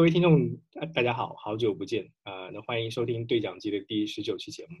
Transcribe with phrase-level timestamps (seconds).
[0.00, 4.76] 各位听众，大大家好，好久不见啊、那欢迎收听对讲机的第十九期节目。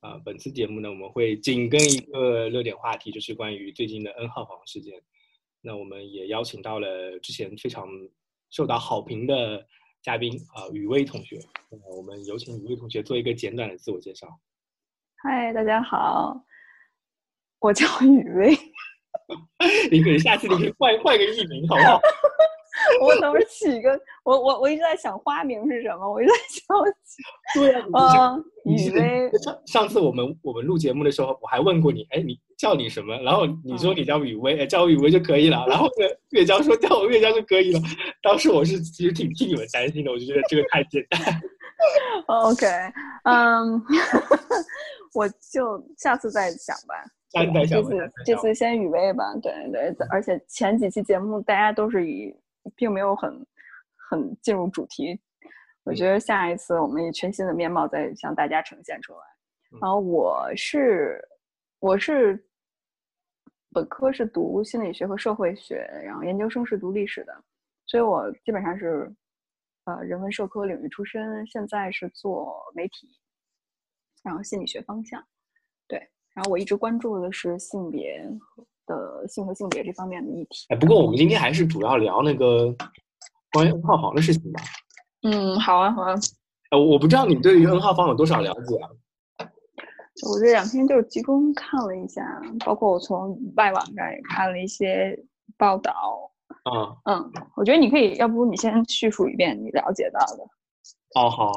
[0.00, 5.00] 啊、本次节目呢，我们会紧跟一个热点话题，就是关于最近的 N 号房事件。
[5.62, 7.88] 那我们也邀请到了之前非常
[8.50, 9.66] 受到好评的
[10.02, 11.38] 嘉宾啊、雨薇同学。
[11.70, 14.28] 那我们有请雨薇同学做一个简短的自我介绍。
[15.22, 16.44] 嗨，大家好，
[17.60, 18.54] 我叫雨薇，
[19.90, 21.98] 你可以下次你可以换换个艺名，好不好？
[23.00, 26.62] 我等会儿起一个，我我我一直在想花名是什么，我一直在想
[27.54, 33.16] 对啊， 嗯，雨薇，上上次我们我们录节目的时候，我还问过你，哎，你叫你什么？
[33.22, 35.64] 然后你说你叫雨薇，哎，叫我雨薇就可以了。
[35.68, 37.80] 然后呢，月娇说叫我月娇就可以了。
[38.22, 41.20] 当时我是其实挺替你们担心的，我就觉得这个太简单。
[42.26, 42.66] OK，
[43.24, 43.80] 嗯，
[45.14, 46.94] 我就下次再想吧。
[47.30, 52.34] 下次再想吧这次这次先雨薇吧，对对，而且前几期节目大家都是以，
[52.76, 53.46] 并没有很
[54.10, 55.20] 很进入主题。
[55.84, 59.20] 我觉得下一次我们以全新的面貌再向大家呈现出来。
[59.72, 61.22] 嗯然后我是
[61.78, 62.42] 我是
[63.70, 67.44] 本科是读心理学和社会学，然后研究生是读历史的，
[67.86, 69.14] 所以我基本上是
[69.84, 73.08] 呃人文社科领域出身，现在是做媒体，
[74.22, 75.22] 然后心理学方向，
[75.86, 75.98] 对，
[76.32, 78.26] 然后我一直关注的是性别
[78.88, 80.66] 的性和性别这方面的议题。
[80.70, 82.74] 哎，不过我们今天还是主要聊那个
[83.52, 84.60] 关于 N 号房的事情吧。
[85.22, 86.14] 嗯，好啊，好啊，
[86.70, 88.88] 呃，我不知道你对于 N 号房有多少了解啊？
[90.28, 92.24] 我这两天就是集中看了一下，
[92.66, 95.16] 包括我从外网上也看了一些
[95.56, 95.94] 报道。
[96.64, 100.42] 嗯、嗯，我觉得你可以，要不你先叙述一遍你了解到的。
[101.14, 101.52] 哦，好，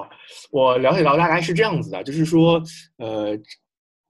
[0.51, 2.61] 我了解到大概是这样子的，就是说，
[2.97, 3.35] 呃，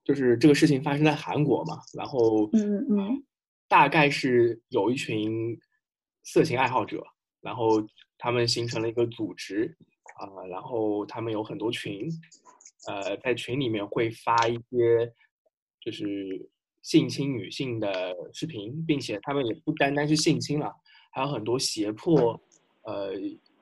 [0.03, 3.23] 就是这个事情发生在韩国嘛，然后，嗯嗯。
[3.67, 5.57] 大概是有一群
[6.23, 7.01] 色情爱好者，
[7.39, 7.81] 然后
[8.17, 9.73] 他们形成了一个组织，
[10.19, 12.09] 啊、然后他们有很多群，
[12.89, 15.13] 呃，在群里面会发一些
[15.79, 16.50] 就是
[16.81, 20.69] 性侵女性的视频，并且他们也不单单是性侵了，
[21.13, 22.38] 还有很多胁迫
[22.81, 23.13] 呃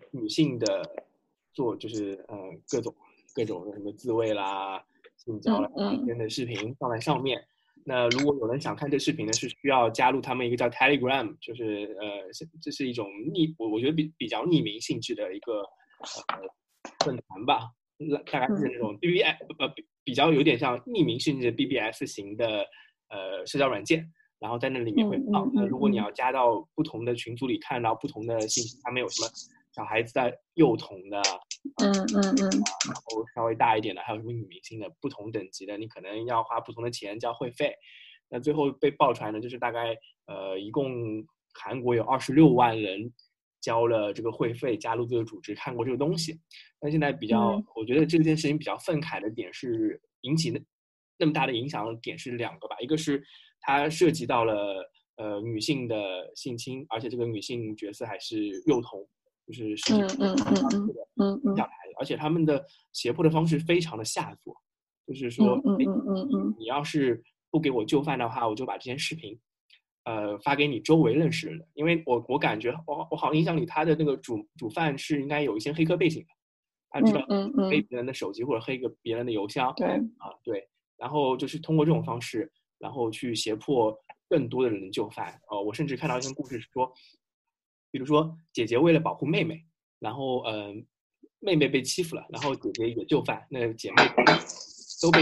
[0.09, 1.05] 女性的
[1.53, 2.35] 做就是呃
[2.67, 2.95] 各种
[3.35, 4.83] 各种的什么自慰啦、
[5.19, 7.39] 性交啦嗯嗯之间的视频放在上面。
[7.85, 12.07] 那如果有人想看这视频呢，是需要加入他们一个叫 Telegram，就是呃，
[12.61, 15.61] 这是一种匿，我我觉得比比较匿名性质的一个
[16.27, 22.65] 呃论坛吧，那大概是那种 B B S 呃比比较有点像匿名性质 B B S 型的
[23.09, 24.05] 呃社交软件，
[24.39, 25.49] 然后在那里面会嗯放。
[25.53, 29.27] 那嗯如果你嗯要加到不同的群组里看到不同的信息，他们有什么
[29.73, 31.21] 小孩子的、幼童的，
[31.81, 32.49] 嗯嗯嗯
[32.87, 37.73] 然后稍微大一点的，还有什么女明星的，不同等级的，你可能要花不同的钱交会费。
[38.29, 39.95] 那最后被爆出来呢，就是大概
[40.27, 43.11] 呃，一共韩国有二十六万人
[43.61, 46.39] 交了这个会费加入这个组织，看过这个东西。
[46.79, 50.59] 但现在比较，嗯我觉得这件事情比较愤慨的点是引起那
[51.17, 53.23] 那么大的影响的点是两个吧，一个是
[53.61, 59.05] 它涉及到了呃女性的性侵，而且这个女性角色还是幼童，
[59.49, 61.57] 就是十几嗯嗯嗯嗯嗯嗯。
[61.57, 64.55] 小孩，而且他们的胁迫的方式非常的下作，
[65.07, 66.55] 就是说，嗯嗯嗯嗯。
[66.59, 69.35] 你要是不给我就范的话，我就把这些视频，
[70.03, 71.53] 呃，发给你周围认识的。
[71.53, 76.27] 人，因为我我感觉我我好像印象里他的那个主主犯是应该有一些黑客背景的，
[76.91, 83.97] 他知道嗯嗯嗯，黑别人的手机或者黑个别人的邮箱，对，啊，对，然后就是通过这种方式，然后去胁迫
[84.29, 85.39] 更多的人就范。
[85.49, 86.91] 呃，我甚至看到一个故事是说，
[87.91, 89.63] 比如说姐姐为了保护妹妹，
[89.99, 90.75] 然后嗯、呃
[91.41, 94.03] 妹妹被欺负了，然后姐姐也就范，那姐妹
[95.01, 95.21] 都被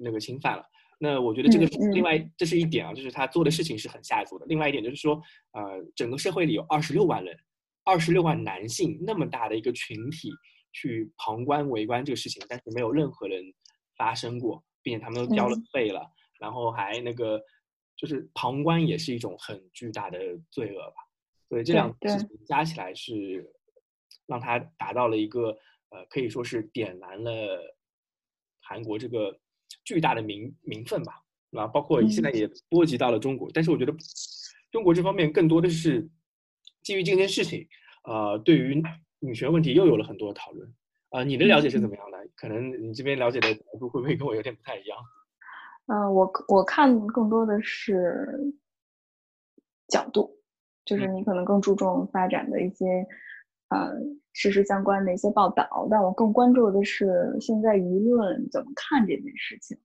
[0.00, 0.64] 那个侵犯了。
[0.98, 4.44] 那我觉得这个另外这是一点啊，就是他做的事情是很下作的。
[4.46, 5.14] 另外一点就是说，
[5.52, 5.62] 呃，
[5.94, 7.38] 整个社会里有二十六万人，
[7.84, 10.32] 二十六万男性那么大的一个群体
[10.72, 13.40] 去旁观围观这个事情，但是没有任何人
[13.96, 16.04] 发生过，并且他们都交了嗯费了，
[16.40, 17.40] 然后还那个
[17.98, 20.18] 就是旁观也是一种很巨大的
[20.50, 20.96] 罪恶吧。
[21.50, 23.52] 所以这两个事情加起来是
[24.26, 25.58] 让他达到了一个
[25.90, 27.76] 呃，可以说是点燃了
[28.60, 29.38] 韩国这个
[29.84, 31.22] 巨大的民民愤吧。
[31.50, 33.94] 然后包括现在嗯也波及到了中国，但是我觉得
[34.70, 36.06] 中国这方面更多的是
[36.82, 37.66] 基于这件事情，
[38.04, 38.82] 呃，对于
[39.18, 40.74] 女权问题又有了很多的讨论。
[41.08, 42.18] 呃，你的了解是怎么样的？
[42.36, 44.98] 可能你这边了解的角度会不会跟我有点不太一样？
[45.88, 48.54] 嗯，我我看更多的是
[49.88, 50.30] 角度，
[50.84, 53.06] 就是你可能更注重发展的一些
[53.70, 53.92] 呃
[54.32, 59.76] 事实相关的一些报道，但我更关注的是现在舆论怎么看这件事情。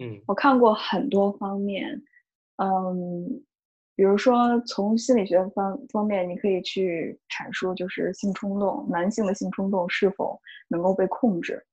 [0.00, 2.00] 嗯我看过很多方面，
[2.56, 3.42] 嗯，
[3.96, 11.66] 比如说从心理学方方面，你可以去阐述，就是性冲动，男性的性冲动是否能够被控制，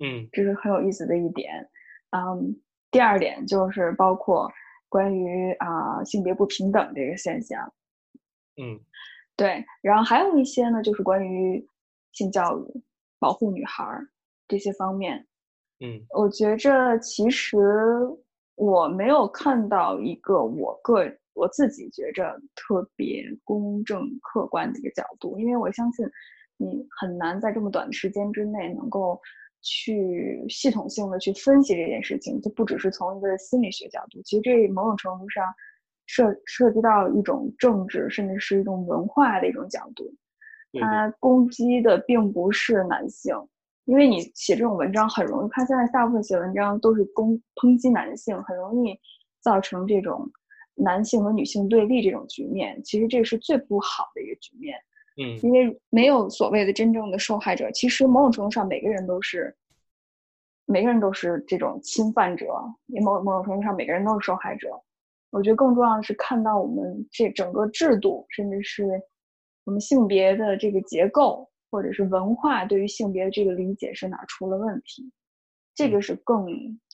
[0.00, 1.68] 嗯这是很有意思的一点。
[2.10, 2.56] 嗯，
[2.94, 4.48] 第二点就是包括
[4.88, 7.60] 关于啊、性别不平等这个现象，
[8.62, 8.80] 嗯。
[9.36, 11.68] 对，然后还有一些呢，就是关于
[12.12, 12.82] 性教育、
[13.18, 14.06] 保护女孩儿
[14.46, 15.26] 这些方面。
[15.80, 16.00] 嗯。
[16.16, 17.58] 我觉着其实
[18.54, 21.02] 我没有看到一个我个
[21.32, 26.06] 我自己觉着特别公正客观的一个角度，因为我相信
[26.56, 29.20] 你很难在这么短的时间之内能够
[29.64, 35.42] 去系统性的去分析这件事情，就不只是从一个心理学角度，其实这某种程度上
[36.06, 40.04] 涉涉及到一种政治，甚至是一种文化的一种角度。
[40.70, 43.34] 对对它攻击的并不是男性，
[43.86, 48.98] 因为你写这种文章很容易，看现在大部分写文章都是攻抨击男性，很容易
[49.40, 50.30] 造成这种
[50.74, 52.82] 男性和女性对立这种局面。
[52.84, 54.76] 其实这是最不好的一个局面，
[55.16, 57.70] 嗯因为没有所谓的真正的受害者。
[57.72, 59.56] 其实某种程度上，每个人都是
[60.66, 62.46] 每个人都是这种侵犯者，
[62.86, 64.68] 也某某种程度上每个人都是受害者。
[65.30, 69.02] 我觉得更重要的是看到我们这整个制度，甚至是
[69.64, 75.10] 我们性别的这个结构，或者是文化对于性别的这个理解是哪儿出了问题，
[75.74, 76.46] 这个是更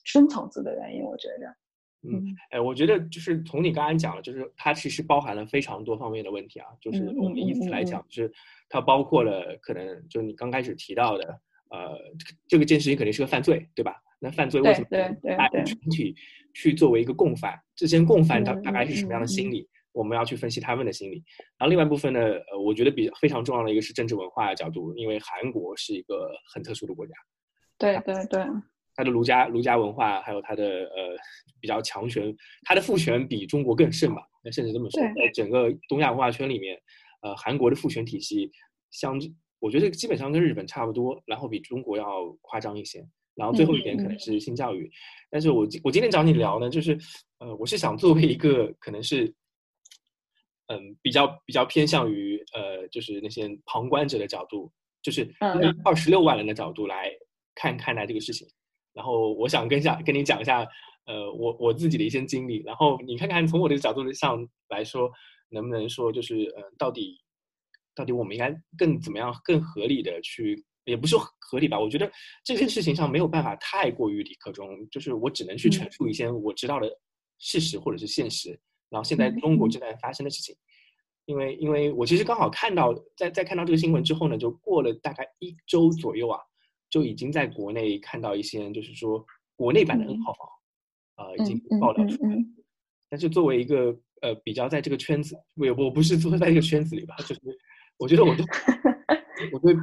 [0.05, 1.02] 深层次的原因。
[1.02, 1.55] 我觉着，
[2.02, 6.67] 嗯，哎，我觉得就是从你刚才讲了，就是它其实包含了非常多方面的问题啊。
[6.81, 8.32] 就是嗯我们依次来讲，就是
[8.69, 11.97] 它包括了可能就你刚开始提到的，呃，
[12.49, 13.94] 这个件事情肯定是个犯罪，对吧？
[14.19, 16.14] 那犯罪为什么对对大对群体
[16.55, 17.58] 去作为一个共犯？
[17.75, 19.69] 这些共犯他嗯大概是什么样的心理？
[19.93, 21.23] 我们要去分析他们的心理。
[21.58, 27.14] 然后另外一部分呢，呃，我觉得比非常重要的一个是政治文化的角度，因为韩国是一个很特殊的国家。
[27.76, 28.41] 对对对，
[28.95, 31.17] 它的儒家儒家文化，还有它的呃
[31.61, 34.23] 比较强权，它的父权比中国更盛吧？
[34.45, 36.77] 那甚至这么说，在整个东亚文化圈里面，
[37.23, 38.51] 呃，韩国的父权体系
[38.91, 39.19] 相，
[39.59, 43.05] 我觉得基本上跟日本差不多，然后比中国要夸张一些。
[43.35, 44.91] 然后最后一点可能是性教育，
[45.31, 46.99] 但是我今我今天找你聊呢，就是
[47.39, 49.35] 呃，我是想作为一个可能是。
[50.73, 54.71] 嗯，比较比较偏向于呃，就是那些旁观者的角度，
[55.03, 57.11] 就是嗯二十六万人的角度来
[57.57, 58.47] 看看待这个事情。
[59.00, 60.58] 然后我想跟下跟你讲一下，
[61.06, 62.62] 呃，我我自己的一些经历。
[62.64, 65.11] 然后你看看从我的角度上来说，
[65.49, 67.19] 能不能说就是呃，到底
[67.94, 71.81] 到底我们应该更怎么样更合理的去，也不是合理吧？
[71.81, 72.12] 我觉得
[72.44, 76.87] 这件事情上没有办法太过于理科中，就是我只能去陈述一些我知道的
[77.38, 78.50] 事实或者是现实。
[78.91, 80.55] 然后现在中国正在发生的事情，
[81.25, 86.38] 因为因为我其实刚好看到，在在看到这个新闻之后呢，就过了大概一周左右啊，
[86.91, 89.25] 就已经在国内看到一些就是说
[89.57, 90.49] 国内版的 N 号房，
[91.27, 92.37] 呃，已经爆料出来。
[93.09, 97.41] 但是作为一个呃比较在这个圈子，我我不是说在这个圈子里吧，就是
[97.97, 98.45] 我觉得我对
[99.53, 99.75] 我对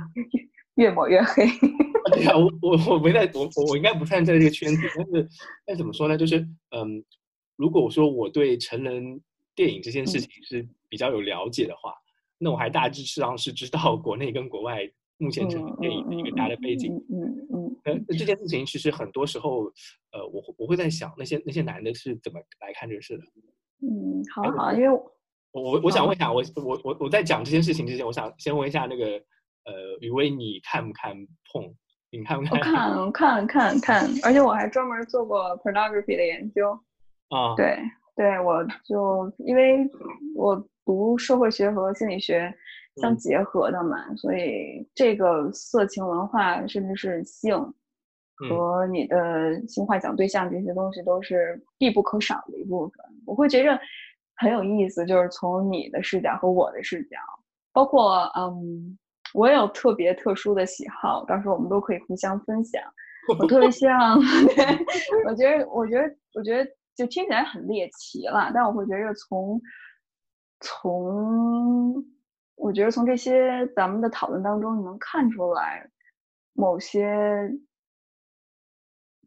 [0.75, 1.47] 越抹越黑。
[2.11, 5.29] 对呀，我我我没在，我我我应该不算在这个圈子，但是
[5.65, 6.17] 但怎么说呢？
[6.17, 6.39] 就是
[6.71, 7.03] 嗯。
[7.59, 9.19] 如果我说我对成人
[9.55, 11.91] 电影这件事情是比较有了解的话，
[12.37, 14.87] 那我还大致上是知道国内跟国外
[15.17, 16.93] 目前成人电影的一个大的背景。
[17.09, 17.75] 嗯嗯。
[17.85, 19.65] 呃，这件事情其实很多时候，
[20.11, 23.23] 呃，我我会在想，那些那些男的是怎么来看这个事的？
[23.81, 24.89] 嗯，好好，因为
[25.51, 29.05] 我我我想问一下，我我我我在讲这件事情之前，我想先问一下那个
[29.65, 31.15] 呃，雨薇，你看不看
[31.51, 31.73] 碰？
[32.09, 32.97] 你看不看？
[32.97, 36.71] 我看看看看，而且我还专门做过 pornography 的研究。
[37.29, 37.77] 啊，对
[38.15, 39.85] 对，我就因为
[40.35, 42.53] 我读社会学和心理学
[42.97, 47.55] 相结合的嘛，所以这个色情文化甚至是性
[48.35, 52.97] 和你的性幻想对象这些东西都是必不可少的一部分。
[53.25, 53.79] 我会觉着
[54.35, 57.17] 很有意思，就是从你的视角和我的视角，
[57.73, 58.97] 包括嗯，
[59.33, 62.81] 我也有特别特殊的喜好，到时候我们都可以互相分享。
[63.39, 64.19] 我特别像，
[64.55, 64.65] 对，
[65.25, 66.71] 我觉得，我觉得，我觉得。
[66.97, 69.61] 就听起来很猎奇了，但我会觉得从
[70.61, 72.03] 从
[72.57, 75.87] 我觉得从这些咱们的讨论当中，你能看出来
[76.53, 77.49] 某些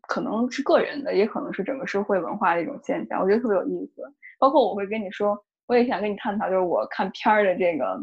[0.02, 4.02] 可能是个人的，也可能是整个社会文化的一种现象，我觉得特别有意思。
[4.38, 7.98] 包括我会跟你说，我也想跟你探讨，就是我看片儿的这个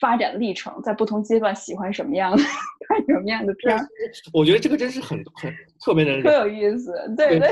[0.00, 2.38] 发展历程，在不同阶段喜欢什么样的
[2.88, 3.86] 看什么样的片儿。
[4.34, 7.48] 我觉得这个真是很很特别的，特有意思，对对。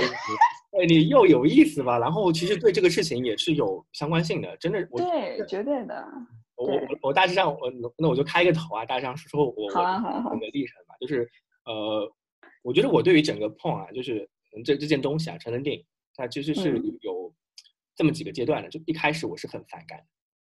[0.72, 4.78] 对你又有意思吧，然后其实对这个事情也是有相关性的，真的。
[4.92, 6.04] 我对，绝对的。
[6.60, 11.28] 我我我大致上我那我就开个头啊，大致上说说我我整个历程吧，就是
[11.64, 12.12] 呃，
[12.62, 14.28] 我觉得我对于整个碰啊，就是
[14.64, 17.34] 这这件东西啊，成人电影，它其实是有
[17.96, 18.68] 这么几个阶段的。
[18.68, 19.98] 就一开始我是很反感，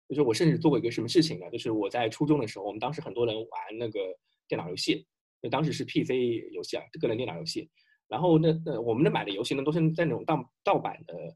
[0.07, 1.49] 就是我甚至做过一个什么事情呢？
[1.49, 3.99] 就是我在初中的时候，我们当时很多人玩那个
[4.47, 5.05] 电脑游戏，
[5.41, 6.11] 就当时是 PC
[6.51, 7.69] 游戏啊，个人电脑游戏。
[8.07, 11.35] 然后那那我们那买的游戏呢，都是在那种盗盗版的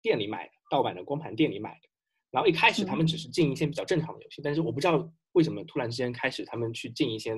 [0.00, 1.88] 店里买的，盗版的光盘店里买的。
[2.32, 7.32] 然后一开始他们只是进一些比较正常的游戏，但是我不知道为什么突然之间开始他们去进一些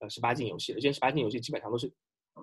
[0.00, 1.92] 呃十八禁游戏了，这些十八禁游戏基本上都是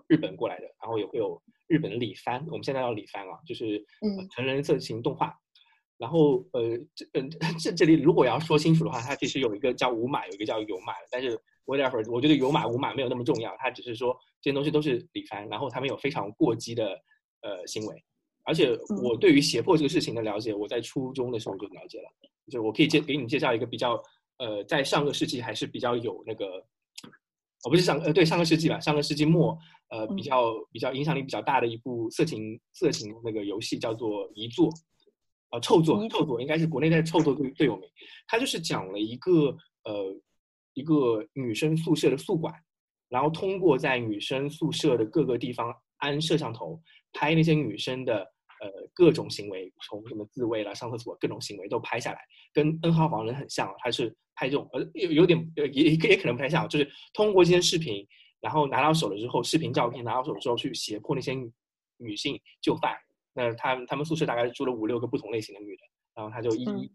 [0.08, 3.86] 日本过来的，然后也会有日本的里番，我们现在叫里番啊，就是
[4.32, 5.34] 成人色情动画。
[5.98, 7.30] 然后呃这嗯
[7.62, 17.00] 这这里如果要说清楚的话，它其实有一个叫无码，有一个叫有码的，但是 whatever，我觉得有码无码没有那么重要，它只是说这些东西都是里番，然后他们有非常过激的
[17.42, 18.04] 呃行为。
[18.52, 22.12] 而且我对于胁迫这个事情的了解，我在初中的时候就了解了。
[22.50, 23.98] 就我可以介给你介绍一个比较，
[24.40, 26.46] 呃，在上个世纪还是比较有那个，
[27.64, 34.70] 哦，不是上呃对上个世纪吧，上个世纪末，呃，比较比较影响力比较大的一部色情色情那个游戏叫做《遗作》，
[35.52, 37.90] 啊，臭作臭作应该是国内在臭作最最有名。
[38.28, 39.56] 它就是讲了一个
[39.86, 40.14] 呃
[40.74, 42.54] 一个女生宿舍的宿管，
[43.08, 46.78] 然后通过在女生宿舍的各个地方安摄像头。
[47.14, 48.26] 拍那些女生的
[48.62, 52.20] 呃各种行为，从什么自慰啦、上厕所各种行为都拍下来，
[52.54, 58.08] 跟 N 号房人很像，他是拍这种呃有有点呃也也可能不太像，就是通过这些视频，
[58.40, 61.34] 然后拿到手了之后，视频照片拿到手之后去胁迫那些
[61.98, 62.96] 女性就范。
[63.34, 66.92] 那他他们宿舍大概住了五六个不同类型的女的，然后他就一一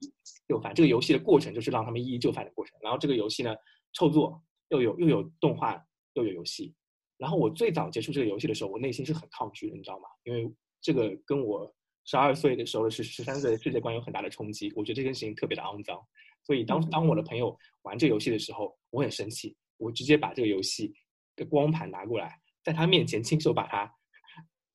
[0.46, 0.75] 就范。
[0.75, 2.78] 这个游戏的过程就是让他们一一就范的过程。
[2.82, 3.54] 然后这个游戏呢，
[3.94, 5.82] 臭作又有又有动画
[6.12, 6.75] 又有游戏。
[7.16, 10.04] 然后我最早接触这个游戏的时候，我内心是很抗拒的，你知道吗？
[10.25, 10.46] 因为
[10.80, 14.73] 这个跟我十二岁的时候是十三岁的世界观有很大的冲击。
[14.76, 16.00] 我觉得这件事情特别的肮脏，
[16.45, 20.92] 所以当当我的朋友玩这个游戏的时候，我很生气，我直接把这个游戏
[21.35, 23.92] 的光盘拿过来，在他面前亲手把它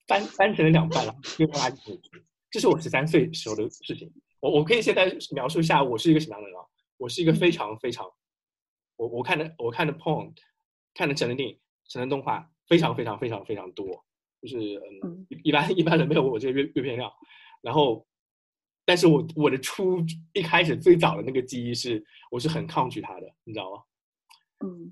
[0.07, 2.21] 翻翻成了两半了，丢垃圾桶。
[2.49, 4.11] 这是我十三岁时候的事情。
[4.39, 6.65] 我我可以现在描述一下我是一个什么样的人啊？
[6.97, 8.05] 我是一个非常非常，
[8.97, 10.33] 我我看的我看的 porn，
[10.93, 11.57] 看的成人电影。
[11.89, 14.05] 成人动画非常非常非常非常多，
[14.41, 14.57] 就是
[15.03, 17.11] 嗯，一般一般人没有我这个阅阅片量。
[17.61, 18.05] 然后，
[18.85, 19.99] 但是我我的初
[20.33, 23.83] 一开始最早的那个记忆是，我是很抗拒他的，你知道吗？
[24.65, 24.91] 嗯，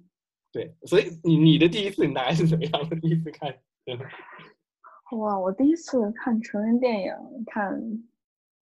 [0.51, 2.96] 对，所以你你的第一次你大概是怎么样的？
[2.98, 3.53] 第一次看？
[5.18, 7.13] 哇，我第一次看成人电影，
[7.48, 7.82] 看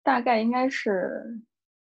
[0.03, 1.23] 大概应该是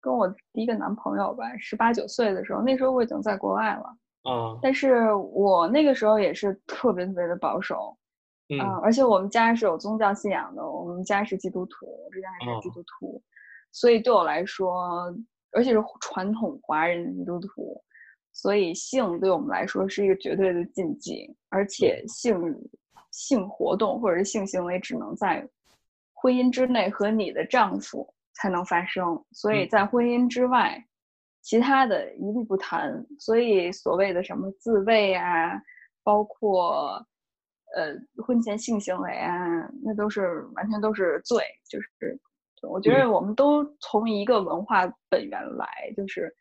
[0.02, 3.98] 跟我第一个男朋友吧，十八九岁的时候，那时候我已经在国外了。
[4.24, 4.58] 啊！
[4.62, 7.96] 但是我那个时候也是特别特别的保守，
[8.50, 13.22] 嗯，而且我们家是有宗教信仰的，我们家是基督徒，我之前还是基督徒，
[13.72, 15.14] 所以对我来说，
[15.52, 17.82] 而且是传统华人基督徒，
[18.32, 22.40] 所以性对我们来说是一个绝对的禁忌，而且性
[23.12, 25.48] 性活动或者是性行为只能在
[26.14, 30.84] 婚姻之内和你的丈夫才能发生，所以在婚姻之外。
[31.44, 35.58] 其他的一律不谈，所以所谓的什么自慰啊，
[36.04, 37.02] 包括
[37.78, 41.44] 呃婚前性行为啊，那都是完全都是罪。
[41.70, 42.20] 就是
[42.64, 46.34] 我觉得我们都从一个文化本源来，就是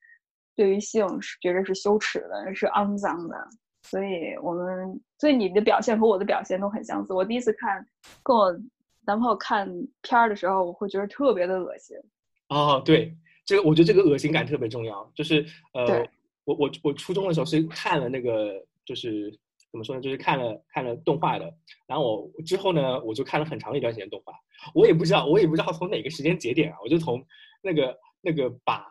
[0.57, 3.37] 对于性是觉得是羞耻的，是肮脏的。
[3.83, 7.13] 所以我们所以你的表现和我的表现都很相似。
[7.13, 7.87] 我第一次看
[8.23, 8.51] 跟我
[9.07, 9.69] 男朋友看
[10.03, 11.97] 片儿的时候，我会觉得特别的恶心。
[12.49, 13.17] 哦，对。
[13.45, 16.05] 这个我觉得这个恶心感特别重要，就是呃，
[16.47, 19.33] 我我我初中的时候是看了那个，就是
[19.77, 21.53] 怎么说呢，就是看了看了动画的，
[21.87, 24.33] 然后我之后呢，我就看了很长一段时间动画，
[24.75, 27.23] 我也不知道我也不知道从哪个时间节点啊，我就从
[27.63, 28.87] 那个那个把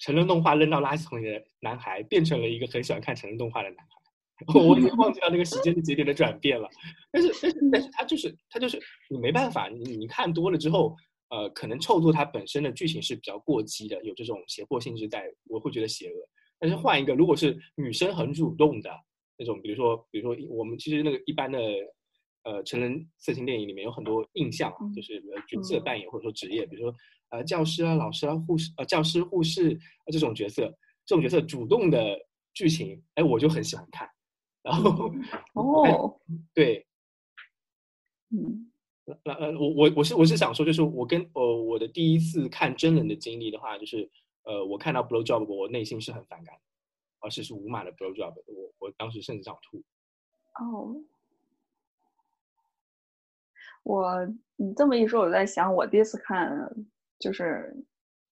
[0.00, 6.68] 成人动画扔到垃圾桶里的男孩，变成了一个很喜欢看成人动画的男孩， 我已经忘记了那个时间节点的转变了，
[7.12, 10.96] 但是但是但是他就是他就是你没办法，你你看多了之后。
[11.30, 16.14] 呃，可能臭作它本身的剧情是比较过激的，有这种胁迫性质在，我会觉得邪恶。
[16.60, 18.90] 但是换一个，如果是女生很主动的
[19.36, 21.58] 那种，比如说，比如说我们其实那个一般的
[22.44, 26.94] 呃成人色情电影里面有很多印象啊，就是角色扮演或者说职业，比如说
[27.30, 29.78] 呃教师啊、老师啊、护士呃教师、护士
[30.12, 30.66] 这种角色，
[31.04, 32.18] 这种角色主动的
[32.52, 34.08] 剧情，哎，我就很喜欢看。
[34.62, 35.10] 然后
[35.54, 36.20] 哦，
[36.54, 36.86] 对，
[38.30, 38.70] 嗯。
[39.22, 44.10] 那呃，我我我是我是想说，就是我跟呃我的第一次看真人的经历的话，就是
[44.44, 46.56] 呃我看到 blow job，我内心是很反感，
[47.24, 49.82] 而且是无码的 blow job，我我当时甚至想吐。
[50.60, 50.94] 哦，
[53.82, 56.70] 我你这么一说，我在想，我第一次看
[57.18, 57.74] 就是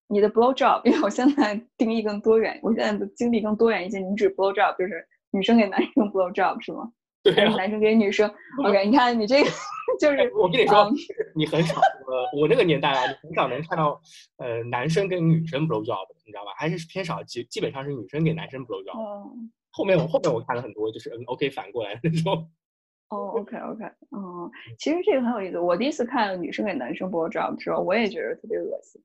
[0.09, 3.99] 你的 blow job，因为我现在定义更多元，我现在的经历更多元一些。
[3.99, 6.93] 你指 blow job 就是女生给男生 blow job 是吗？
[7.23, 8.29] 对男生给女生
[8.65, 9.51] ？OK，你看你这个
[10.01, 10.91] 就是我跟你说，
[11.35, 14.01] 你很少，呃，我那个年代啊，你很少能看到
[14.39, 16.53] 呃男生跟女生 blow job，你知道吧？
[16.57, 18.99] 还是偏少，基基本上是女生给男生 blow job。
[18.99, 19.51] 嗯。
[19.71, 22.51] 后面我后面我看了很多，就是嗯，OK 反过来那种。
[23.11, 23.85] 哦，OK OK，
[24.17, 25.59] 嗯，其实这个很有意思。
[25.59, 29.01] 我第一次看女生给男生 blow job 的时候，我也觉得特别恶心，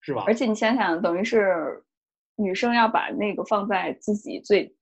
[0.00, 0.24] 是吧？
[0.26, 1.80] 而且你想想，等于是
[2.36, 4.74] 女生要把那个放在自己最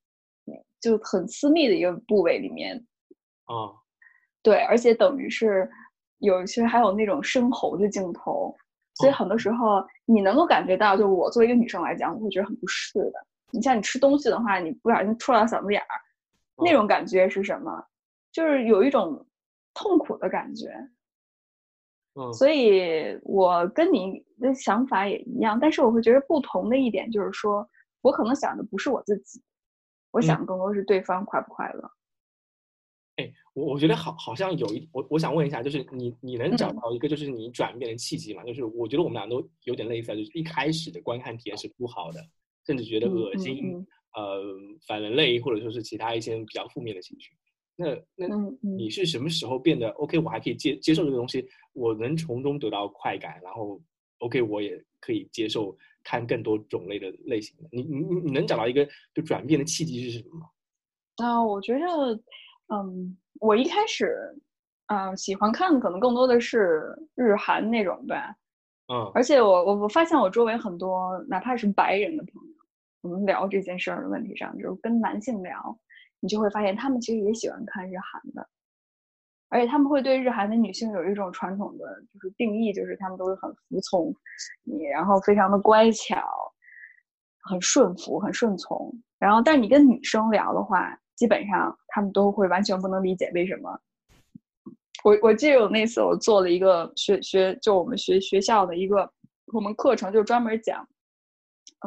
[0.81, 2.77] 就很私密的一个部位里面。
[3.45, 3.75] 啊，
[4.43, 5.69] 对，而且等于是
[6.19, 8.57] 有其实还有那种生喉的镜头，
[8.95, 9.37] 所以很多。
[9.37, 13.13] 时候你能够感觉到，就我作为一个女生来讲，我会觉得很不适的。
[13.53, 15.87] 你像你吃东西的话，你不小心戳到嗓子眼儿，
[16.65, 17.85] 那种感觉是什么？
[18.33, 19.27] 就是有一种
[19.75, 20.69] 痛苦的感觉，
[22.15, 27.69] 嗯，所以我跟你的想法也一样，但是我会觉得不同的一点就是说，
[28.03, 29.43] 我可能想的不是我自己，
[30.13, 31.91] 我想更多是对方快不快乐。
[33.17, 38.43] 哎，我我觉得好，好像有一我我想问一下，就是你你能找到一个就是你转变的契机吗？
[38.45, 42.21] 就是我觉得我们俩都有点类似，就是一开始的观看体验是不好的，
[42.67, 44.43] 甚至觉得恶心，呃，
[44.87, 47.37] 反人类，或者说是其他一些比较负面的情绪。
[47.77, 48.27] 那那
[48.61, 50.19] 你是什么时候变得 OK？
[50.19, 53.81] 我还可以接接受这个东西，我能从中得到快感，然后
[54.19, 57.69] OK，我也可以接受看更多种类的类型的。
[57.73, 60.47] 你你你你能找到一个就转变的契机是什么吗？
[61.17, 62.21] 啊，我觉得，
[62.75, 64.35] 嗯，我一开始，
[64.87, 68.35] 嗯，喜欢看的可能更多的是日韩那种吧，
[68.93, 72.55] 嗯，而且我我我发现我周围很多哪怕是白人的朋友，
[73.03, 75.79] 我们聊这件事儿的问题上，就是跟男性聊。
[76.23, 78.47] 你就会发现，他们其实也喜欢看日韩的，
[79.51, 84.15] 而且他们会对日韩的女性有一种传统的就是定义，就是他们都是很服从
[84.65, 86.17] 你，然后非常的乖巧，
[87.43, 88.91] 很顺服，很顺从。
[89.19, 93.79] 然后，但你跟女生聊的话，基本上他们都会完全不能理解为什么。
[95.03, 99.11] 我我记得有那次我做了一个学学，就我们学学校的一个
[99.53, 100.87] 我们课程，就专门讲，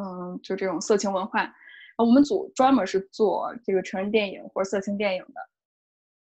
[0.00, 1.52] 嗯，就这种色情文化。
[1.96, 5.40] 我们组专门是做这个成人电影或者色情电影的，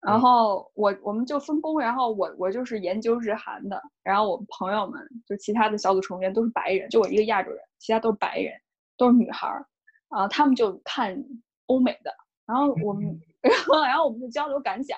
[0.05, 8.53] 然后我我们就分工，然后我我就是研究日韩的，然后我们朋友们就其他的小组成员都是白人，就我一个亚洲人，其他都是白人，
[8.97, 9.65] 都是女孩儿，
[10.09, 11.17] 啊，他们就看
[11.67, 12.13] 欧美的，
[12.45, 14.97] 然后我们， 然后然后我们就交流感想，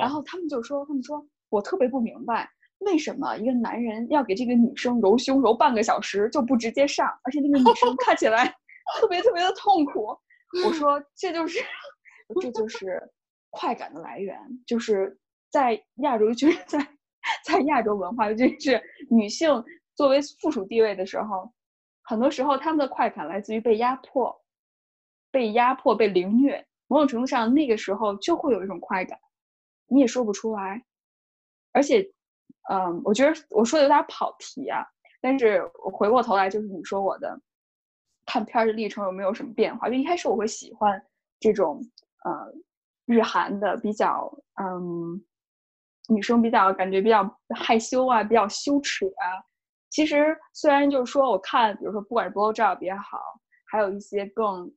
[0.00, 8.54] 然后他们就说，他们说我特别不明白，为什么一个男人要给这个女生揉胸揉半个小时就不直接上，而且那个女生看起来。
[8.98, 10.16] 特别特别的痛苦，
[10.64, 11.58] 我说这就是
[12.40, 12.98] 这就是
[13.58, 15.18] 快感的来源，就是
[15.50, 16.78] 在亚洲，就 是在
[17.44, 19.50] 在亚洲文化，尤其是女性
[19.96, 21.52] 作为附属地位的时候，
[22.04, 24.32] 很多时候他们的快感来自于被压迫、
[25.32, 29.18] 被压迫、被凌虐，某种程度上那个时候就会有一种快感，
[29.88, 30.80] 你也说不出来，
[31.72, 32.12] 而且，
[32.70, 34.86] 嗯，我觉得我说的有点跑题啊，
[35.20, 37.40] 但是我回过头来就是你说我的。
[38.30, 39.88] 看片的历程有没有什么变化？
[39.88, 41.02] 就一开始我会喜欢
[41.40, 41.80] 这种
[42.24, 42.52] 呃
[43.08, 45.20] 日韩的比较嗯
[46.08, 47.24] 女生比较感觉比较
[47.56, 49.42] 害羞啊，比较羞耻啊。
[49.90, 53.18] 其实虽然就是说我看，比如说不管是 blow job 也好，
[53.66, 54.70] 还有一些更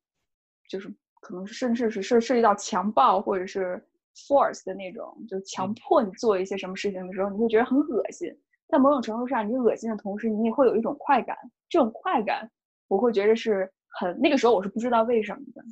[0.69, 0.87] 就是
[1.21, 8.29] 可能是甚至是涉涉及到强暴或者是 force 的那种，就强迫你做一些什么事情的时候，你会觉得很恶心。
[8.69, 11.37] 在某种程度上，你恶心的同时，你也会有一种快感。
[11.67, 12.49] 这种快感。
[12.87, 15.63] 我会觉得是很那个时候我是不知道为什么的，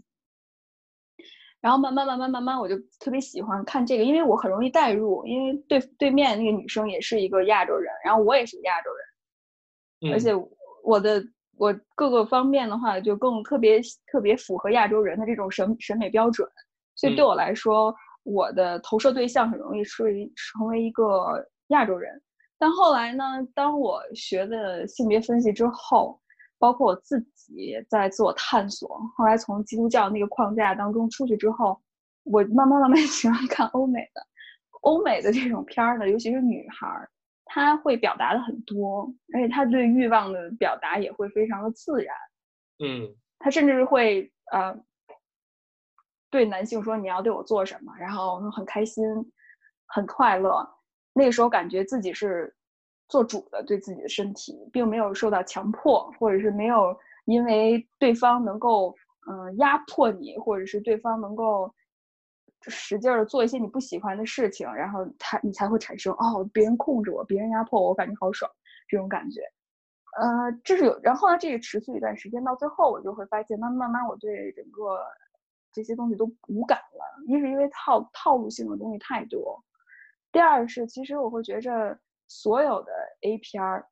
[1.62, 10.32] 然后慢慢慢慢慢慢我就特别喜欢看这个，因为我很容易代入，因为对对面那个女生也是一个亚洲人，然后我也是亚洲人，而且
[10.84, 11.22] 我的
[11.58, 16.48] 我各个方面的话就更特别特别符合亚洲人的这种审审美标准，
[16.96, 17.94] 所以对我来说，
[18.24, 20.04] 我的投射对象很容易是
[20.36, 22.22] 成为一个亚洲人。
[22.58, 26.20] 但后来呢，当我学的性别分析之后。
[26.60, 31.82] 包括我自己在自我探索，后来从基督教那个框架当中出去之后，
[32.24, 34.22] 我慢慢慢慢 喜欢看欧美的，
[34.82, 37.10] 欧美的这种片儿呢，尤其是女孩儿，
[37.46, 42.14] 她会表达的很多，而且她对欲望的表达也会非常的自然，
[42.80, 44.78] 嗯，她甚至会呃
[46.30, 49.04] 对男性说你要对我做什么，然后很开心，
[49.88, 50.70] 很快乐，
[51.14, 52.54] 那个时候感觉自己是。
[53.10, 56.96] 做主的对自己的身体，并没有受到强迫，或者是没有
[57.26, 58.96] 因为对方能够
[59.30, 61.74] 嗯压迫你，或者是对方能够
[62.68, 68.50] 使劲的做一些你不喜欢的事情，然后他你才会产生哦，别人控制我，别人压迫我，我感觉好爽
[68.88, 69.42] 这种感觉。
[70.20, 75.06] 呃，这是有，然后呢，这个持续一段时间，到最后我就会发现，慢慢慢慢，我对整个
[75.72, 77.24] 这些东西都无感了。
[77.28, 79.64] 一是因为套套路性的东西太多，
[80.32, 81.98] 第二是其实我会觉着
[82.30, 82.92] 所有的
[83.24, 83.86] A 片儿，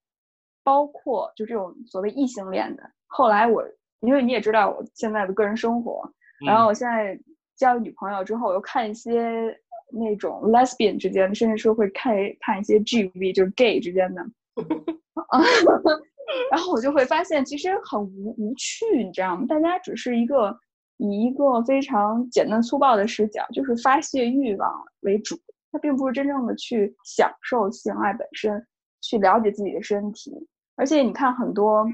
[0.63, 3.61] 包括就这种所谓异性恋的，后来我
[3.99, 6.09] 因为你也知道我现在的个人生活，
[6.45, 7.19] 然后我现在
[7.57, 9.59] 交了女朋友之后，我又看一些。
[9.89, 14.21] 那种 lesbian 之间的，甚至说会看看一些 GV，就是 gay 之间的，
[16.51, 19.45] 然后我就会发现其实很无无趣，你知道吗？
[19.47, 20.53] 大家只是一个
[20.97, 24.69] 以一个非常简单粗暴的视角，就是发泄欲望
[25.03, 25.37] 为主，
[25.71, 28.65] 他并不是真正的去享受性爱本身，
[29.01, 30.31] 去了解自己的身体。
[30.75, 31.85] 而且你看很多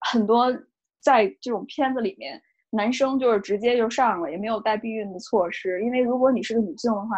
[0.00, 0.52] 很多
[1.00, 2.42] 在这种片子里面。
[2.72, 5.82] 男生就是直接就上了，也没有带避孕的措施。
[5.82, 7.16] 因为如果你是个女性的话，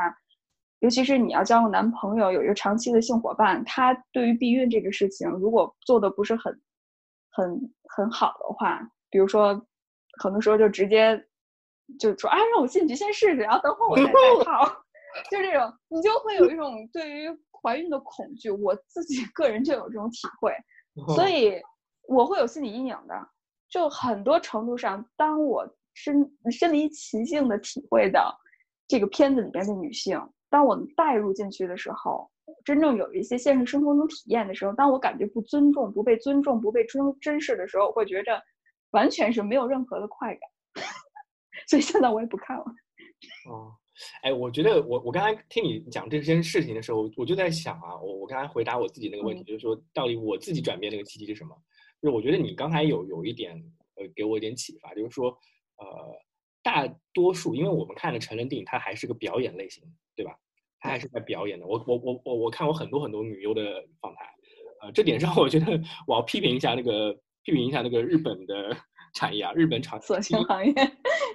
[0.78, 6.58] 尤其是你要交个男朋友，有一个长期的性伙伴，他对于避孕这个事情，如果做的不是很、
[7.32, 9.62] 很、很好的话，比如说，
[10.22, 11.22] 很多时候就直接
[11.98, 14.12] 就说：“啊，让我进去先试试，然后等会儿我再戴
[14.46, 14.64] 套。”
[15.30, 17.28] 就这种，你就会有一种对于
[17.62, 18.50] 怀孕的恐惧。
[18.50, 20.52] 我自己个人就有这种体会，
[21.14, 21.60] 所以
[22.08, 23.28] 我会有心理阴影的。
[23.68, 28.36] 就很多程度上，当我身身临其境的体会到
[28.86, 30.20] 这个片子里边的女性，
[30.50, 32.30] 当我带入进去的时候，
[32.66, 38.38] 真正有一些现实生活中体验的时候，当我感觉不尊重、不被尊重、不被珍珍视的时候，我会觉着
[38.90, 40.40] 完全是没有任何的快感。
[41.68, 42.64] 所以现在我也不看了。
[43.48, 43.72] 哦，
[44.22, 51.54] 哎，我觉得我我刚才听你讲这件事情的时候，我就在想啊，我我刚才回答我自己那个问题，就是说到底我自己转变那个契机是什么？
[52.00, 53.54] 就是我觉得你刚才有有一点，
[53.96, 55.28] 呃，给我一点启发，就是说，
[55.76, 55.86] 呃，
[56.62, 59.84] 大多数，因为我们看的成人电影，它还是个表演类型，
[60.16, 60.34] 对吧？
[60.80, 61.64] 它还是在表演的。
[61.64, 64.26] 我我我我我看过很多很多女优的访谈，
[64.80, 67.12] 呃，这点上我觉得我要批评一下那个
[67.44, 68.76] 批评一下那个日本的
[69.12, 70.72] 产业啊，日本厂色情行业，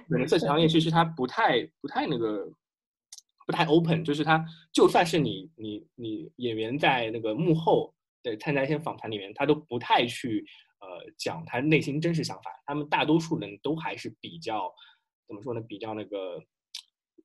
[0.08, 2.50] 日本色情行业其实它不太不太那个
[3.46, 7.94] 不太 open，就是它就算是你你你演员在那个幕后。
[8.20, 10.44] 的，参加一些访谈里面，他都不太去
[10.80, 12.50] 呃讲他内心真实想法。
[12.66, 14.68] 他们大多数人都还是比较
[15.28, 15.60] 怎么说呢？
[15.60, 16.42] 比较那个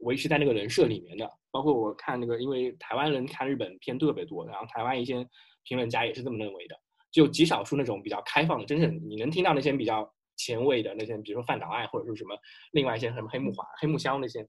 [0.02, 1.28] 维持在那个人设里面的。
[1.50, 5.28] 包括我看那个，因为台湾人看日本片特别多，然后台湾一些
[5.64, 6.76] 评论家也是这么认为的。
[7.12, 10.08] 就极少数那种比较开放的，真正你能听到那些比较
[10.44, 12.38] 前卫的那些，比如说范岛爱或者是什么
[12.72, 14.46] 另外一些什么黑木华、黑木香那些，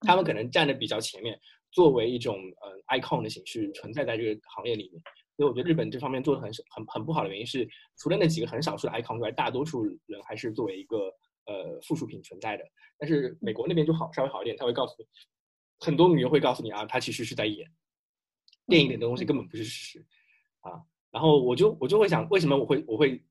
[0.00, 1.38] 他们可能站的比较前面，
[1.72, 5.02] 作为一种呃 icon 的形式存在在这个行业里面。
[5.36, 10.96] 所以我觉得日本这方面做的很很很不好的原因是，除了那几个很少数的 icon 之外，大多数人还是作为一个
[11.46, 12.64] 呃附属品存在的。
[12.98, 15.06] 但是美国那边就好，稍微好一点，他会告诉你，
[15.78, 17.70] 很多女优会告诉你啊，他其实是在演
[18.66, 20.06] 电影里的东西，根本不是事实
[20.60, 20.82] 啊。
[21.12, 23.22] 然后我就我就会想，为什么我会我会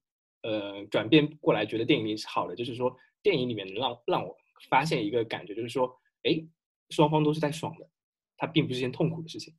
[0.47, 4.33] 呃转变过来，觉得电影里是好的，就是说电影里面能让让我
[4.69, 6.41] 发现一个感觉，就是说，哎，
[6.89, 7.87] 双方都是在爽的，
[8.37, 9.53] 它并不是件痛苦的事情。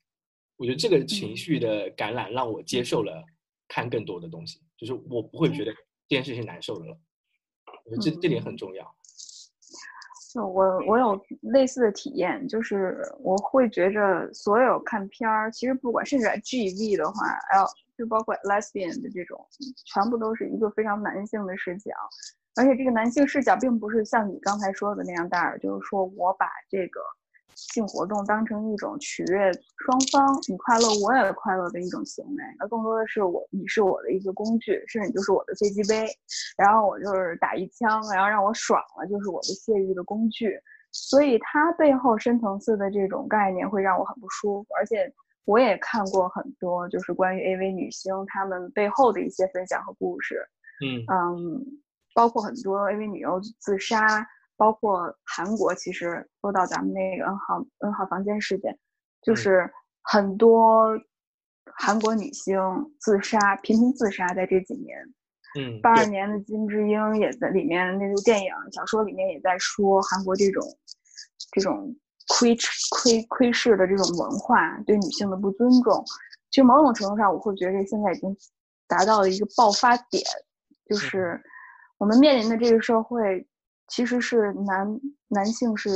[0.57, 3.23] 我觉得这个情绪的感染让我接受了
[3.69, 5.73] 看更多的东西，就是我不会觉得
[6.09, 6.99] 这件事情难受的了。
[7.85, 8.95] 我觉得这这点很重要。
[10.35, 17.15] 我我有类似的体验，就是我会觉着所有看片儿，其实不管甚至 G V 的话
[17.53, 17.67] ，L
[17.99, 19.45] 就包括 Lesbian 的这种，
[19.85, 21.91] 全部都是一个非常男性的视角，
[22.57, 27.01] 而且这个男性视角并不是像你刚才说的那样大，就是说我把这个。
[27.59, 36.07] 性活动当成一种取悦双方，你快乐我也快乐的一种行为，而更多的是我你是我的一个工具，甚至你就是我的飞机杯，
[36.57, 40.57] 然后我就是打一枪，然后让我爽了，就是我的泄欲的工具。
[40.93, 45.13] 所以它背后深层次的这种概念会让我很不舒服，而且
[45.49, 50.47] 我也看过很多就是关于 AV 女星她们背后的一些分享和故事，
[50.85, 51.65] 嗯嗯，
[52.15, 54.27] 包括很多 AV 女优自杀。
[54.59, 58.77] 包括韩国，其实说到咱们那个 N 号 N 号房间事件，
[59.23, 59.71] 就是
[60.03, 60.89] 很多
[61.77, 62.59] 韩国女星
[62.99, 64.99] 自杀，频频自杀，在这几年。
[65.57, 70.61] 嗯，八二年的金智英也在里面，那部电影、小说里面也在说韩国这种
[71.53, 71.95] 这种
[72.29, 72.57] 窥
[72.91, 76.05] 窥窥视的这种文化，对女性的不尊重。
[76.51, 78.37] 其实某种程度上，我会觉得现在已经
[78.87, 80.23] 达到了一个爆发点，
[80.89, 81.41] 就是
[81.99, 83.47] 我们面临的这个社会。
[83.91, 85.89] 其实是男男性是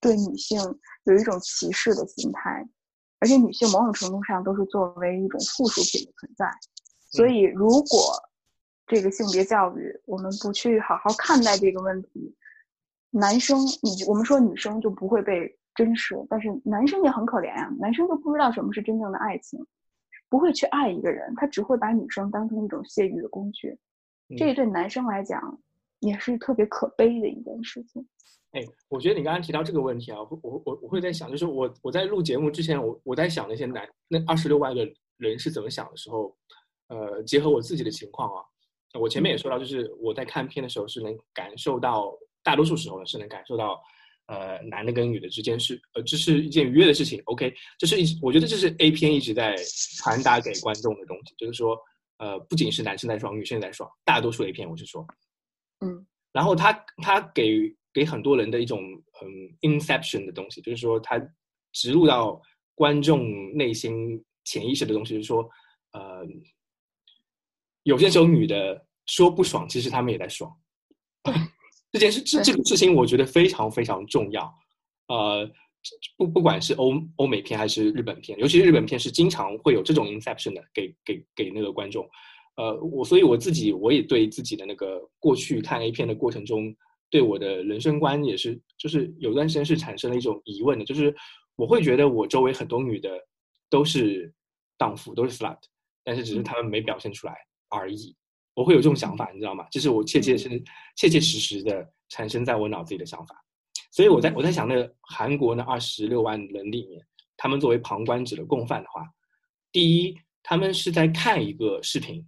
[0.00, 0.60] 对女性
[1.04, 2.68] 有一种歧视的心态，
[3.20, 6.50] 而且女性某种程度上都是作为一种附属品的存在。
[7.12, 8.20] 所以，如果
[8.88, 12.34] 这个性别教育我们不去好好看待这个问题，
[13.10, 19.64] 男生你我们说女生就不会被珍视，但是男生也很可怜呀，男生都不知道什么是真正的爱情，
[20.28, 23.78] 不会去爱一个人，他只会把女生当成一种泄欲的工具。
[24.36, 25.60] 这对男生来讲。
[26.00, 28.06] 也是特别可悲的一件事情。
[28.52, 34.86] 哎，我觉得你刚刚提到这个问题啊，我我我我会在想，就是我我在录节目之前，我我在想那些男那二十六万个
[35.16, 36.36] 人是怎么想的时候，
[36.88, 38.44] 呃，结合我自己的情况啊，
[39.00, 43.80] 我前面也说到，就是我在看片的时候是能感受到，大多数时候呢是能感受到，
[44.26, 47.20] 呃，男的跟女的之间是呃这是一件愉悦的事情。
[47.26, 49.56] OK，这是一我觉得这是 A 片一直在
[49.98, 51.76] 传达给观众的东西，就是说，
[52.18, 55.06] 呃，不仅是男生在爽，女生在爽，大多数 A 片我是说，
[55.80, 57.74] 嗯，然后他他给。
[57.96, 58.78] 给很多人的一种
[59.22, 59.26] 嗯
[59.62, 61.18] inception 的东西，就是说他
[61.72, 62.38] 植入到
[62.74, 65.48] 观众内心潜意识的东西，就是说，
[65.92, 66.22] 呃，
[67.84, 70.54] 有些时候女的说不爽，其实他们也在爽。
[71.92, 74.52] 这件事这这个事情，我觉得非常非常重要。
[75.08, 75.50] 呃，
[76.16, 82.08] 不不管是欧欧美片还是日本片，尤其是日本片是经常会有这种 inception 的，给给给那个观众。
[82.56, 86.74] 呃，我所以我自己我也对自己的那个过去看 A 片的过程中。
[87.08, 91.14] 对我的人生观也是，就是有段时间是产生了一种疑问的，就是
[91.54, 93.08] 我会觉得我周围很多女的
[93.70, 94.30] 都是
[94.76, 95.56] 荡妇，都是 slut，
[96.02, 97.36] 但是只是她们没表现出来
[97.68, 98.16] 而已。
[98.56, 99.66] 我会有这种想法，你知道吗？
[99.70, 100.48] 这是我切切实
[100.96, 103.36] 切切实实的产生在我脑子里的想法。
[103.92, 109.06] 所以我在我在想，那个韩国那二十六万人里面，他们作为旁观者的共犯的话，
[109.70, 112.26] 第一，他们是在看一个视频。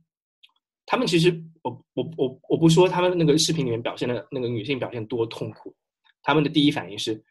[0.85, 5.75] 他们其实，我我我我不说他们那个视频里面表现的那个女性表现多痛苦，
[6.23, 7.23] 他们的第一反应是，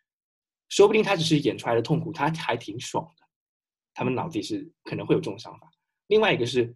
[0.70, 3.24] 说不定她只是演出来的痛苦，她还挺爽的，
[3.94, 5.68] 他们脑子里是可能会有这种想法。
[6.08, 6.76] 另外一个是，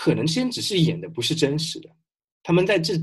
[0.00, 1.90] 可能先只是演的，不是真实的，
[2.42, 2.94] 他们在这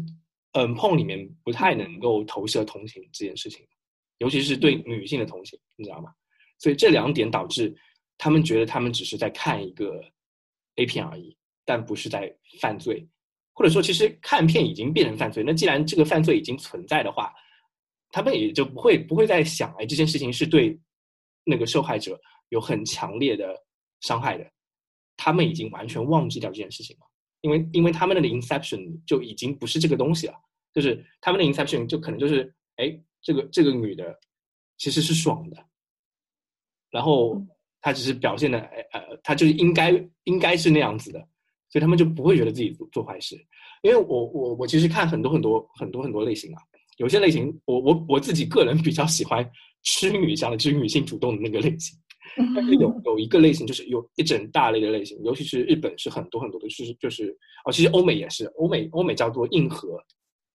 [0.54, 3.64] 嗯碰里面不太能够投射同情这件事情，
[4.18, 6.12] 尤其是对女性的同情，你知道吗？
[6.58, 7.76] 所以这两点导致
[8.18, 10.02] 他们觉得他们只是在看一个
[10.78, 11.38] A 片而已。
[11.70, 13.06] 但不是在犯罪，
[13.52, 15.44] 或者说，其实看片已经变成犯罪。
[15.46, 17.34] 那既然这个犯罪已经存在的话，
[18.10, 20.80] 他们也就不会不会再想，哎，这件事情是对
[21.44, 23.54] 那个受害者有很强烈的
[24.00, 24.50] 伤害的。
[25.18, 27.06] 他们已经完全忘记掉这件事情了，
[27.42, 30.36] 因为因为他们的 inception 就已经不是这个东西了，
[30.74, 34.18] 就是他们的 inception 就可能就是，哎，这个这个女的
[34.78, 35.58] 其实是爽的，
[36.92, 37.44] 然后
[37.82, 38.60] 她只是表现的，
[38.94, 39.92] 呃，她就是应该
[40.24, 41.28] 应该是那样子的。
[41.70, 43.36] 所以他们就不会觉得自己做做坏事，
[43.82, 46.62] 因为我我我其实看很多很多很多很多类型啊，
[46.96, 49.46] 有些类型我我我自己个人比较喜欢
[49.84, 52.00] 痴女向的，就是女性主动的那个类型。
[52.56, 60.02] 但是有有一个类型，就是有一整大类的类型，尤其是日本是很多很多的，就是就是哦，其实欧美也是，欧美欧美叫做硬核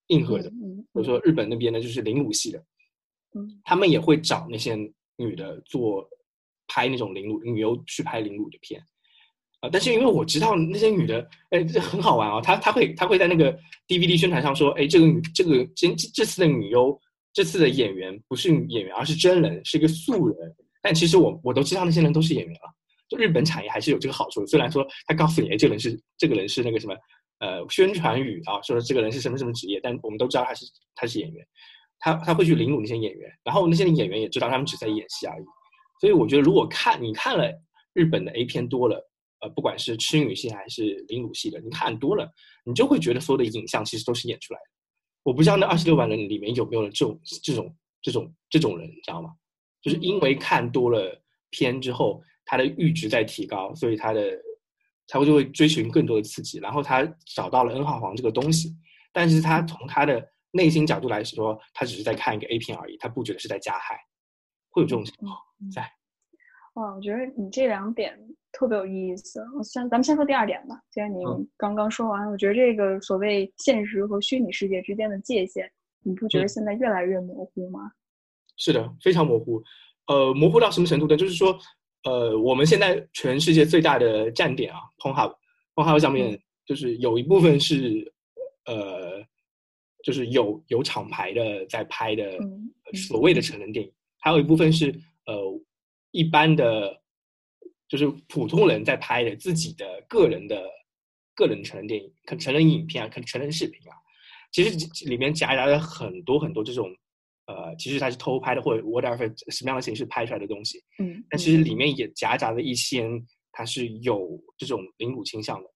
[0.08, 0.56] 硬核的，比
[0.94, 2.58] 如说日本那边呢就是凌辱系的，
[3.34, 4.76] 嗯，他们也会找那些
[5.16, 6.08] 女的做
[6.66, 8.82] 拍那种凌辱女优去拍凌辱的片。
[9.60, 9.70] 啊！
[9.72, 12.40] 但是因为我知道那些女的，哎，这很好玩啊。
[12.40, 17.00] 她她会她会在那个 DVD 宣传上说，哎，这个女这个这这次的女优，
[17.32, 20.36] 这次的演员不是演员，而是真人，是一个素人。
[20.82, 22.70] 但其实我我都知道那些人都是演员了。
[23.08, 26.94] 就日本产业还是有这个好处，虽然说他告诉你，哎，这个人是这个人是那个什么，
[27.38, 31.46] 呃，宣传语啊，说这个人是什么什么职业，但我们都知道他是他是演员，
[31.98, 35.44] 他他会去凌辱那些演员，然后那些演员也知道他们只在演戏而已。
[36.00, 37.50] 所以我觉得，如果看你看了
[37.92, 39.08] 日本的 A 片多了。
[39.44, 42.30] 呃，不管是痴女系还是凌辱系的，你看多了，
[42.64, 44.66] 你就会觉得所有的影像其实都是演出来的。
[45.24, 49.30] 我不知道那二十六万人里面有没有这种这种这种这种人，你知道吗？
[49.82, 54.22] 就是因为看多了片之后，他的阈值在提高，所以他的
[55.06, 58.74] 他会就会追寻更多的刺激，然后他找到了 N 号房这个东西，
[59.12, 63.98] 但是他从他的内心角度来说，他只是在看一个 A 片而已，他不觉得是在加害，
[64.70, 65.36] 会有这种情况
[65.74, 65.82] 在。
[66.74, 68.18] 哇，我觉得你这两点
[68.50, 69.44] 特别有意思。
[69.58, 70.80] 我先，咱们先说第二点吧。
[70.90, 71.22] 既然你
[71.58, 75.70] 刚刚说完，我觉得这个所谓现实和虚拟世界之间的界限，
[76.02, 77.92] 你不觉得现在越来越模糊吗？
[78.62, 79.60] 是的，非常模糊。
[80.06, 81.16] 呃，模糊到什么程度呢？
[81.16, 81.58] 就是说，
[82.04, 88.12] 呃，我们现在全世界最大的站点啊，Pornhub，Pornhub 上面就是有一部分是，
[88.66, 89.22] 呃，
[90.04, 92.38] 就是有有厂牌的在拍的
[93.08, 94.94] 所谓的成人电影，还有一部分是
[95.26, 95.60] 呃。
[96.14, 97.00] 一般的，
[97.88, 100.62] 就是普通人在拍的自己的个人的
[101.34, 103.96] 个人成人电影、可成人影片啊、可成人视频啊，
[104.52, 106.94] 其实里面夹杂了很多很多这种，
[107.52, 113.06] 呃，其实它是偷拍的或者 whatever 什么样的形式拍出来的东西，嗯，但其实里面也夹杂了一些
[113.52, 115.68] 它是有这种凌辱倾向的。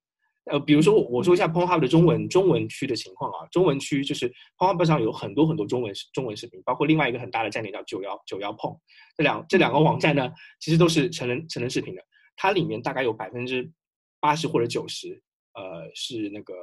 [0.47, 8.73] 呃，比如说我我说一下 Pornhub 的中文中文区的情况啊，中文区就是 Pornhub 上有很多很多中文中文视频，包括另外一个很大的站点叫九幺九幺碰，
[9.17, 12.03] 这两这两个网站呢，其实都是成人成人视频的，
[12.37, 13.69] 它里面大概有百分之
[14.21, 15.21] 八十或者九十，
[15.55, 16.55] 呃，是那个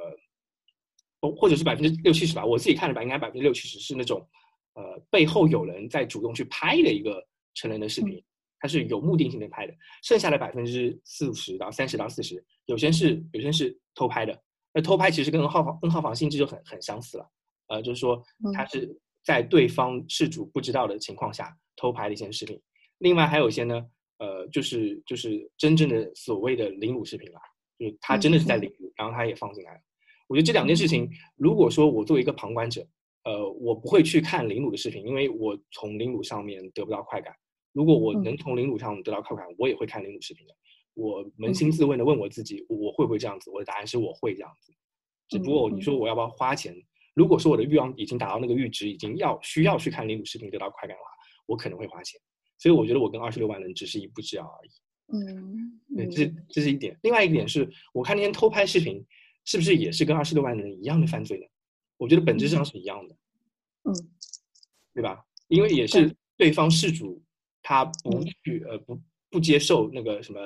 [1.38, 4.26] 或者是百分之六七十吧，我自己看了吧，应该百分之六七十是那种，
[4.74, 8.22] 呃，背后有人在主动去拍的一个成人的视频，
[8.58, 9.74] 它是有目的性的拍的。
[10.02, 14.42] 剩下的百分之四十到三十到四十，有些是有些是偷拍的。
[14.72, 17.30] 那偷拍其实跟 N 号房 N 号房性质就很很相似了，
[17.68, 18.20] 呃，就是说
[18.52, 22.60] 他是在对方事主不知道的情况下偷拍的一些视频。
[22.98, 23.86] 另外还有一些呢，
[24.18, 27.38] 呃，就是就是真正的所谓的凌辱视频了，
[27.78, 29.80] 就是他真的是在凌辱，然后他也放进来了。
[30.26, 32.84] 我觉得这两件事情，如果说我作为一个旁观者，
[33.24, 37.34] 呃，我不会去看凌辱的视频，因为我从凌辱上面得不到快感。
[37.72, 40.54] 如果我能从凌辱上得到快感，我也会看凌辱视频的。
[40.92, 43.50] 我扪心自问的问我自己，我会不会这样子？
[43.50, 44.72] 我的答案是我会这样子。
[45.28, 46.76] 只不过你说我要不要花钱？
[47.14, 51.08] 如果说我的欲望已经达到那个阈值，已经要需要去看凌辱视频得到快感的话，
[51.46, 52.20] 我可能会花钱。
[52.58, 54.70] 所以我觉得我跟二十六万人只是一步之遥而已。
[55.16, 56.98] 嗯，对，这这是一点。
[57.02, 59.04] 另外一点是我看那些偷拍视频。
[59.46, 61.44] 是不是也是跟二十六万人一样的犯罪呢？
[61.96, 63.14] 我觉得本质上是一样的，
[63.84, 63.94] 嗯，
[64.92, 65.24] 对吧？
[65.48, 66.52] 因为也是对。
[66.52, 67.22] 方事主
[67.62, 70.38] 他不去呃不不接受那个什么，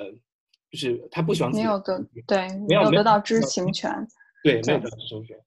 [0.71, 3.91] 就是他不喜欢没有得对没有得到知情权，
[4.43, 5.37] 对没有得到知情权，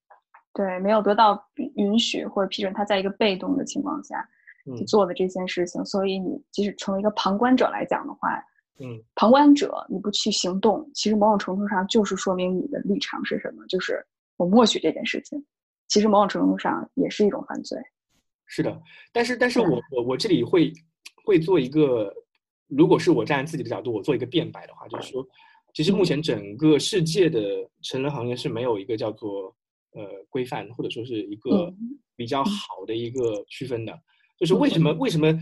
[0.53, 1.43] 对没有得到
[1.77, 4.29] 允许或者批准，他在一个被动的情况下
[4.77, 8.43] 去做的这件事情，所以你即使成为一个旁观者来讲的话。
[8.79, 14.05] 嗯，旁观者，你不去行动，其实某种程度上就是说明你的立场是什么，就是
[14.38, 15.45] 我默许这件事情，
[15.92, 17.78] 其实某种程度上也是一种犯罪。
[18.46, 20.72] 是的，但是，但是我我我这里会
[21.22, 22.11] 会做一个，
[22.66, 25.22] 如果是我站在自己的角度，我做一个辩白的话，就是说，
[25.74, 27.40] 其实目前整个世界的
[27.83, 29.55] 成人行业是没有一个叫做
[29.92, 31.70] 呃规范，或者说是一个
[32.16, 33.92] 比较好的一个区分的，
[34.38, 35.38] 就是为什么为什么？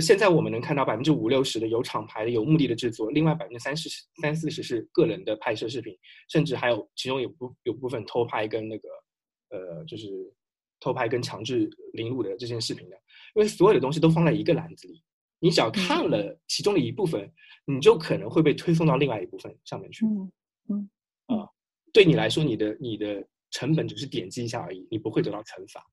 [0.00, 3.88] 现在我们能看到百分之五六十的有厂牌的、有目的的制作，另外百分之三十、
[4.20, 5.92] 三四十是个人的拍摄视频，
[6.28, 8.88] 甚至还有其中有部有部分偷拍跟那个，
[9.50, 10.08] 呃，就是
[10.80, 12.96] 偷拍跟强制凌辱的这件视频的。
[13.34, 15.02] 因为所有的东西都放在一个篮子里，
[15.38, 17.30] 你只要看了其中的一部分，
[17.66, 20.04] 你就可能会被推送到另外一部分上面去。
[20.06, 20.32] 嗯
[20.68, 20.90] 嗯
[21.26, 21.48] 啊，
[21.92, 25.84] 对你来说，你的你的成本只是点击一下而已，你不会得到惩罚。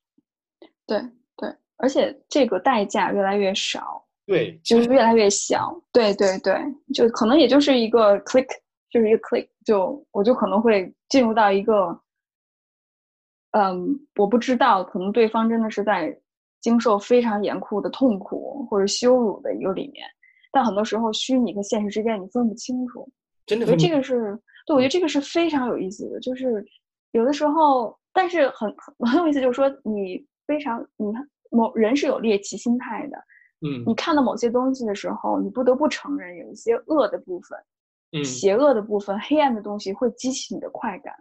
[0.85, 0.99] 对
[1.35, 1.53] 对。
[1.79, 6.55] 而且这个代价越来越少，对，就是越来越小，对对对，
[6.91, 8.47] 就可能也就是一个 click，
[8.89, 12.01] 就是一个 click，就我就可能会进入到一个，
[13.51, 16.15] 嗯，我不知道，可能对方真的是在
[16.61, 20.05] 经受非常严酷的痛苦或者羞辱的一个里面，
[20.51, 23.07] 但很多时候虚拟和现实之间你分不清楚，
[23.45, 26.65] 真的，我觉得这个是对，我觉得这个是非常有意思的，就是
[27.11, 31.27] 有的时候，但是很 很有意思，就是说你非常你看。
[31.49, 33.17] 某人是有猎奇心态的，
[33.65, 37.57] 嗯，你看到某些东西的时候，你不得不承认有一些恶的部分，
[38.11, 41.15] 嗯，邪恶的部分、黑暗的东西会激起你的快感。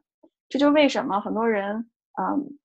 [0.48, 1.88] 这就是为什么很多人，
[2.20, 2.58] 嗯，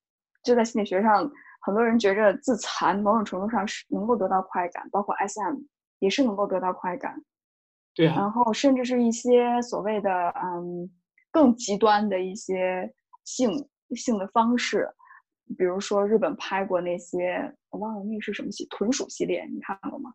[0.44, 1.30] 就在心理学上，
[1.62, 5.58] 很多人觉着自残某种程度上是能够得到快感，包括 SM
[6.00, 7.24] 也是能够得到快感。
[7.94, 10.90] 对，然后甚至是一些所谓的嗯
[11.30, 12.92] 更极端的一些
[13.26, 14.90] 性性的方式。
[15.58, 20.14] 比如说，日本拍过那些，我忘了那个是什么戏，豚鼠系列，你看过吗？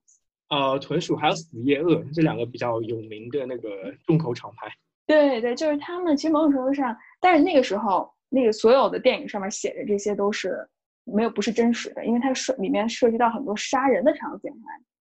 [0.49, 4.66] 呃，豚鼠还有死夜鳄这两个比较有名的那个重口厂牌。
[5.07, 6.16] 对对，就是他们。
[6.16, 10.68] 其实某种程度上，但是那个时候，那个所有的电影上面写的这些都是
[11.05, 14.53] 没有不是真实的，因为它涉里面涉及到很多杀人的场景。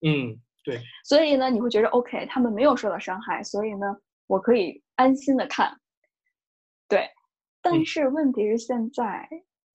[0.01, 0.79] 嗯，对。
[1.03, 5.77] 所以呢，你会觉得 OK，他们没有受到伤害，所以呢，我可以安心的看。
[6.87, 7.09] 对，
[7.61, 9.27] 但是问题是现在。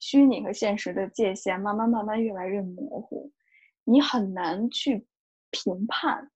[0.02, 3.30] 虚拟和现实的界限慢慢慢慢越来越模糊，
[3.84, 5.06] 你很难去
[5.50, 6.30] 评判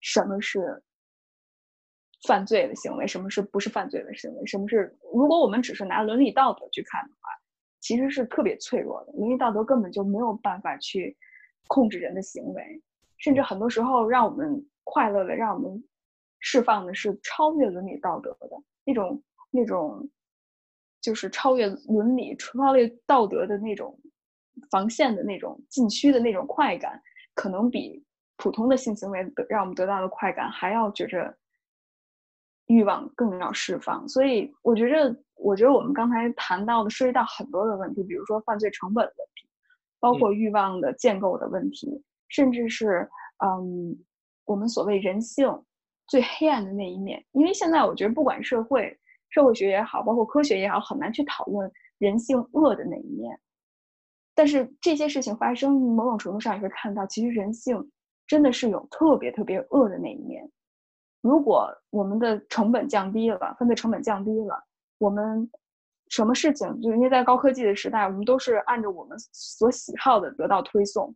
[0.00, 0.84] 什么是
[2.22, 7.30] 犯罪的行为，什么是不是犯罪的行为，什么是如果我们只是拿伦理道德去看的话，
[7.80, 9.12] 其实是特别脆弱的。
[9.12, 11.16] 伦理道德根本就没有办法去
[11.66, 12.82] 控制人的行为，
[13.18, 15.84] 甚至很多时候让我们快乐的、让我们
[16.40, 18.48] 释放的是超越伦理道德的
[18.84, 20.08] 那种那种。
[21.02, 23.96] 就是超越伦理、超越道德的那种
[24.72, 27.00] 防线的那种禁区的那种快感，
[27.32, 28.04] 可能比
[28.36, 31.32] 普通的性行为得让我们得到的快感还要觉着
[32.66, 34.08] 欲望更要释放。
[34.08, 39.48] 所以，我觉着，我觉得我们刚才谈到的涉及到很多的问题，比如说犯罪成本问题，
[40.00, 43.08] 包括欲望的建构的问题，甚至是
[43.44, 43.96] 嗯，
[44.44, 45.48] 我们所谓人性
[46.06, 47.24] 最黑暗的那一面。
[47.32, 48.98] 因为现在我觉得，不管社会。
[49.28, 53.38] 社会学也好，包括科学也好，很难去讨论人性恶的那一面。
[54.36, 57.90] 但是这些事情发生，某种程度上也会看到，其实人性
[58.28, 60.48] 真的是有特别特别恶的那一面。
[61.26, 64.62] 如果我们的成本降低了，分配成本降低了，
[64.98, 65.50] 我们
[66.08, 71.12] 什么事情，就因为在高科技的时代，我们都是按照我们所喜好的得到推送，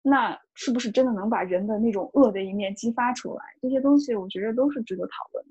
[0.00, 3.44] 那是不是真的能把人的那种恶的一面激发出来？
[3.60, 5.50] 这些东西，我觉得都是值得讨论的。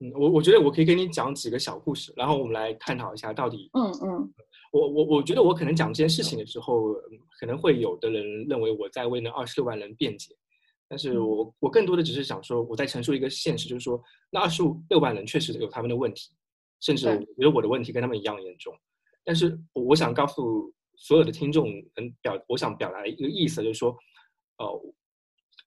[0.00, 3.70] 嗯，我我觉得我可以给你讲几个小故事，然后我们来探讨一下到底。
[3.72, 4.34] 嗯嗯。
[4.72, 6.94] 我我我觉得我可能讲这件事情的时候，
[7.38, 10.34] 可能会有的人认为我在为那二十六万人辩解，
[10.92, 13.98] 但是我我更多的只是想说，我在陈述一个现实，就是说
[14.30, 16.30] 那二十五六万人确实有他们的问题，
[16.82, 18.74] 甚至我觉得我的问题跟他们一样严重。
[19.24, 23.96] 但是我想告诉所有的听众，能表我想表达的一个意思就是说，
[24.58, 24.94] 呃，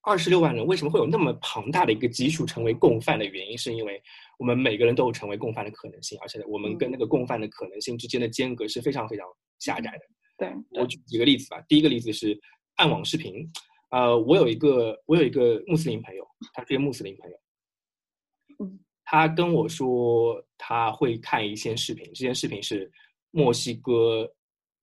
[0.03, 3.99] 二十六万人为什么会有那么庞大的一个基数成为共犯的原因，是因为。
[4.37, 9.25] 我们每个人都有成为共犯的可能性，而且我们跟那个共犯的可能性之间的间隔是非常非常
[9.59, 10.01] 狭窄的。
[10.37, 11.63] 对，我举几个例子吧。
[11.69, 12.37] 第一个例子是
[12.75, 13.49] 暗网视频，
[13.89, 17.37] 呃，我有一个我有一个穆斯林朋友，他是一个穆斯林朋友，
[18.59, 22.91] 嗯，他跟我说他会看一些视频，这些视频是
[23.31, 24.29] 墨西哥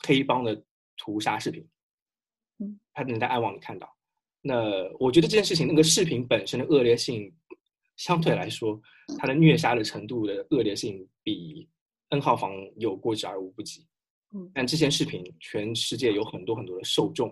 [0.07, 0.62] 黑帮的
[0.96, 1.66] 屠杀视频，
[2.59, 3.88] 嗯，他能在暗网里看到。
[4.40, 7.32] 那我觉得这件事情那个视频本身的恶劣性。
[7.98, 8.80] 相对来说，
[9.18, 11.68] 它的虐杀的程度的恶劣性比
[12.09, 13.86] N 号房有过之而无不及。
[14.34, 17.28] 嗯，但这些视频，全世界有很多很多的受众。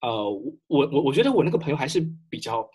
[0.00, 0.30] 呃，
[0.66, 2.68] 我我我觉得我那个朋友还是比较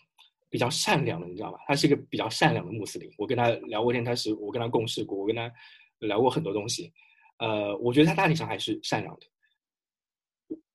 [0.49, 1.59] 比较善良的，你知道吧？
[1.67, 3.09] 他是一个比较善良的穆斯林。
[3.17, 5.51] 我跟他聊过天，他是我跟他共事过，我跟他
[5.99, 6.91] 聊过很多东西。
[7.39, 9.26] 呃，我觉得他大体上还是善良的。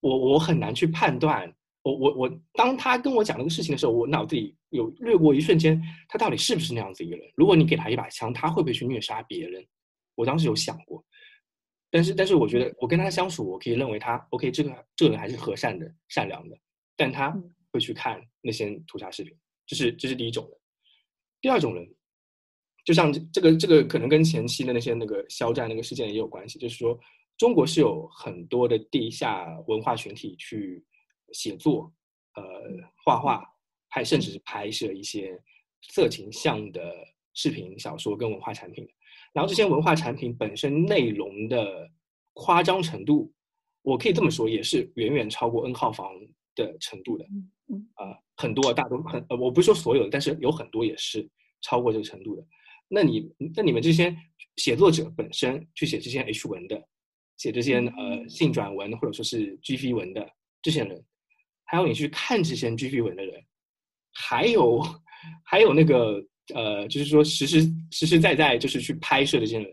[0.01, 1.53] 我我很难去判断。
[1.83, 7.27] 我我我，当他跟我讲那个事情的时候，我脑子里有掠过一瞬间，他到底是不是那样子一个人？
[7.35, 9.67] 如果你给他一把枪，他会不会去虐杀别人？
[10.15, 11.03] 我当时有想过，
[11.91, 16.57] 但是但是我觉得我跟他相处，我可以认为他 OK，这个这个人还是和善的、善良的，
[16.97, 17.37] 但他
[17.73, 19.37] 会去看那些屠杀视频，
[19.67, 20.59] 这是这是第一种人。
[21.41, 21.95] 第二种人，
[22.85, 26.99] 就像这个这个可能跟前期的那些那个肖战那个事件也有关系，就是说
[27.37, 30.85] 中国是有很多的地下文化群体去。
[31.33, 31.95] 写作，
[32.35, 32.43] 呃，
[33.05, 33.45] 画画，
[33.89, 35.41] 还甚至是拍摄一些
[35.81, 36.93] 色情向的
[37.35, 38.85] 视频、小说跟文化产品。
[39.33, 41.91] 然后这些文化产品本身内容的
[42.33, 43.33] 夸张程度，
[43.83, 46.13] 我可以这么说，也是远远超过 N 号房
[46.55, 47.25] 的程度的。
[47.27, 47.89] 嗯嗯。
[47.95, 51.29] 啊，很多大多很呃，我不是说所有的，但是有很多也是
[51.61, 52.45] 超过这个程度的。
[52.89, 54.17] 那你那你们这些
[54.57, 56.83] 写作者本身去写这些 H 文的，
[57.37, 60.29] 写这些呃性转文或者说是 GV 文的
[60.61, 61.05] 这些人。
[61.65, 63.45] 还有你去看这些 GV 文的人，
[64.13, 64.83] 还有
[65.45, 66.21] 还有那个
[66.55, 69.71] 呃，就是说实实实实在在就是去拍摄的这些人，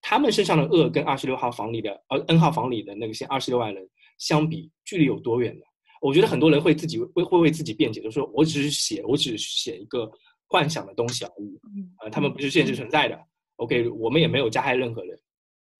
[0.00, 5.62] 他们身上的恶跟二十六号房里的呃 N 号房里的那个些二十六万人相比，距离有多远呢？
[6.00, 10.10] 我觉得很多人会自己会会为自己辩解，就说我只是写，我只是写一个
[10.48, 11.60] 幻想的东西而已，
[12.02, 13.18] 呃，他们不是现实存在的。
[13.56, 15.18] OK，我们也没有加害任何人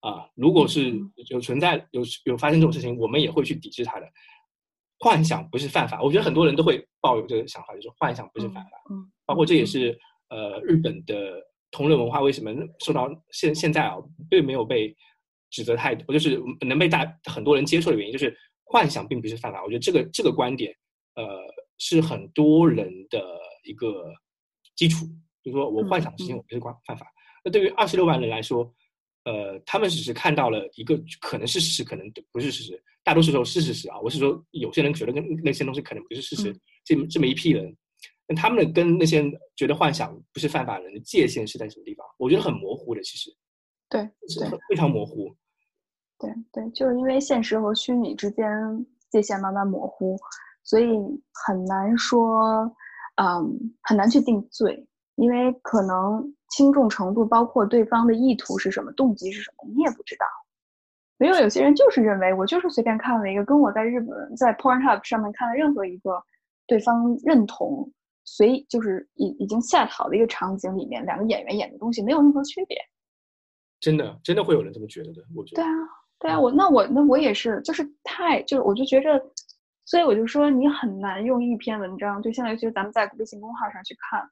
[0.01, 0.26] 啊。
[0.34, 4.07] 如果是有存在有有发生这种事情，我们也会去抵制他的。
[5.03, 8.70] 幻想不是犯法，我觉得很多人都会抱有这个想法，就是幻想不是犯法。
[8.91, 9.99] 嗯，包括这也是
[10.31, 12.51] 呃日本的同人文化为什么
[12.85, 13.97] 受到现现在啊
[14.28, 14.97] 并没有被
[15.51, 19.62] 指责太多，就是能被大很多人接受的原因，就是幻想并不是犯法。
[19.62, 20.74] 我觉得这个这个观点
[21.16, 21.39] 呃
[21.78, 23.22] 是很多人的
[23.64, 24.11] 一个
[24.74, 25.05] 基础，
[25.45, 27.07] 就是说我幻想的事情我不是犯犯法。
[27.45, 28.74] 那对于二十六万人来说。
[29.24, 32.83] 呃，他们只是看到了一个可能是事实，可能不是事实。
[33.05, 34.01] 大多数时候是事实啊。
[34.01, 36.57] 我是说，有些人觉得跟那些东西可能不是事实。
[36.87, 37.76] 这这么一批人，
[38.31, 39.22] 那他们跟那些
[39.57, 42.07] 觉得幻想不是犯法人的界限是在什么地方？
[42.16, 43.28] 我觉得很模糊的，其实。
[43.89, 45.35] 对，是非常模糊。
[46.16, 48.47] 对对，就是因为现实和虚拟之间
[49.11, 50.16] 界限慢慢模糊，
[50.62, 50.87] 所以
[51.45, 52.72] 很难说，
[53.16, 56.33] 嗯，很难去定罪，因为可能。
[56.53, 60.26] 轻重程度包括对方的意图是什么，动机是什么，你也不知道。
[61.16, 66.20] 没有有些人就是认为我就是随便看了一个，跟我在日本在 Pornhub 上面看了任何一个
[66.66, 67.89] 对方认同
[68.25, 72.77] 随就是已已经 set 好的一个场景里面，两个演员演的东西没有任何区别。
[73.81, 75.62] 真的，真的会有人这么觉得的，我觉得。
[75.62, 75.75] 对啊，
[76.18, 79.21] 对啊，我那我那我也是，就是太就是我就觉着，
[79.85, 84.29] 所以我就说你很难用一篇文章，就相当于咱们在微信公号上去看。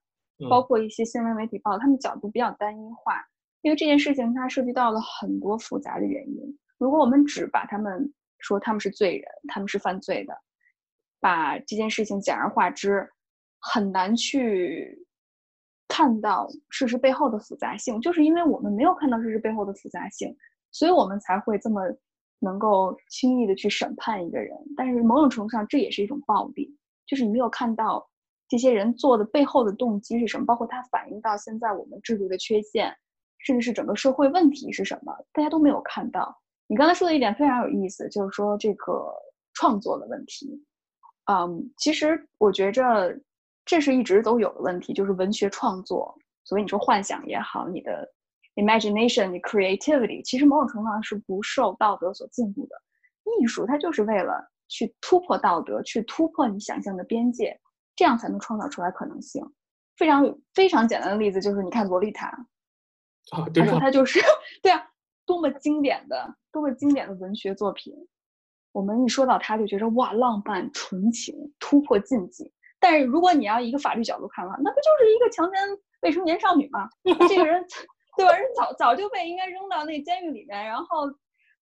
[0.48, 3.20] 包括一些新闻媒体报，他们角度比较单一化，
[3.62, 6.58] 因为这件事情它涉及到了很多复杂的原因。
[6.78, 10.38] 如果我们只把他们说他们是罪人，他们是犯罪的，
[11.18, 13.10] 把这件事情简而化之，
[13.60, 15.06] 很难去
[15.88, 18.00] 看到事实背后的复杂性。
[18.00, 20.36] 就是因为我们没有看到事实背后的复杂性，
[20.72, 21.82] 所以我们才会这么
[22.38, 24.56] 能够轻易的去审判一个人。
[24.76, 28.08] 但是某种程度上，这也是一种暴力，就是你没有看到。
[28.50, 30.46] 这些人做的背后的动机是什么？
[30.46, 32.90] 包括它反映到现在我们制度的缺陷，
[33.44, 36.34] 甚至是整个社会问题是什么，大家都没有看到。
[36.66, 39.12] 你刚才说的一点非常有意思，就是说这个
[39.52, 40.64] 创作的问题。
[41.30, 43.14] 嗯，其实我觉着
[43.68, 46.16] 这是一直都有的问题，就是文学创作。
[46.42, 48.10] 所以你说幻想也好，你的
[48.54, 52.74] imagination、你 creativity，其实某种程度上是不受道德所禁锢的。
[53.38, 57.60] 艺术它就是为了去突破道德，去突破你想象的边界，
[57.94, 59.44] 这样才能创造出来可能性。
[59.98, 62.30] 非常非常简单的例子就是，你看《洛丽塔》，
[63.36, 64.18] 啊，对啊，它就是
[64.62, 64.82] 对啊，
[65.26, 67.94] 多么经典的、多么经典的文学作品。
[68.72, 72.50] 我们一说到它，就觉得哇，浪漫、纯情、突破禁忌。
[72.80, 75.60] 但是如果你要一个法律角度看的话，那不就是一个强奸
[76.02, 76.88] 未成年少女吗？
[77.28, 77.64] 这个人，
[78.16, 78.32] 对吧？
[78.32, 81.08] 人早早就被应该扔到那监狱里面，然后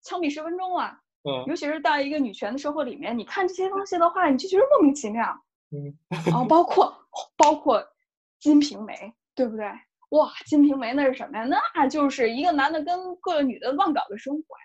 [0.03, 0.99] 枪毙十分钟了。
[1.25, 5.25] 嗯，尤其是到一个女权的社会里面，你看这些东西的话，你就觉得莫名其妙。
[5.71, 5.93] 嗯，
[6.27, 6.97] 然后包括
[7.37, 7.83] 包括。
[8.49, 8.93] 《金瓶梅》，
[9.35, 9.65] 对不对？
[10.11, 11.45] 哇，《金瓶梅》那是什么呀？
[11.75, 14.65] 那就是一个男的跟各个女的乱搞的生活呀。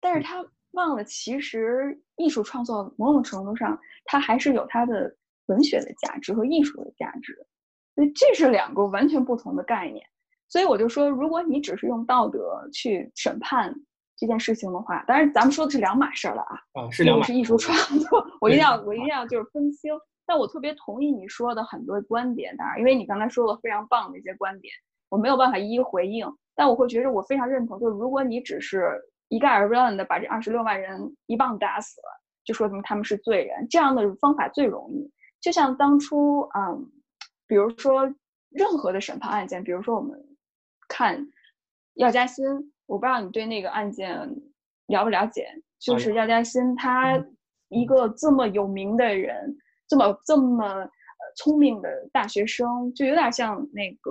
[0.00, 5.16] 但是他忘了，其实艺术创作某种程度上，它还是有它的
[5.48, 7.36] 文学的价值和艺术的价值。
[7.94, 10.02] 所以这是两个完全不同的概念。
[10.48, 13.74] 所以我就说，如果你只是用道德去审判
[14.16, 16.56] 这件事情的话，当然咱们说的是两码事儿了啊。
[16.72, 17.26] 啊，是两码。
[17.26, 19.92] 是艺术创作， 我一定要，我一定要就是分清。
[20.24, 24.72] 但我特别同意你说的很多观点，当然，因为你刚才说了非常棒的一些观点，
[25.08, 26.26] 我没有办法一一回应。
[26.54, 35.10] 但我会觉得我非常认同，就是如果你只是一概而论的把这二十六万人一棒打死了，就说明他们是罪人，这样的方法最容易。
[35.40, 36.90] 就像当初，嗯，
[37.46, 38.12] 比如说
[38.50, 40.18] 任何的审判案件，比如说我们
[40.88, 41.26] 看
[41.94, 44.18] 药家鑫，我不知道你对那个案件
[44.86, 47.24] 了不了解，就是药家鑫他
[47.68, 49.56] 一个这么有名的人。
[49.90, 50.90] 这么这么呃
[51.34, 54.10] 聪明的大学生，就有点像那个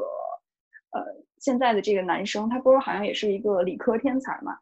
[0.89, 1.05] 呃
[1.37, 4.57] 现在的这个男生，他不是好像也是一个理科天才嘛？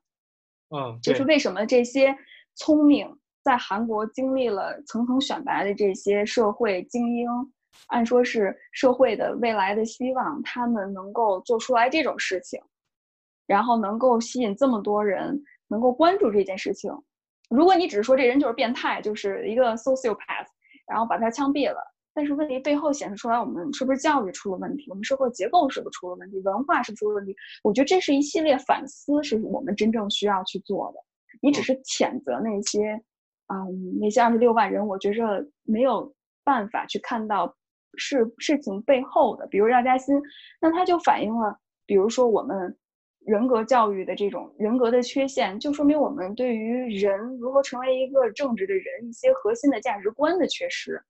[0.75, 2.13] 嗯，就是为什么这些
[2.55, 7.29] 聪明在韩国经历了层层选拔的这些社会精英，
[7.87, 12.59] 按说是社会的未来的希望，他们能够做出来这种事情，
[13.45, 16.91] 然后能够吸引这么多人能够关注这件事情。
[17.49, 20.47] 如果你只是说这人就是变态，就是一个 sociopath。
[20.87, 21.79] 然后把他枪毙了，
[22.13, 24.85] 但是问题背后显示出来，我们是不是教育出了问题？
[24.91, 26.39] 我们社会结构是不是出了问题？
[26.41, 27.35] 文化是不是出了问题？
[27.63, 30.99] 我觉得这是一系列反思，是我们真正需要去做的。
[31.41, 33.01] 你只是谴责那些，
[33.47, 37.55] 嗯，那些二十六万人，我觉着没有办法去看到
[37.97, 40.15] 是事情背后的，比如廖嘉欣，
[40.61, 42.77] 那他就反映了，比如说我们。
[43.25, 51.01] 人格教育的这种人格的缺陷，就说明我们对于人如何成为一个正直的人一些核心的价值观的缺失，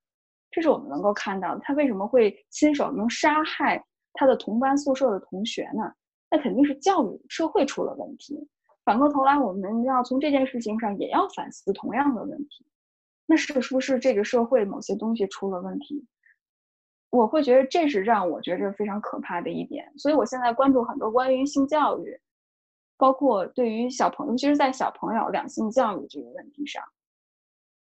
[0.49, 1.59] 这是我们能够看到的。
[1.61, 3.83] 他为什么会亲手能杀害
[4.13, 5.91] 他的同班宿舍的同学呢？
[6.31, 8.47] 那肯定是教育社会出了问题。
[8.85, 12.65] 反过头来，我们要从这件事情上也要反思同样的问题。
[13.25, 16.07] 那是不是这个社会某些东西出了问题？
[17.09, 22.19] 我会觉得这是让我觉着非常可怕的一点，所以我现在关注很多关于性教育，
[22.97, 26.83] 包括对于小朋友，其实，在小朋友两性教育这个问题上，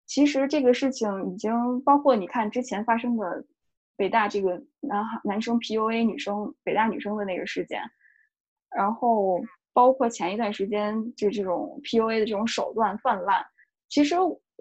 [0.06, 3.46] 其实这个事情已经包括你看之前发生的
[3.96, 7.82] 北大这个男孩男生 PUA 女生北大女生的那个事件，
[8.70, 9.42] 然后
[9.74, 13.46] 包括前一段时间就这种 PUA 的这种手段泛滥，
[13.90, 14.16] 其实。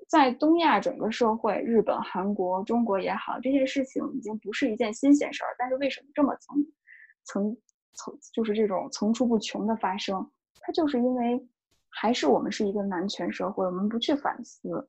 [0.08, 5.54] 在东亚整个社会，日本、韩国、中国也好，这件事情已经不是一件新鲜事儿。
[5.56, 6.56] 但是为什么这么层
[7.22, 7.56] 层
[7.92, 10.28] 层，就是这种层出不穷的发生？
[10.62, 11.46] 它就是因为
[11.90, 14.88] 还是我们是一个男权社会，我们不去反思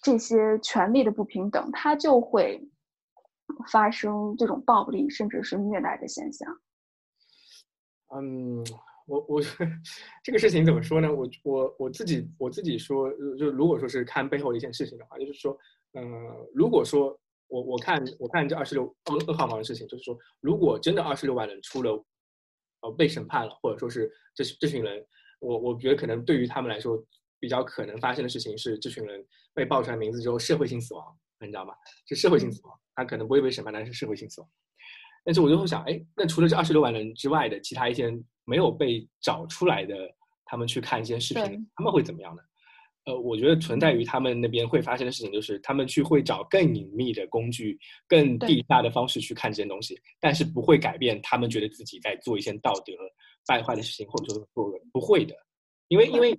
[0.00, 2.66] 这些权利的不平等，它就会
[3.70, 6.60] 发生这种暴力甚至是虐待的现象。
[8.14, 8.64] 嗯。
[9.06, 9.38] 我我
[10.22, 11.12] 这个事情怎么说呢？
[11.12, 15.54] 我我我自己我自己说，就如果说是看背后的一件事情的话，就是说，
[15.92, 16.02] 嗯，
[16.54, 17.14] 如果说
[17.48, 22.02] 我我看我看这二十六二二号房的事情，就是说，如果真的二十六万人出了，
[22.80, 25.04] 呃，被审判了，或者说是这这群人，
[25.38, 26.96] 我我觉得可能对于他们来说，
[27.38, 31.74] 比较可能发生的事情是，这群人被报出来名字之后，社会性死亡，你知道吗？
[32.08, 34.48] 是社会性死亡，他可能不会被审判，但是社会性死亡。
[35.24, 38.12] 但是我就会想，哎，那除了这二十六万人之外的其他一些
[38.44, 39.94] 没有被找出来的，
[40.44, 42.42] 他们去看一些视频，他们会怎么样呢？
[43.06, 52.92] 呃，我觉得存在于他们那边会发生的事情，就是他们去会找更隐秘的工具、更地下的方式去看这些东西，但是不会改变他们觉得自己在做一些道德
[53.46, 55.34] 败坏的事情，或者说做不会的，
[55.88, 56.34] 因为因为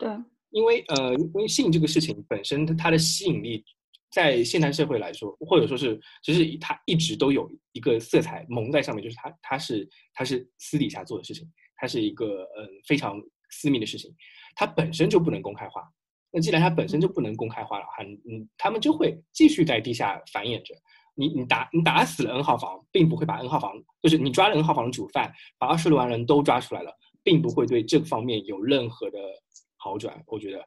[0.49, 3.63] 因为呃，因为性这个事情本身它的吸引力
[4.11, 11.45] 在现代社会来说，或者说是，其实它一直都有一个色彩蒙在上面，就是它它是它是私底下做的事情，
[11.75, 14.09] 它是一个呃非常私密的事情，
[14.55, 15.83] 它本身就不能公开化。
[16.31, 20.73] 那既然它本身就不能公开化了，哈，嗯，他们就会继续在地下繁衍着。
[21.17, 26.91] 你你打你打死了 N 号房，并不会把 N 号房，就是你抓了 N 号房的主犯，把二十六万人都抓出来了，
[27.23, 29.17] 并不会对这方面有任何的
[29.77, 30.21] 好转。
[30.27, 30.65] 我觉得。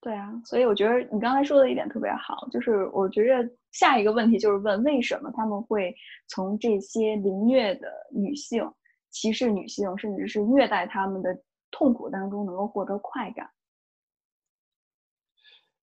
[0.00, 5.94] 对啊，所以我觉得你刚才说的一点特别好，就是我觉得下一个问题就是问为什么他们会
[6.28, 8.64] 从这些凌虐的女性、
[9.10, 11.36] 歧视女性，甚至是虐待他们的
[11.70, 13.50] 痛苦当中能够获得快感。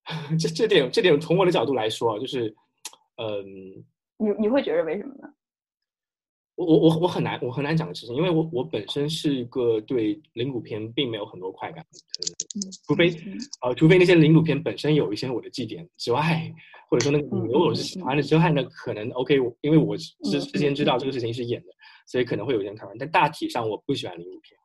[0.40, 2.56] 这这点这点从我的角度来说，就是，
[3.18, 3.44] 嗯，
[4.18, 5.28] 你你会觉得为什么呢？
[6.56, 11.86] 我我我我很难我很难讲的事情，因为我我本身是一个对灵谷片并没有很多快感，
[12.88, 13.10] 除非
[13.62, 16.52] 呃除非那些灵谷片本身有一些我的祭点之外，
[16.90, 21.68] 或者说那个女优我是喜欢的之外，呢可能 OK，因为我之之前知道这个事情是演的，
[22.08, 24.58] 所以可能会有点看完，但大体上我不喜欢灵谷片，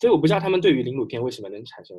[0.00, 1.96] 所以我不知道他们对于灵谷片为什么能产生。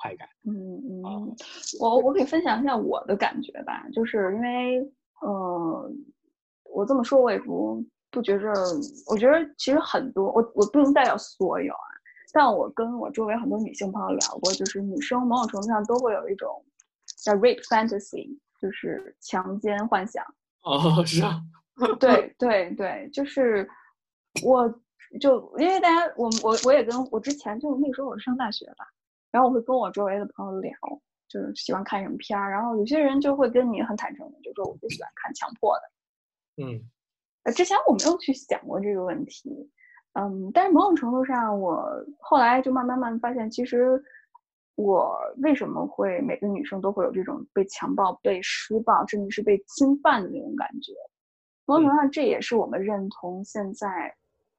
[0.00, 0.54] 快感，嗯
[1.02, 1.36] 嗯，
[1.80, 4.78] 我我可以分享一下我的感觉吧，就是因为，
[5.22, 5.92] 呃，
[6.72, 8.52] 我这么说我也不不觉着，
[9.06, 11.88] 我觉得其实很多，我我不能代表所有啊，
[12.32, 16.64] 但我跟我周围很多女性朋友聊过，就是女生某种程度上都会有一种
[17.22, 20.24] 叫 rape fantasy，就是强奸幻想。
[20.64, 21.40] 哦，是啊，
[22.00, 23.68] 对对对，就是
[24.42, 24.68] 我
[25.20, 28.84] 就因为大家，我我我也跟我之前就那时候我上大学吧。
[29.30, 30.72] 然后我会跟我周围的朋友聊，
[31.28, 32.50] 就是喜欢看什么片儿。
[32.50, 36.64] 然后有些人就会跟你很坦诚的，就说我不喜欢看强迫的。
[36.64, 36.80] 嗯，
[37.48, 39.50] 呃，之前我没有去想过这个问题，
[40.12, 41.82] 嗯，但是某种程度上，我
[42.20, 43.98] 后来就慢慢慢发现，其实
[44.74, 50.92] 我为什么会每个女生都会有这种被强暴、被施暴，甚至是被侵犯的那种感觉。
[51.64, 54.14] 某种程度上，这也是我们认同现在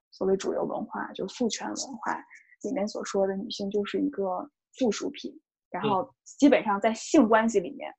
[0.10, 2.18] 所谓主流文化，就是父权文化
[2.64, 4.50] 里面所说的女性就是一个。
[4.78, 5.38] 附属品，
[5.72, 7.92] 然后基本上在性关系里面，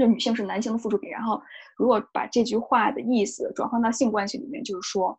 [0.00, 1.10] 那女性是男性的附属品。
[1.10, 1.40] 然后，
[1.76, 5.18] 如果把这句话的意思转换到性关系里面，就是说，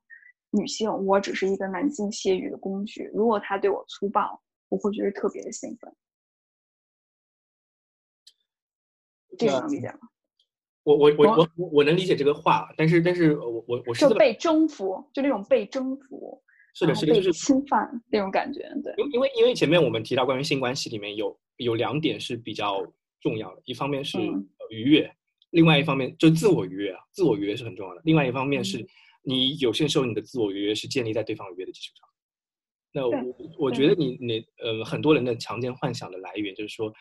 [0.49, 3.09] 女性我只是一个男性泄欲的工具。
[3.13, 5.93] 如果他对我粗暴，我会觉得特别的兴奋。
[9.37, 9.99] 这个能理解吗？
[10.83, 16.41] 我我我我我能理解这个话，但是但是我我我是被征服，就那种被征服。
[16.73, 18.93] 是的，是的，就是侵犯那种感觉，对。
[18.97, 22.81] 因因为因为前面我们提到关于性关系里面有有两点是比较
[23.19, 24.17] 重要的，一方面是
[24.71, 25.13] 愉悦，
[25.51, 28.01] 另外一方面就自我愉悦啊，自我愉悦是很重要的。
[28.05, 28.85] 另外一方面是
[29.21, 32.07] 你有些时候你的自我愉悦是建立在对方愉悦的基础上。
[32.93, 36.93] 那我我觉得你你呃很多人的强奸幻想的来源就是说，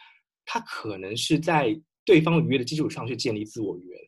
[0.44, 4.06] 他可能是在对方愉悦的基础上去建立自我愉悦的。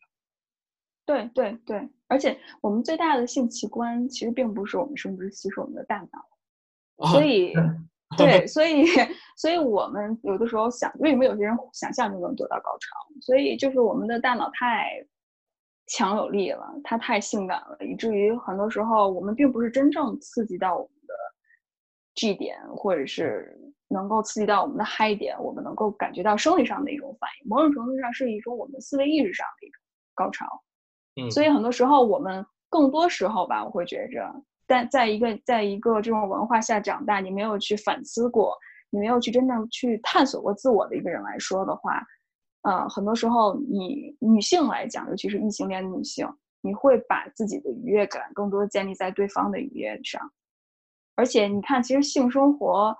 [1.04, 7.08] 对对对，而且我们最大的性器官其实并不是我们生殖器，是我们的大脑。
[7.10, 7.52] 所以，
[8.18, 8.86] 对，所以，
[9.36, 12.96] 所以我们有的时候想，为什么有些人想象就能得到高潮？
[13.20, 15.04] 所以就是我们的大脑太
[15.86, 21.14] 强有力了，它太性感了，以至于很多时候我们并不是真正刺激到我们的
[22.14, 23.56] G 点，或者是
[23.88, 29.80] 能够刺激到我们的嗨点，我们能够感觉到生理上的一种反应，某种程度上是一种我们思维意识上的一种
[30.14, 30.46] 高潮。
[31.20, 34.32] 嗯所以很多时候，我们更多时候吧，我会觉着，
[34.66, 38.56] 但在一个在一个这种文化下长大，你没有去反思过，
[38.90, 42.02] 你没有去真正去探索过自我的一个人来说的话，
[42.62, 46.28] 呃，很多时候你女性来讲，尤其是异性恋女性，
[46.60, 50.32] 你会把自己的愉悦感更多建立在对方的愉悦上，
[51.16, 52.96] 而且你看，其实性生活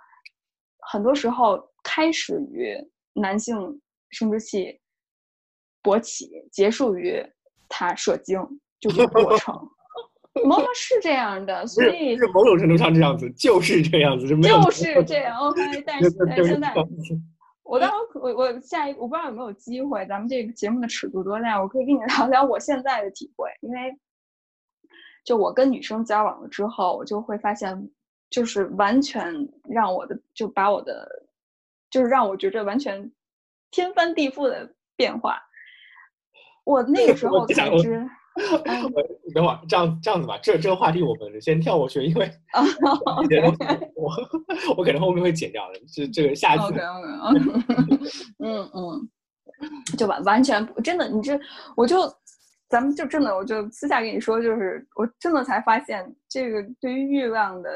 [0.91, 2.77] 很多时候开始于
[3.13, 4.81] 男性生殖器
[5.83, 7.25] 勃起，结束于。
[7.75, 8.39] 他射精
[8.81, 9.57] 就这个过程，
[10.45, 15.37] 毛毛是这样的，所以是某种程度上这样子，就是这样子，就就是这样。
[15.39, 16.75] OK，但是现在，
[17.65, 23.51] 我当我我下一我不知道有没有机会，咱们这个节目的尺度多大，我可以跟你聊聊我现在的体会。
[23.61, 23.95] 因为
[25.23, 27.91] 就我跟女生交往了之后，我就会发现，
[28.31, 29.33] 就是完全
[29.69, 31.07] 让我的就把我的，
[31.91, 33.13] 就是让我觉着完全
[33.71, 35.39] 天翻地覆的变化。
[36.65, 38.09] 我那个时候才知。
[39.35, 42.31] 等会儿，这样这样子吧，这这个话题我们先跳过去，因为
[43.95, 44.11] 我
[44.77, 46.75] 我可能后面会剪掉的，这这个下一次。
[48.43, 49.09] 嗯嗯，
[49.97, 51.39] 就完完全真的，你这
[51.77, 51.99] 我就
[52.69, 57.71] 咱们就真的，我就私下跟你说，就是我真的才发现，这个对于欲望的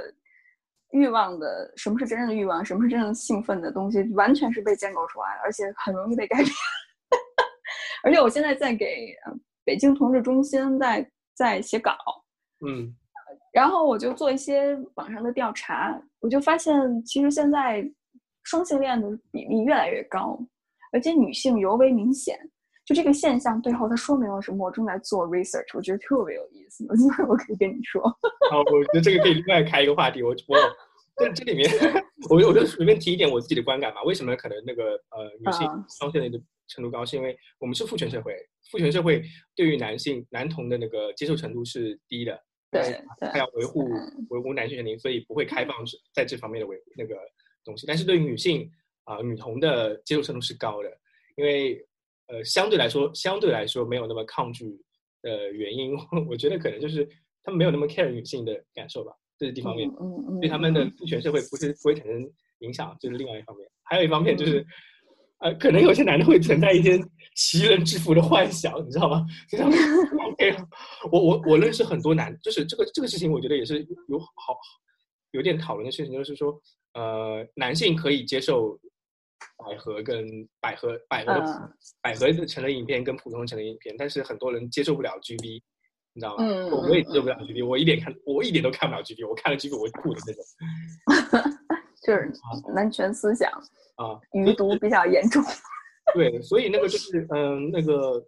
[0.92, 6.48] 欲望的什么是真正的欲望，什么是真正兴奋的东西，完全是被建构出来的，而且很容易被改变。
[8.02, 9.14] 而且我现在在给
[9.66, 11.92] 北京同志中心在在写稿，
[12.64, 12.94] 嗯，
[13.52, 17.84] 然后我就做一些网上的调查，我就发现其实现在
[18.44, 20.38] 双性恋的比例越来越高，
[20.92, 22.38] 而且女性尤为明显。
[22.84, 24.64] 就这个现象背后，它说明了什么？
[24.64, 26.86] 我正在做 research，我觉得特别有意思。
[27.28, 28.00] 我可以跟你说。
[28.48, 30.22] 好，我觉得这个可以另外开一个话题。
[30.22, 30.56] 我我
[31.16, 31.68] 这这里面，
[32.30, 34.04] 我我就随便提一点我自己的观感吧。
[34.04, 35.66] 为什么可能那个呃女性
[35.98, 37.04] 双性恋的程度高？
[37.04, 38.34] 是因为我们是父权社会，
[38.70, 39.22] 父权社会
[39.54, 42.40] 对于男性男童的那个接受程度是低的。
[42.70, 43.88] 对，他要维护
[44.30, 45.76] 维护男性权利，所以不会开放
[46.12, 47.16] 在这方面的维那个
[47.64, 47.86] 东西。
[47.86, 48.70] 但是对于女性
[49.04, 50.90] 啊女童的接受程度是高的，
[51.36, 51.86] 因为。
[52.28, 54.66] 呃，相对来说，相对来说没有那么抗拒
[55.22, 55.96] 的原因，
[56.28, 57.08] 我觉得可能就是
[57.44, 59.88] 他们没有那么 care 女性的感受吧，这是一方面，
[60.40, 63.70] 对他们的父权社会不是不会产生影响，这是另外一方面。
[63.84, 64.66] 还有一方面就是，
[65.38, 66.98] 呃，可能有些男的会存在一些
[67.34, 69.24] 奇人之福的幻想，你知道吗？
[69.50, 69.68] 就像
[70.30, 70.56] OK，
[71.12, 74.56] 我我我认识很多男，就是这个这个事情，我觉得也是有好
[75.32, 76.60] 有点讨论的事情，就是说，
[76.94, 78.78] 呃，男性可以接受。
[79.58, 80.26] 百合跟
[80.60, 81.70] 百合百合
[82.02, 85.62] 百合的成人影片跟普通成人影片，但是很多人接受不了 GB，
[86.12, 86.44] 你知道吗？
[86.44, 90.42] 嗯，我也接受不了 GB，我一点看我一点都看不了 GB，我看了 GB 我会吐的那种。
[92.06, 92.32] 就是
[92.74, 93.50] 男权思想
[93.96, 95.42] 啊，余毒比较严重。
[96.14, 98.24] 对，所以那个就是嗯，那个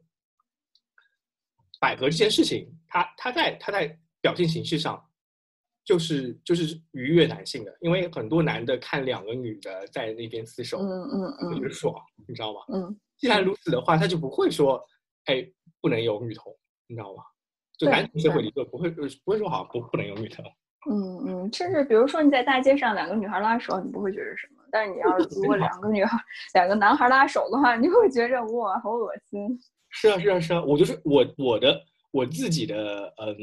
[1.80, 5.02] 百合这件事情，它它在它在表现形式上。
[5.84, 11.94] 就是就是愉悦男性的，因为很多男的看两个女的在那边厮守，嗯嗯嗯，觉得爽，
[12.26, 12.60] 你知道吗？
[12.74, 14.78] 嗯，既然如此的话，他就不会说，
[15.24, 15.42] 哎，
[15.80, 16.54] 不能有女同，
[16.88, 17.22] 你知道吗？
[17.78, 20.44] 就男同社会里就不会不会说好不不能有女同。
[20.90, 26.18] 嗯嗯，甚至比如说你在大街上两个女孩拉手，你不会觉得什么，但是你要如果两个女孩
[26.54, 29.48] 两个男孩拉手的话，你会觉着哇，好恶心。
[29.90, 31.80] 是啊是啊是啊，我就是我我的
[32.10, 33.36] 我自己的嗯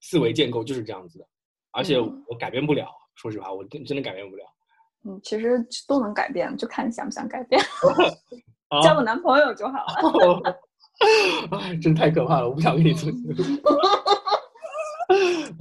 [0.00, 1.26] 思维建构就是这样子的。
[1.72, 4.44] 而且我改变不了，说实话，我真真的改变不了。
[5.04, 7.60] 嗯，其实都能改变，就看你想不想改变。
[8.82, 10.58] 交个男朋友就好了。
[11.52, 12.48] 哎， 真太可怕了！
[12.48, 13.10] 我不想跟你做。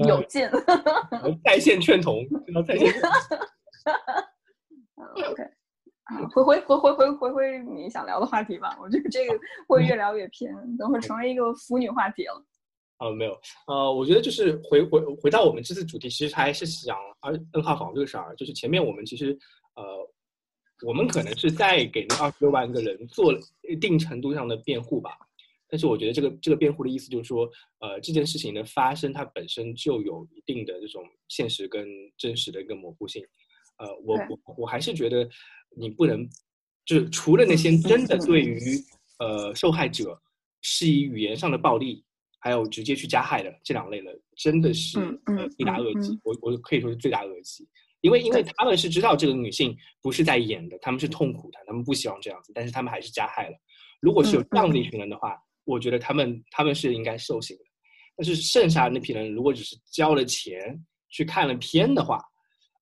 [0.07, 0.49] 有劲。
[1.43, 2.25] 在线劝同，
[2.67, 2.93] 在线。
[5.29, 5.43] OK，
[6.33, 8.77] 回回回回回回回你想聊的话题吧。
[8.81, 12.43] 我觉得这个会越聊越偏，等会成为一个腐女话题了。
[12.97, 19.37] 啊，没有，呃，我觉得就是回回回到我们这次主题，其实还是想二 N 号房这个事儿，就是前面我们其实，
[19.75, 19.83] 呃，
[20.83, 23.31] 我们可能是在给那二十六万个人做
[23.69, 25.11] 一定程度上的辩护吧，
[25.69, 27.49] 但是我觉得这个这个辩护的意思就是说，
[27.79, 31.87] 呃，这件事情的发生它本身就有一定的这种现实跟
[32.17, 33.23] 真实的一个模糊性，
[33.77, 35.27] 呃，我我我还是觉得
[35.75, 36.27] 你不能，
[36.85, 38.59] 就是除了那些真的对于
[39.19, 40.19] 呃受害者
[40.61, 42.03] 是以语言上的暴力。
[42.39, 46.17] 还有直接去加害的这两类人，真的是呃罪大恶极。
[46.23, 47.67] 我我可以说是罪大恶极，
[47.99, 53.57] 因为因为他们是知道这个女性不是在演的，他们是痛苦的，他们不希望这样子，但是他们还是加害了。
[53.99, 55.35] 如果是有这样的一群人的话，
[55.67, 57.63] 我觉得他们他们是应该受刑的。
[58.15, 62.19] 但是剩下那批人，如果只是交了钱去看了片的话，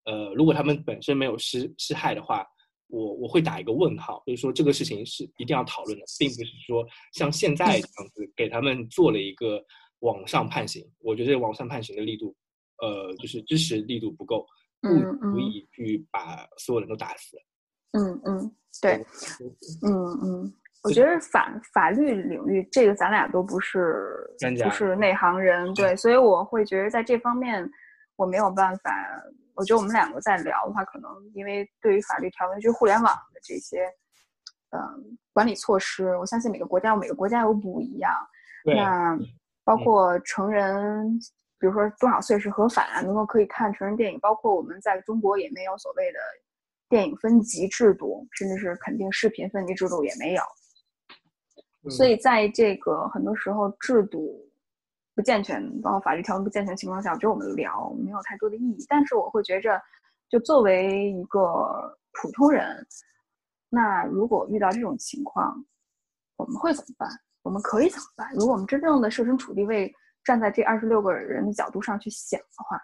[0.05, 2.47] 呃，如果他们本身没有施施害的话。
[2.88, 9.59] 我我会打一个问号，就是说这个事情是一定要讨论的，并不是说像现在这样子给他们做了一个
[10.01, 10.88] 网上判刑。
[10.99, 12.33] 我觉得网上判刑的力度，
[12.83, 14.45] 呃，就是支持力度不够，
[14.81, 14.88] 不
[15.31, 17.36] 足以去把所有人都打死。
[17.93, 19.03] 嗯嗯，对，
[19.81, 20.53] 嗯嗯，
[20.86, 24.29] 我觉得法法律领域这个咱俩都不是
[24.63, 27.69] 不是内行人，对，所以我会觉得在这方面
[28.15, 28.91] 我没有办法。
[29.57, 33.86] 我觉得我们两个在聊的话，可能因为对于法律条文，就是互联网的这些，
[34.71, 38.13] 嗯，管理措施，我相信每个国家有每个国家有不一样。
[38.65, 39.17] 那
[39.63, 41.17] 包括成人，
[41.57, 46.19] 比如说多少岁是合法能够可以看成人电影，包括我们在中国也没有所谓的
[46.89, 50.43] 电影分级制度，甚至是肯定视频分级制度也没有。
[51.89, 54.41] 所以在这个很多时候制度。
[55.17, 58.86] 不健全，包括法律条文不健全的情况下，我觉得我们聊没有太多的意义。
[58.89, 59.81] 但是我会觉着，
[60.27, 62.86] 就作为一个普通人，
[63.69, 65.55] 那如果遇到这种情况，
[66.36, 67.09] 我们会怎么办？
[67.43, 68.29] 我们可以怎么办？
[68.33, 69.89] 如果我们真正的设身处地为
[70.25, 72.77] 站在这二十六个人的角度上去想的话，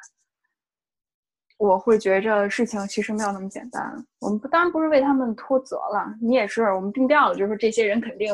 [1.57, 3.93] 我会觉着事情其实没有那么简单。
[4.21, 8.33] 我们当然不是为他们脱责了，你也是，我们定调了，就是这些人肯定。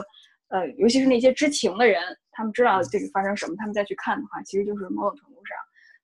[0.50, 5.58] 呃，尤其是那些知情的人，他们知道这个发生什么，他们再去看的话，其实就是某种程度上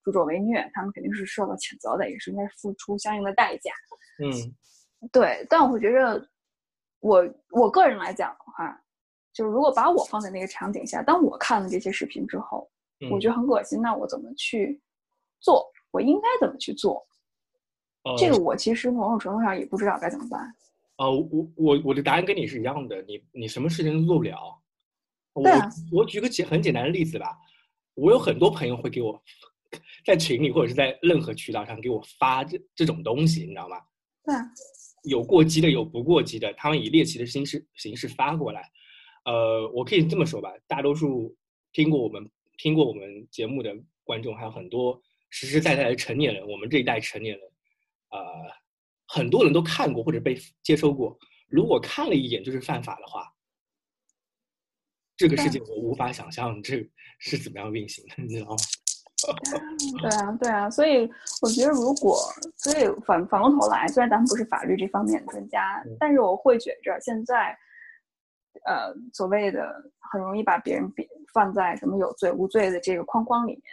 [0.03, 3.71] 助纣为虐，他们肯定是受到谴责的，也是应该付出相应的代价。
[4.19, 4.31] 嗯，
[5.11, 5.45] 对。
[5.49, 6.27] 但我会觉着，
[6.99, 8.79] 我我个人来讲的话，
[9.33, 12.69] 就是如果把我放在那个场景下，当我看了这些视频之后，
[13.11, 14.81] 我觉得很恶心，那我怎么去
[15.39, 15.65] 做？
[15.91, 17.05] 我应该怎么去做？
[18.17, 20.53] 这个我其实某种程度上也不知道该怎么办。
[21.03, 24.57] 呃，我我我的答案跟你是一样的，你你什么事情都做不了。
[25.33, 25.43] 我
[25.91, 27.37] 我举个简很简单的例子吧，
[27.95, 29.21] 我有很多朋友会给我
[30.05, 33.77] 在群里或者是在任何渠道上给我发这这种东西，你知道吗？
[34.23, 34.33] 对，
[35.09, 38.71] 有过激的，有不过激的，他们以猎奇的形式形式发过来。
[39.25, 41.35] 呃，我可以这么说吧，大多数
[41.73, 43.75] 听过我们听过我们节目的
[44.05, 47.49] 观众还有很多实实在在的成年人，我们这一代成年人，
[48.11, 48.19] 呃，
[49.15, 51.17] 很多人都看过或者被接收过。
[51.47, 53.31] 如果看了一眼就是犯法的话。
[55.15, 56.83] 这个世界我无法想象这
[57.19, 58.55] 是怎么样运行的，你知道吗？
[60.01, 61.07] 对啊，对啊，所以
[61.43, 62.17] 我觉得，如果
[62.57, 67.55] 所以反反过头来，虽然咱们不是法律这方面的专家，但是我会觉着现在，
[68.65, 69.71] 呃，所谓的
[70.11, 73.63] 很容易把别人比放在什么有罪无罪的这个框框里面，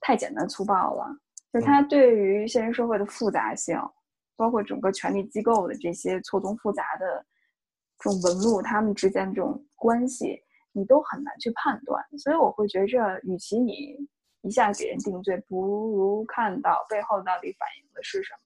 [0.00, 1.06] 太简单粗暴了。
[1.52, 3.78] 就它对于现实社会的复杂性，
[4.36, 7.24] 包括整个权力机构的这些错综复杂的
[7.98, 10.40] 这种纹路，他们之间这种关系。
[10.76, 13.96] 你都很难去判断，所以我会觉着，与其你
[14.42, 18.38] 一下给人定罪，不如看到背后到底反映的是什么。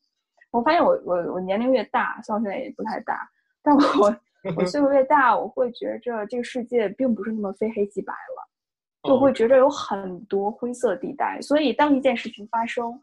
[0.51, 3.27] 我发现我我我年龄越大，虽然现在也不太大，
[3.63, 4.15] 但我
[4.59, 11.41] 我岁数越大，我会觉着这个世界并不是那么非黑即白了，就会觉着有很多灰色地带。
[11.41, 13.03] 所以当一件事情发生，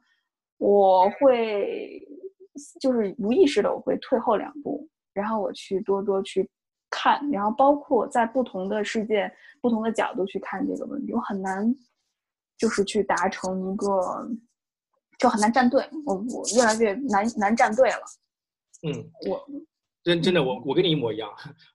[0.60, 2.00] 我会
[2.80, 6.50] 就是无意识的我会退后两步，然后我去多多去。
[6.92, 9.30] 看，然后包括在不同的世界、
[9.60, 11.76] 不同的角度去看这个问题，我很难，
[12.58, 14.26] 就是去达成一个，
[15.20, 15.84] 就很难站队。
[16.06, 18.00] 我我越来越难难站队了。
[18.88, 19.46] 嗯，我
[20.04, 21.30] 真真的我我跟你一模一样，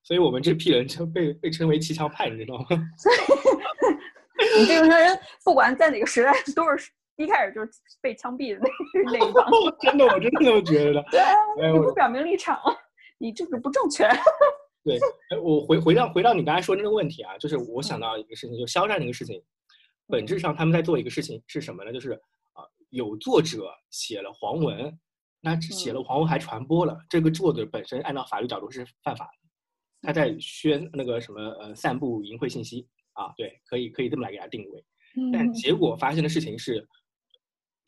[0.05, 2.67] 所以我们这批人称被被称为骑墙派，你知道吗？
[4.59, 6.91] 你这种人，不管在哪个时代，都是
[7.23, 9.47] 一开始就是被枪毙的那 那一帮。
[9.81, 11.05] 真的，我真的这么觉得。
[11.11, 12.59] 对，你不表明立场，
[13.19, 14.09] 你就是不正确。
[14.83, 14.97] 对，
[15.31, 19.43] 哎，我回回到回到你刚才说的那个问题啊，就是我想到一个事情，就肖战那个事情，
[20.07, 21.93] 本质上他们在做一个事情是什么呢？
[21.93, 22.13] 就是
[22.55, 24.99] 啊，有作者写了黄文，
[25.43, 34.83] 那写了黄文还传播了，这个作者本身按照法律角度是犯法的，他在宣那个什么呃散布淫秽信息啊，对，可以可以这么来给他定位，
[35.31, 36.89] 但结果发生的事情是，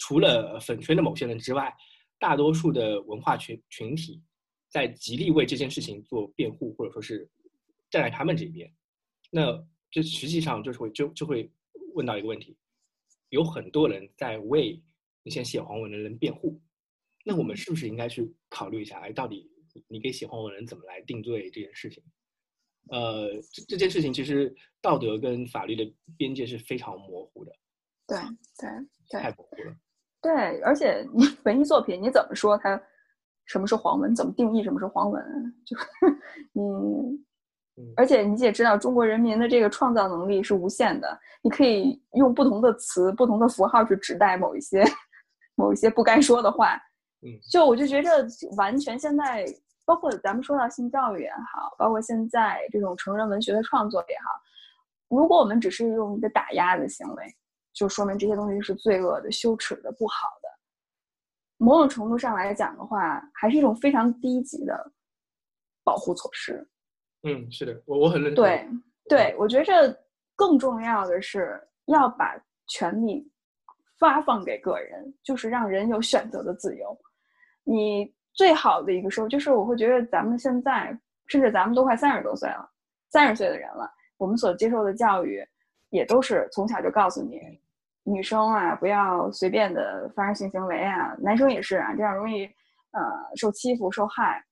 [0.03, 1.73] 除了粉圈的某些人之外，
[2.19, 4.23] 大多数的文化群群体。
[4.73, 7.29] 在极力为这件事情做辩护，或者说是
[7.91, 8.75] 站在他们这边，
[9.31, 11.53] 那这实际上就是会就就会
[11.93, 12.57] 问到一个问题：
[13.29, 14.83] 有很多人在为
[15.23, 16.59] 那些写黄文的人辩护，
[17.23, 18.99] 那我们是不是应该去考虑一下？
[19.01, 19.47] 哎，到底
[19.89, 22.03] 你给写黄文的人怎么来定罪这件事情？
[22.89, 25.85] 呃，这这件事情其实道德跟法律的
[26.17, 27.53] 边界是非常模糊的。
[28.07, 28.17] 对
[28.57, 28.71] 对
[29.11, 29.77] 对，太模糊了。
[30.23, 32.81] 对，而且你 文艺作品你怎么说它？
[33.45, 34.15] 什么是黄文？
[34.15, 35.23] 怎么定义什么是黄文？
[35.67, 35.77] 就
[36.55, 36.63] 你，
[37.97, 41.19] 而且你也知道，中国人民的这个创造能力是无限的。
[41.43, 44.85] 你可以用不同的词、不同的符号去指代某一些、
[45.57, 46.77] 某一些不该说的话。
[47.23, 48.09] 嗯，就我就觉着，
[48.57, 49.45] 完全现在，
[49.85, 54.41] 包括咱们说到性教育也好，包括现在这种成人文学的创作也好，
[55.09, 57.25] 如果我们只是用一个打压的行为，
[57.73, 60.49] 就说明这些东西是罪恶的、羞耻的、不好的。
[61.57, 64.93] 某种程度上来讲的话，还是一种非常低级的
[65.85, 66.69] 保护措施。
[67.23, 68.45] 嗯，是的，我我很认同。
[68.45, 68.69] 对，
[69.09, 69.97] 对我觉着
[70.35, 73.31] 更重要的是要把权利
[73.99, 76.99] 发放给个人，就是让人有选择的自由。
[77.63, 80.99] 你最好的一个时候，就是我会觉得咱们现在，
[81.29, 82.69] 甚至咱们都快三十多岁了，
[83.11, 85.47] 三十岁的人了，我们所接受的教育
[85.91, 87.41] 也都是从小就告诉你。
[88.05, 92.45] 女生啊，不要随便的发生性行为啊，男生也是啊，这样容易
[92.91, 93.01] 呃
[93.37, 94.45] 受欺负受害。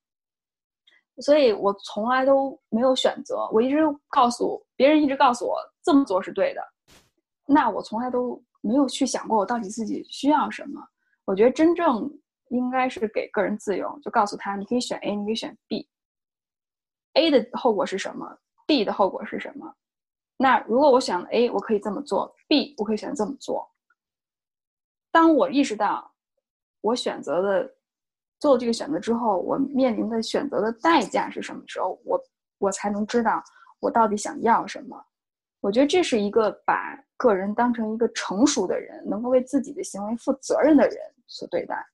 [1.22, 3.78] 所以我从来都没有选择，我一直
[4.08, 6.62] 告诉别人，一直告诉我这么做是对的。
[7.46, 10.80] 那我从来都没有去想过我到底自己需要什么。
[11.26, 12.10] 我觉得真正
[12.48, 15.86] 应该是给个人自由，就告诉他你可以选 A，你可以选 B。
[17.14, 19.74] A 的后果是什么？B 的后果是什么？
[20.42, 23.70] 那如果我选了 A，我可以这么做；B，我可以选这么做。
[25.12, 26.10] 当我意识到
[26.80, 27.70] 我选择的
[28.38, 32.18] 做这个选择之后，我面临的选择的代价是什么时候，我
[32.56, 33.44] 我才能知道
[33.80, 34.98] 我到底想要什么。
[35.60, 41.86] 我觉得这是一个把个人当成一个成熟的人，能够为自己的行为负责任的人所对待。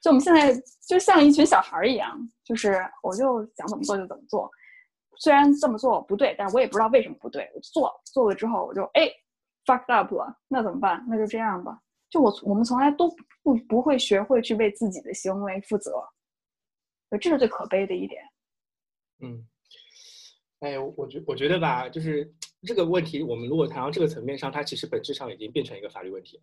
[0.00, 4.50] 就我们现在就像一群小孩一样，就是我就想怎么做就怎么做。
[5.18, 9.10] 虽然这么做不对，但我也不知道为什么不对，我做，做了之后我就哎
[9.64, 11.04] fucked up 了，那怎么办？
[11.08, 11.80] 那就这样吧。
[12.08, 13.08] 就我我们从来都
[13.42, 15.92] 不不会学会去为自己的行为负责，
[17.20, 18.22] 这是最可悲的一点。
[19.20, 19.46] 嗯，
[20.60, 26.42] 哎，我觉我觉得吧，就是这个问题，我们如果谈到这个层面上，它其实本质上已经变成一个法律问题了。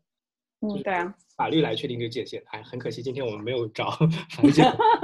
[0.64, 2.42] 嗯，对啊，法律来确定这个界限。
[2.48, 3.92] 哎，很可惜，今天我们没有找
[4.32, 4.50] 法律。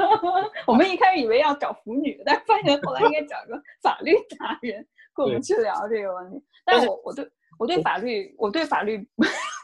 [0.65, 6.41] 我们一开始以为要找腐女，但是发现后来应该找个 法律达人跟我们去聊这个问题。
[6.63, 9.05] 但是我我对我对法律我对法律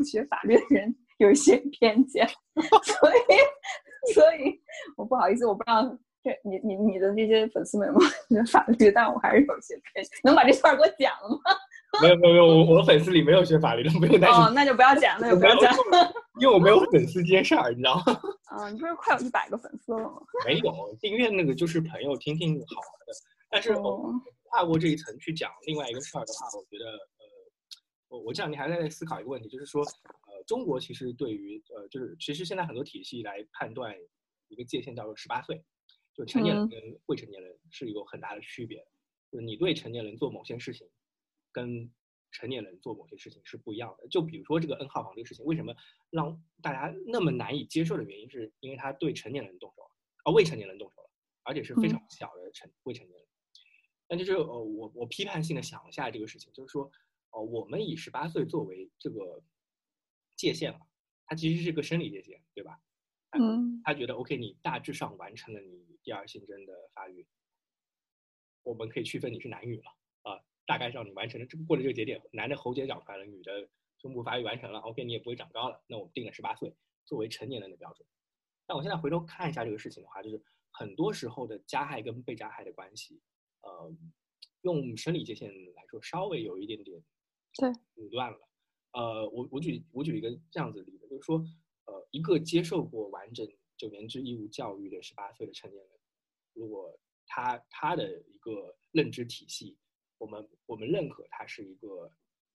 [0.05, 2.27] 学法律的人有一些偏见，
[2.83, 4.59] 所以所以
[4.97, 5.81] 我不好意思，我不知道
[6.21, 10.19] 这你你你的那些粉丝们有没有法律，但我还是有些偏见。
[10.23, 11.55] 能把这段给我讲了吗？
[12.01, 14.43] 没有没有没有，我我粉丝里没有学法律的，不用担心。
[14.43, 15.73] 哦，那就不要讲，那就不要讲，
[16.41, 18.19] 因为我没有粉丝这件事儿，你知道吗？
[18.45, 20.21] 啊， 你不是快有一百个粉丝了吗？
[20.45, 23.13] 没有，订阅那个就是朋友听听好玩的。
[23.49, 23.73] 但是
[24.43, 27.25] 跨过这一层去讲另外一个事儿的话，我觉得呃，
[28.09, 33.93] 我我这两天还在思考一个问题，就是说呃，中国其实对于呃，就是其实现在很多体系来判断
[34.49, 35.63] 一个界限叫做十八岁，
[36.13, 38.79] 就成年人跟未成年人是有很大的区别，
[39.31, 40.87] 就是你对成年人做某些事情。
[41.55, 41.89] 跟
[42.31, 44.05] 成年人做某些事情是不一样的。
[44.09, 45.73] 就比如说这个 N 号房这个事情，为什么
[46.09, 49.91] 让大家那么难以接受的原因，是因为他对成年人动手了，
[50.25, 51.09] 啊，未成年人动手了，
[51.43, 53.27] 而且是非常小的成未成年人。
[54.07, 56.91] 但就是呃，我我批判性的想一下这个事情，就是说，
[57.31, 59.41] 呃，我们以十八岁作为这个
[60.35, 60.79] 界限了，
[61.25, 62.77] 它其实是个生理界限，对吧？
[63.31, 63.81] 嗯。
[63.85, 67.25] 他觉得 OK，你大致上完成了你第二性征的发育，
[68.63, 69.85] 我们可以区分你是男女了。
[70.66, 75.84] 大概上你完成了这过了这个节点，男的喉结长出来了，女的胸部发育完成了，OK，你也不会长高了。
[75.88, 78.07] 那我们定了十八岁作为成年人的标准。
[78.66, 80.41] 但我现在回头看一下这个事情的话，就是
[80.72, 83.22] 很多时候的加害跟被加害的关系，
[83.61, 83.95] 呃，
[84.61, 87.03] 用生理界限来说，稍微有一点点
[87.57, 88.39] 对武断了。
[88.93, 91.38] 呃，我我举我举一个这样子的例子，就是说，
[91.86, 93.47] 呃，一个接受过完整
[93.78, 95.91] 九年制义务教育的十八岁的成年人，
[96.53, 99.78] 如果他他的一个认知体系。
[100.18, 101.88] 我们我们认可他是一个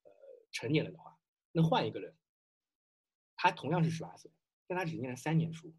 [0.04, 0.10] 呃
[0.50, 1.16] 成年人的话，
[1.52, 2.14] 那换一个人，
[3.36, 4.30] 他同样是十八岁，
[4.66, 5.72] 但他只念了三年书，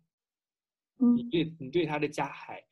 [1.15, 2.63] 你对你对他的加害，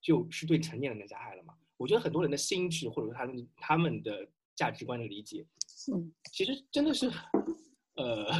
[0.00, 1.56] 就是对成年人的加害了吗？
[1.76, 5.46] 我觉得很多人的心智或者说他们他们的价值观的理解，
[5.92, 7.10] 嗯，其实真的是，
[7.96, 8.32] 呃，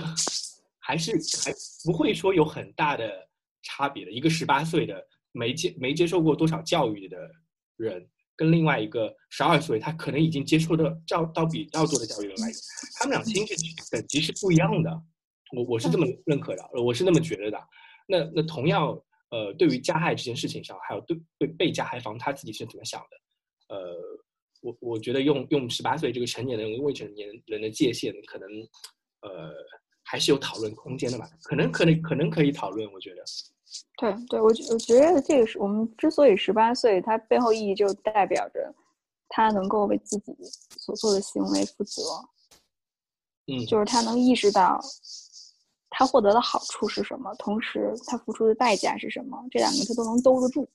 [0.78, 1.12] 还是
[1.44, 1.52] 还
[1.84, 3.28] 不会说有很大的
[3.62, 4.10] 差别的。
[4.10, 7.30] 一个十八岁的没接没接受过多少教育的
[7.76, 8.10] 人。
[8.36, 12.48] 跟另外一个十二岁，他可能已经接触的教到比较多的教育人来，
[12.98, 13.54] 他们俩心智
[13.90, 15.02] 等级是不一样的。
[15.56, 17.58] 我我是这么认可的，我是那么觉得的。
[18.06, 18.88] 那那同样，
[19.30, 23.74] 呃，对于加害这件事情上，还有对对被加害方他自己是怎么想的？
[23.74, 23.96] 呃，
[24.60, 28.48] 我我觉得用用十八岁这个成年人未成年人的界限，可能
[29.22, 29.52] 呃
[30.04, 31.28] 还是有讨论空间的吧？
[31.42, 33.24] 可能可能可能可以讨论，我觉得。
[33.98, 38.74] 对对，我我觉得这个是我们之所以十八岁，它背后意义就代表着
[39.28, 40.36] 他能够为自己
[40.78, 42.02] 所做的行为负责。
[43.46, 44.78] 嗯，就是他能意识到
[45.90, 50.68] 他获得的好处是什么，同时他付出的代价是什么，这两个他都能兜得住。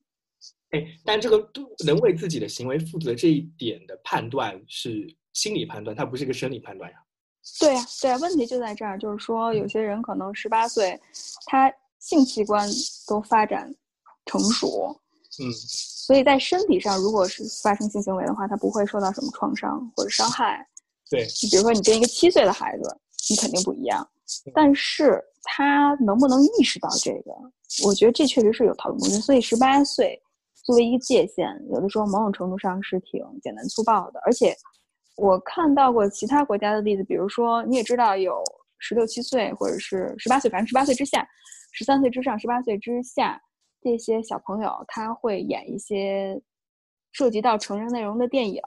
[0.72, 1.38] 哎，但这个
[1.86, 6.98] 能为自己的行为负责这一点的判断是心理判断，它不是一个生理判断呀。
[7.60, 11.00] 对呀，对呀，问题就在这儿，就是说有些人可能十八岁，
[11.46, 11.72] 他。
[12.02, 12.68] 性器官
[13.08, 13.74] 都发展
[14.26, 15.00] 成熟，
[15.40, 20.68] 嗯，所以在身体上，如果是发生性行为的话，他不会受到什么创伤或者伤害。
[21.10, 22.98] 对，你比如说你跟一个七岁的孩子，
[23.30, 24.06] 你肯定不一样，
[24.54, 27.32] 但是他能不能意识到这个，
[27.86, 29.22] 我觉得这确实是有讨论空间。
[29.22, 30.20] 所以十八岁
[30.66, 34.20] 作为一个界限，有的时候某种程度上是挺简单粗暴的。
[34.26, 34.56] 而且
[35.18, 38.42] 我看到过其他国家的例子，比如说你也知道有
[38.80, 41.28] 十六七岁或者是十八岁，反正十八岁之下。
[41.72, 43.42] 十三岁之上、十八岁之下，
[43.82, 46.40] 这些小朋友他会演一些
[47.12, 48.62] 涉及到成人内容的电影，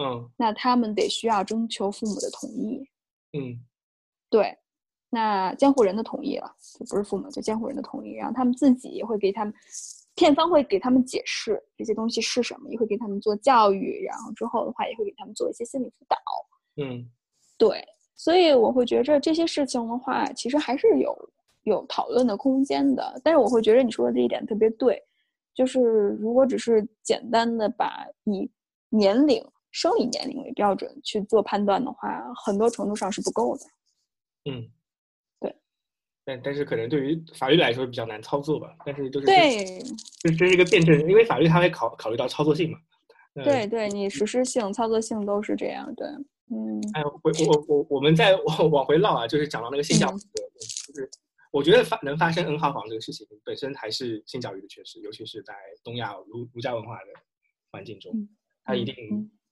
[0.00, 2.88] 嗯，那他们得需要征求父母的同意，
[3.32, 3.60] 嗯，
[4.30, 4.56] 对，
[5.10, 9.52] 那监护人的同意了，就不是父母，就监护人的同意，然后他们自己也会给他们，
[10.14, 16.16] 片方会给他们解释这些东西是什么，也会给他们做教育，然后之后的话也会给他们做一些心理辅导，
[16.82, 17.10] 嗯，
[17.58, 17.84] 对，
[18.14, 21.14] 所以我会觉着这些事情的话，其实还是有。
[21.66, 25.02] 有讨论的空间的，但是我会觉得你说的这一点特别对，
[25.52, 25.80] 就是
[26.20, 28.48] 如果只是简单的把以
[28.88, 33.62] 年龄、生理年龄为标准去做判断的话，很多程度上是不够的。
[34.48, 34.64] 嗯，
[35.40, 35.54] 对。
[36.24, 38.72] 但但是可能对于法律来说比较难操作吧。
[38.86, 39.80] 但是就是对，
[40.20, 42.78] 这这是一个辩证，因为法律它会考考虑到操作性嘛。
[43.42, 46.06] 对对，你实施性、操作性都是这样，对，
[46.50, 46.80] 嗯。
[46.94, 51.10] 哎，我我我我们再往往回唠啊，就是讲到那个性教育的问题，就是
[51.56, 57.06] 我觉得发能发生 N 号房这个事情本身还是性教育的缺失，尤其是在东亚儒儒家文化的
[57.70, 58.12] 环境中，
[58.62, 58.94] 它一定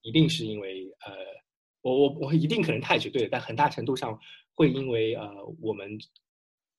[0.03, 1.11] 一定是因为呃，
[1.81, 4.15] 我我我一定可能太绝对了，但很大程度上
[4.53, 5.27] 会因为呃
[5.59, 5.97] 我们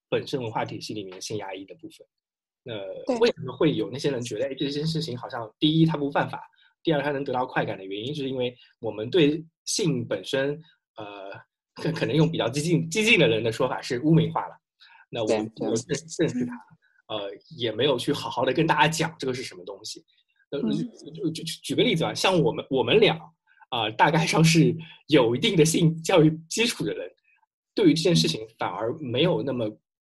[0.08, 2.06] 本身文化体系里面性压抑的部分。
[2.62, 6.48] 那为什么会有那些人觉得，哎，这件事情好像第一它不犯法，
[6.84, 10.56] 第二它能得到快感的原因，就是因为我们对性本身，
[10.98, 11.32] 呃，
[11.74, 14.56] 可可能用比较激进激进的人的说法是污名化了。
[15.16, 15.28] 那我
[15.66, 16.54] 我认认识他，
[17.08, 20.04] 呃，也没有去好好的跟大家讲这个是什么东西。
[20.50, 20.60] 呃，
[21.14, 23.18] 就就举个例子吧，像我们我们俩
[23.70, 24.76] 啊，大概上是
[25.08, 27.10] 有一定的性教育基础的人，
[27.74, 29.66] 对于这件事情反而没有那么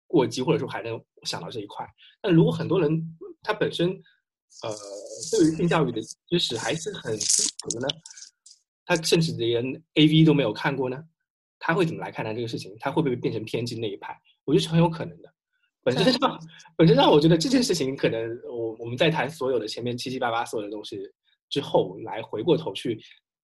[0.06, 1.86] 过激，或者说还能想到这一块。
[2.22, 3.90] 但如果很多人他本身，
[4.62, 4.74] 呃，
[5.30, 7.88] 对于性教育的知识还是很基础的呢，
[8.86, 9.62] 他甚至连
[9.96, 11.04] A V 都没有看过呢，
[11.58, 12.74] 他会怎么来看待这个事情？
[12.80, 14.18] 他会不会变成偏激那一派？
[14.44, 15.32] 我觉得是很有可能的。
[15.82, 16.38] 本身上，
[16.76, 20.98] 本身上，我觉得这件事情可能，我我们在谈所有的前面七七八八所有的东西
[21.50, 22.98] 之后，来回过头去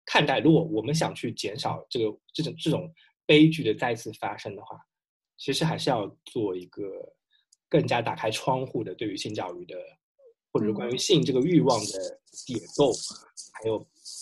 [0.06, 2.92] 看待，如果我们想去减少这个这种这种
[3.26, 4.78] 悲剧的再次发生的话，
[5.36, 6.82] 其实还是要做一个。
[7.72, 9.76] 更加打开窗户的对于性教育的，
[10.52, 12.90] 或者是关于性这个欲望的解构，
[13.52, 13.78] 还有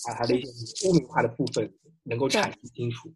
[0.06, 1.66] 把它的一些污名化的部分
[2.02, 3.10] 能够阐释清楚。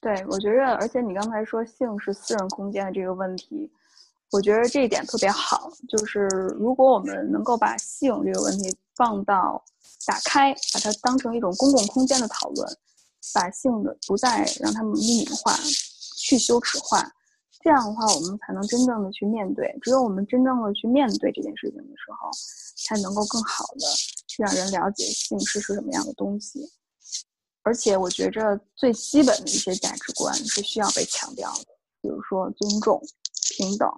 [0.00, 3.70] 对，我觉得，而且你刚才说性是私人空间的这个问题，
[4.30, 5.70] 我觉得这一点特别好。
[5.88, 6.26] 就是
[6.58, 9.62] 如果我们能够把性这个问题放到
[10.06, 12.68] 打开，把它当成一种公共空间的讨论，
[13.32, 15.56] 把性的不再让他们污名化、
[16.18, 17.10] 去羞耻化。
[17.60, 19.72] 这样的话，我们才能真正的去面对。
[19.80, 22.28] 只有我们真正的去面对这件事情的时候，
[22.84, 23.86] 才能够更好的
[24.26, 26.68] 去让人了解性是是什么样的东西。
[27.62, 31.66] 而且，我觉着最基本的一些价值观是需要被强调的，
[32.00, 33.00] 比如说尊重、
[33.56, 33.88] 平等。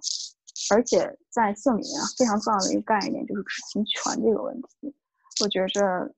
[0.71, 4.95] 而且，在性里面非常重要的一个概念就是知情权这个问题。
[5.41, 6.13] 我觉着，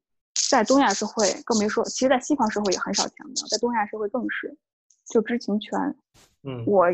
[0.50, 4.58] 在东亚社会更没说，其实，在西方社会也很少强调，在东亚社会更是，
[5.10, 5.80] 就知情权。
[6.44, 6.86] 嗯，我。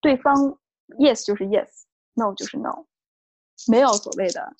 [0.00, 0.56] 对方
[1.00, 2.86] yes 就是 yes，no 就是 no，
[3.66, 4.54] 没有所谓的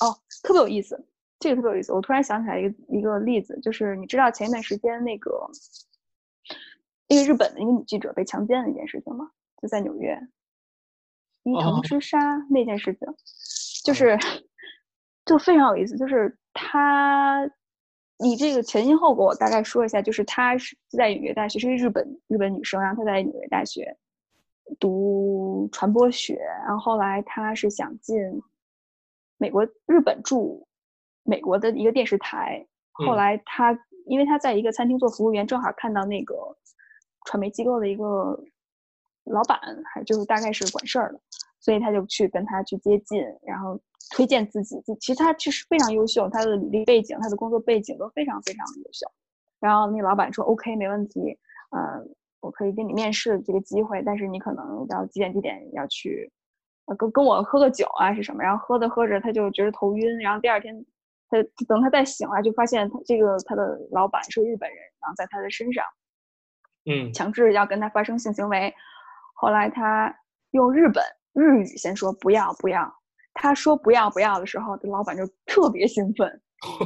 [0.00, 1.02] 哦，特别有意思，
[1.38, 1.92] 这个特别有意思。
[1.92, 5.50] 我突然想起来一个一个例子，就是你知道前一段时间那个
[7.08, 9.30] 那个日本的一个女记者被强奸的一件事情吗？
[9.60, 10.18] 就在纽约
[11.42, 12.18] 伊藤之杀
[12.50, 13.08] 那件事情，
[13.84, 14.18] 就是
[15.24, 15.96] 就非常有意思。
[15.96, 17.48] 就是她，
[18.18, 23.96] 你这个前因后果我大概说一下，就是她是在纽约大学，是一个日本日本女生，然后她在纽约大学。
[24.78, 26.34] 读传播学，
[26.66, 28.18] 然后后来她是想进
[29.38, 30.67] 美国、日本驻
[31.28, 32.66] 美国的一个电视台。
[32.92, 36.34] 后来他因为他在一个餐厅做服务员，正好看到那个
[37.26, 38.04] 传媒机构的一个
[39.24, 39.60] 老板，
[39.92, 41.20] 还就是大概是管事儿的，
[41.60, 43.78] 所以他就去跟他去接近，然后
[44.10, 44.82] 推荐自己。
[44.98, 49.06] 其实他其实非常优秀，他的履历背景、他的工作背景都非常非常优秀。
[49.60, 51.38] 然后那老板说：“OK，没问题。”
[51.76, 52.14] 嗯。
[52.40, 56.30] 我可以给你面试这个机会，但是你可能要几点几点要去，
[56.86, 58.40] 呃，跟跟我喝个酒啊是什么？
[58.40, 60.72] 然后喝着喝着他就觉得头晕，然后第二天
[61.28, 65.84] 他等他再醒来就发现他这个他的老板是日本人，然后在他的身上，
[66.86, 68.74] 嗯，强制要跟他发生性行为。
[69.34, 70.14] 后来他
[70.50, 72.92] 用日本日语先说不要不要，
[73.34, 76.42] 他说不要不要的时候，这老板就特别兴奋，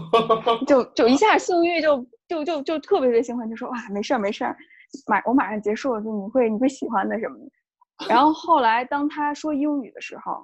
[0.67, 4.57] 就就一下性欲就就就就特别特别兴奋，就说哇没事儿没事儿。
[5.07, 8.07] 马我马上结束了，就你会你会喜欢的什么的？
[8.09, 10.43] 然后后来当他说英语的时候，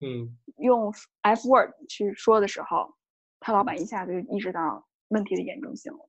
[0.00, 0.90] 嗯，用
[1.20, 2.94] F word 去说的时候，
[3.42, 6.08] 他老板一下子就意识到问题的严重性了。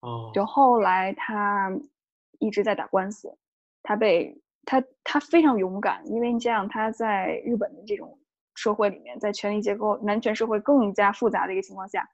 [0.00, 1.70] 哦，就后来他
[2.38, 3.36] 一直在打官司，
[3.82, 8.18] 他被他他非常勇敢，因为你想想他在日本的这种
[8.54, 12.08] 社会里面，在权力结构男权社会更加复杂的一个情况下，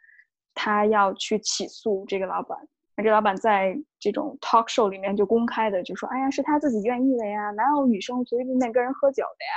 [0.55, 2.59] 他要去起诉这个老板。
[2.95, 9.53] 那这老板在这种 talk show 里面就公开的就说：“哎呀，是他自己愿意的呀，哪有女生随随便便跟人喝酒的呀？”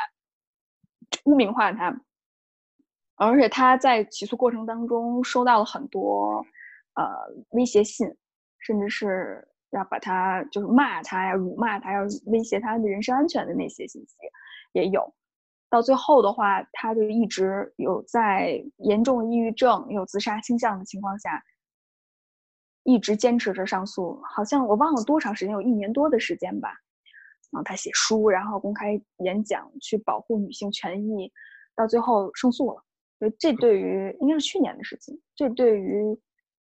[1.26, 1.92] 污名化他，
[3.16, 6.46] 而且他在起诉过程当中收到了很多
[6.96, 7.04] 呃
[7.50, 8.08] 威胁信，
[8.60, 14.16] 甚至是要把他就是骂他呀、辱骂他、要威胁他的人身安全的那些信息
[14.74, 15.14] 也有。
[15.70, 21.44] 到最后的话，他就一直有在严重抑郁症、有自杀倾向的情况下。
[22.88, 26.70] 一直坚持着上诉，好像我忘了多长时间，有一年多的时间吧。
[27.50, 31.34] 然后他写书，然后公开演讲，去保护女性权益，
[31.76, 32.85] 到最后胜诉了。
[33.20, 36.04] 对，这对于应该是去年的事情，这对于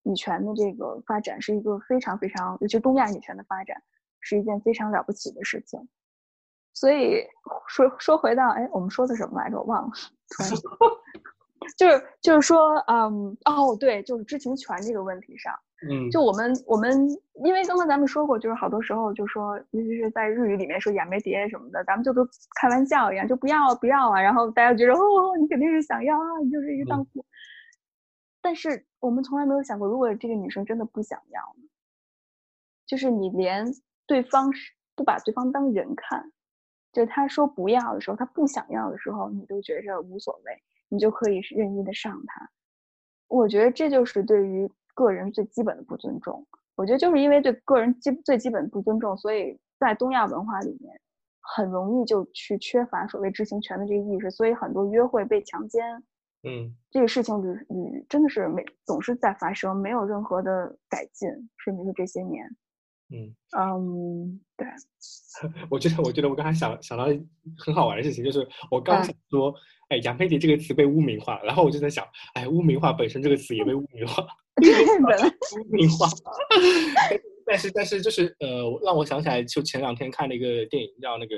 [0.04, 3.82] 女权的这个发展是一个非常非常，尤其东亚女权的发展
[4.20, 5.88] 是一件非常了不起的事情。
[6.74, 7.24] 所以
[7.68, 9.58] 说说回到，哎，我们说的什么来着？
[9.58, 9.92] 我忘了，
[10.30, 10.52] 突然。
[11.78, 15.54] 就是就是说，嗯，哦，对，就是知情权这个问题上，
[15.88, 17.08] 嗯，就我们我们，
[17.46, 22.28] 因为刚刚咱们说过，就是好多时候就说，尤其是在日语里面说亚美蝶什么的，咱们就跟
[22.60, 27.26] 开玩笑一样，就不要不要啊，然后大家觉得哦，你肯定是想要啊，你就是一个荡妇。
[28.42, 31.70] 但是我们从来没有想过，如果这个女生真的不想要呢？
[32.86, 33.66] 就是你连
[34.08, 36.32] 对方是不把对方当人看，
[36.92, 40.62] 就是他说不要的时候，他不想要的时候，你都觉着无所谓。
[40.92, 42.50] 你就可以任意的上他，
[43.28, 44.68] 我觉得这就是对于
[45.00, 46.46] 个人最基本的不尊重。
[46.76, 50.94] 我觉得就是因为对个人基最基本的不尊重，所以在东亚文化里面，
[51.40, 55.82] 很容易就去缺乏所谓知情权的这个意识，所以很多约会被强奸，
[56.44, 61.30] 嗯，这个事情屡屡真的是没总是在发生，没有任何的改进，
[61.64, 62.46] 甚至是这些年，
[63.10, 64.68] 嗯嗯，对，
[65.72, 67.06] 我觉得我觉得我刚才想想到
[67.58, 69.56] 很好玩的事情，就是我刚想说。
[69.90, 72.06] 哎，杨佩蝶这个词被污名化，然后我就在想，
[72.36, 74.24] 哎，污名化本身这个词也被污名化，
[75.66, 76.08] 污名化。
[77.46, 78.48] 但是但是就是呃，
[78.84, 81.36] 让我想起来，就前两天看了一个电影叫那个《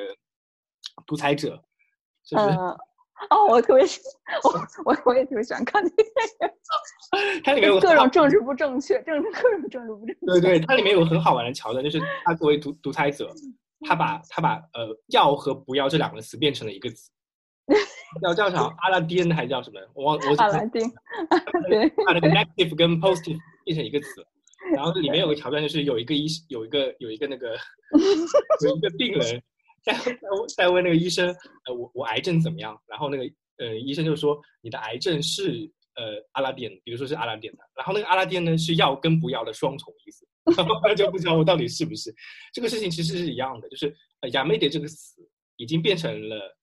[1.05, 1.55] 独裁者》，
[2.29, 2.43] 就是
[3.29, 4.01] 哦，我特别喜，
[4.43, 4.51] 我
[4.91, 6.07] 我我也特别喜欢看那个电
[7.35, 10.25] 影，它里面有各种政治不正确，政治各种政治不正确。
[10.25, 13.31] 对对，它里面有很好玩的桥段，就是他作为独独裁者，
[13.87, 17.09] 他把他把呃要和不要这两个词变成了一个词。
[18.21, 18.63] 叫叫啥？
[18.79, 19.79] 阿拉丁还叫什么？
[19.93, 20.35] 我忘我。
[20.37, 20.81] 阿拉丁。
[21.69, 21.89] 对。
[22.05, 24.25] 把那个 negative 跟 positive 变成一个词，
[24.75, 27.57] 然后里面有个桥段，就是有一个医，有一个有一个那个
[28.65, 29.41] 有一个病人
[29.83, 30.17] 在在
[30.57, 31.27] 在问那个医生，
[31.65, 32.77] 呃，我我癌症怎么样？
[32.85, 33.23] 然后那个
[33.57, 40.27] 呃医生就说你的癌症是呃阿拉丁，比如说是阿拉丁的，然后那个阿拉丁呢是要跟不要的双重意思，
[40.57, 42.13] 然后他就不知道我到底是不是。
[42.51, 45.21] 这个事情其实是一样的，就是呃亚美蝶这个词
[45.55, 46.57] 已经变成了。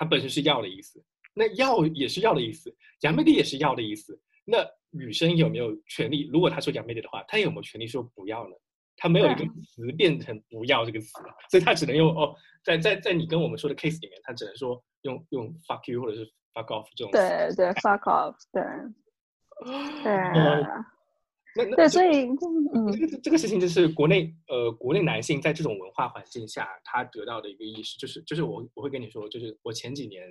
[0.00, 1.04] 它本身是要的意思，
[1.34, 4.18] 那要也是要的意思，杨梅蝶也是要的意思。
[4.46, 6.26] 那女生有没有权利？
[6.32, 8.56] 如果她说杨梅蝶的话，她有没有权利说不要呢？
[8.96, 11.12] 她没有一个词变成不要这个词，
[11.50, 16.24] 所以她只能用哦，在在在你跟我们说的 case 里面，她只能说用用 fuck you 或者是
[16.54, 17.10] fuck off 这种。
[17.12, 18.62] 对对，fuck off，对
[20.02, 20.10] 对。
[21.54, 22.26] 对，所以
[22.74, 30.22] 嗯，这个这个事情就是国内呃，国内男性在这种文化环境下，他得到的一个意识，就是就是我我会跟你说，就是我前几年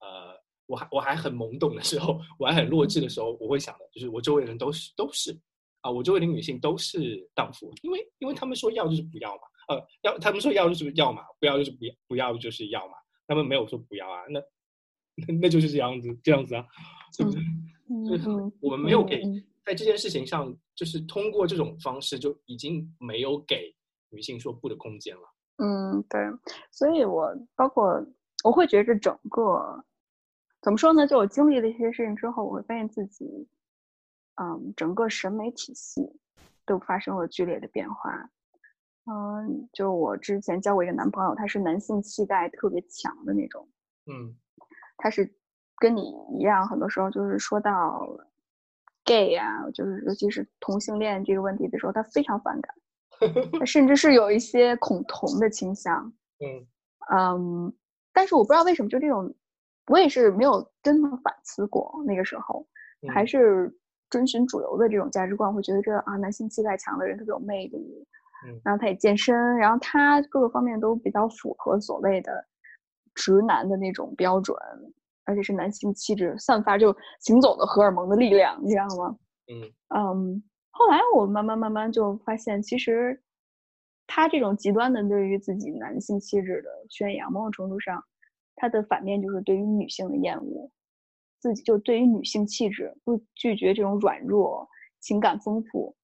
[0.00, 0.32] 呃，
[0.66, 5.36] 我还我还很懵懂的时候，我还很弱智的时候，我会想的就是我周围的人都是都是
[5.80, 12.94] 啊，我周围的女性都是荡妇，因为因为他们说要就是不要嘛，呃，要他们说要就是要嘛，不要就是不不要就是要嘛，
[13.26, 14.40] 他们没有说不要啊，那
[15.40, 16.64] 那就是这样子这样子啊，
[17.16, 17.38] 是不是？
[18.08, 18.28] 就是
[18.60, 19.20] 我们没有给。
[19.70, 23.72] 在这件事情上，就是通过这种方式，就已经没有给
[24.08, 25.22] 女性说不的空间了。
[25.58, 26.20] 嗯，对，
[26.72, 28.04] 所以我包括
[28.42, 29.84] 我会觉着整个
[30.60, 31.06] 怎么说呢？
[31.06, 33.48] 就我经历了一些事情之后，我会发现自己，
[34.42, 36.02] 嗯，整个审美体系
[36.66, 38.28] 都发生了剧烈的变化。
[39.04, 43.68] 嗯，就我之前交过一个男朋友，他是男性气概特别强的那种。
[44.06, 44.34] 嗯，
[44.96, 45.32] 他是
[45.76, 48.04] 跟你一样，很多时候就是说到。
[49.10, 52.72] Gay 呀，就是尤其是同性恋这个问题的时候，他非常反感，
[53.58, 56.12] 他甚至是有一些恐同的倾向。
[56.38, 56.46] 嗯
[57.12, 57.72] 嗯，
[58.12, 59.34] 但是我不知道为什么，就这种，
[59.88, 61.92] 我也是没有真的反思过。
[62.06, 62.64] 那个时候
[63.12, 63.74] 还是
[64.10, 68.06] 遵循主流的这种价值观，会觉得这啊，男性气概强的人特别有魅力。
[68.46, 72.46] 嗯，然后他也健身，然后他各个方面都比较符合所谓的
[73.14, 74.56] 直男的那种标准。
[75.24, 79.16] 而且是男性气质散发就行走的荷尔蒙的力量，你知道吗？
[79.48, 80.42] 嗯嗯。
[80.72, 83.22] 后来我慢慢慢慢就发现，其实
[84.06, 88.02] 他这种极端的对于自己男性气质的宣扬，某种程度上，
[88.56, 90.70] 他的反面就是对于女性的厌恶。
[91.38, 94.68] 自己就对于女性气质不拒绝这种软弱、
[95.00, 95.96] 情感丰富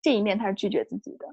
[0.00, 1.26] 这一面，他是拒绝自己的。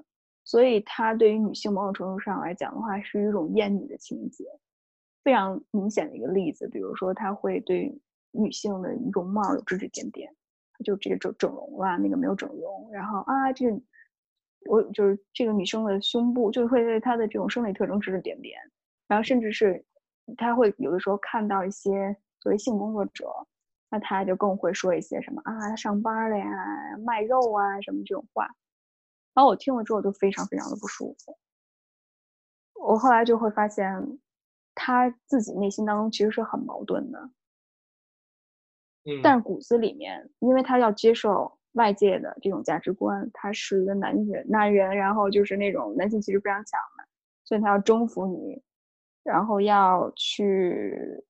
[0.44, 4.44] 所以他对于女性某种程度上来讲的话，是一种厌女的情节。
[5.24, 8.00] 非常明显的一个例子，比如说他会对
[8.30, 10.30] 女性的容貌有指指点点，
[10.84, 13.80] 就这个整整容啦，那个没有整容，然后啊，这个
[14.68, 18.58] 我就是这个女生的胸部，就会对她的这种生理特征指指点点，
[19.06, 19.84] 然后甚至是
[20.36, 23.26] 他会有的时候看到一些作为性工作者，
[23.90, 26.46] 那他就更会说一些什么啊，上班了呀，
[27.04, 28.44] 卖肉啊什么这种话，
[29.34, 31.36] 然后我听了之后就非常非常的不舒服，
[32.74, 34.18] 我后来就会发现。
[34.80, 37.30] 他自己内心当中其实是很矛盾的，
[39.04, 47.04] 嗯，但是骨子里面，因为他要接受外界的这种价值观，他是一个男人，男人，然后就是那种男性气质非常强的，
[47.44, 48.62] 所以他要征服你，
[49.24, 51.24] 然后要去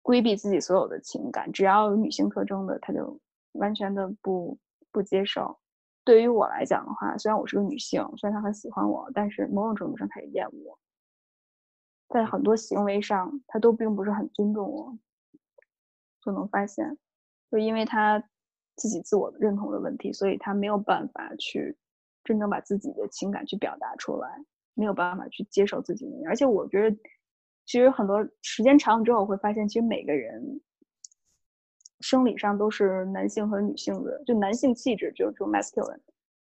[0.00, 3.20] 规避自己所有的情感，只要有女性特征的，他就
[3.52, 4.58] 完全的不
[4.90, 5.58] 不接受。
[6.02, 10.78] 对于我来讲的话，虽然我是个女性，虽然他很喜欢我，但是某种程度上他也厌恶我，
[12.10, 14.98] 在很多行为上他都并不是很尊重我，
[16.22, 16.98] 就能发现，
[17.50, 18.22] 就因为他
[18.76, 21.76] 自己自我认同的问题，所以他没有办法去
[22.24, 26.06] 真正把自己的情感去表达出来，没有办法去接受自己。
[26.26, 26.96] 而且我觉得，
[27.64, 30.60] 其实很多时间长了之后，我会发现，其实每个人。
[32.02, 36.00] 生理上都是男性和女性的，就男性气质，就就 masculine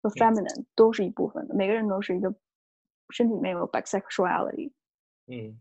[0.01, 1.55] 和 feminine 都是一部分的。
[1.57, 2.33] 每个人都是一个
[3.09, 4.71] 身体里面有 bisexuality。
[5.31, 5.57] 嗯，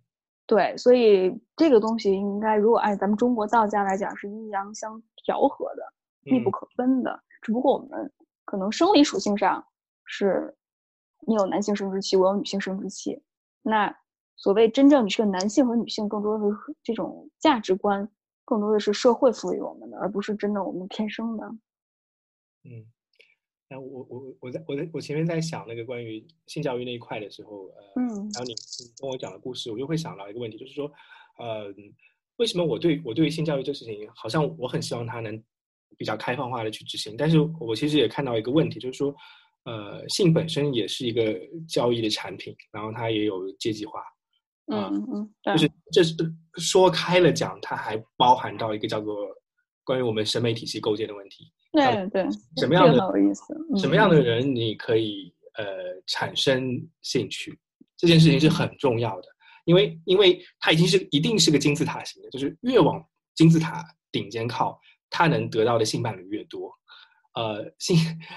[0.47, 5.93] 对，所以这个东西应该，如果按咱们中国道家来讲，是阴阳相调和的，
[6.23, 7.23] 密不可分的。
[7.41, 8.11] 只不过我们
[8.45, 9.63] 可能生理属性上
[10.05, 10.57] 是，
[11.27, 13.21] 你有男性生殖器，我有女性生殖器。
[13.61, 13.95] 那
[14.35, 18.09] 所谓真正你是个男性和女性，更多的是这种价值观。
[18.45, 21.45] 更多的是社会赋予我们的，而不是真的我们天生的。
[22.63, 22.83] 嗯，
[23.69, 30.91] 那我我我在我在我前面在想那个关于性教育那一块的时候，呃，嗯，然后你你跟我讲的故事，我就会想到一个问题，就是说，
[31.37, 31.71] 呃，
[32.37, 35.41] 为什么我对我对于性教育这事情，好像我很希望它能
[35.97, 39.15] 比较开放化的去执行，但是我其实也看到一个问题，就是说，
[39.65, 44.01] 呃，性本身也是一个交易的产品，然后它也有阶级化。
[44.71, 44.83] 嗯
[45.13, 46.15] 嗯，就是这是
[46.57, 49.27] 说开了讲，它还包含到一个叫做
[49.83, 51.51] 关于我们审美体系构建的问题。
[51.71, 52.27] 对对，
[52.57, 53.55] 什么样的有意思？
[53.77, 55.65] 什么样的人你可以呃
[56.07, 57.57] 产生兴趣？
[57.95, 59.27] 这件事情是很重要的，
[59.65, 63.03] 因为因为它已经是一定是个金字塔型的，就是越往
[63.35, 64.79] 金字塔顶尖靠，
[65.09, 66.71] 他能得到的性伴侣越多。
[67.35, 67.95] 呃，性，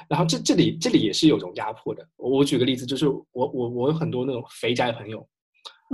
[0.08, 2.06] 然后这这里这里也是有种压迫的。
[2.16, 5.26] 我举个例子，就是我我我有很多那种肥宅朋友。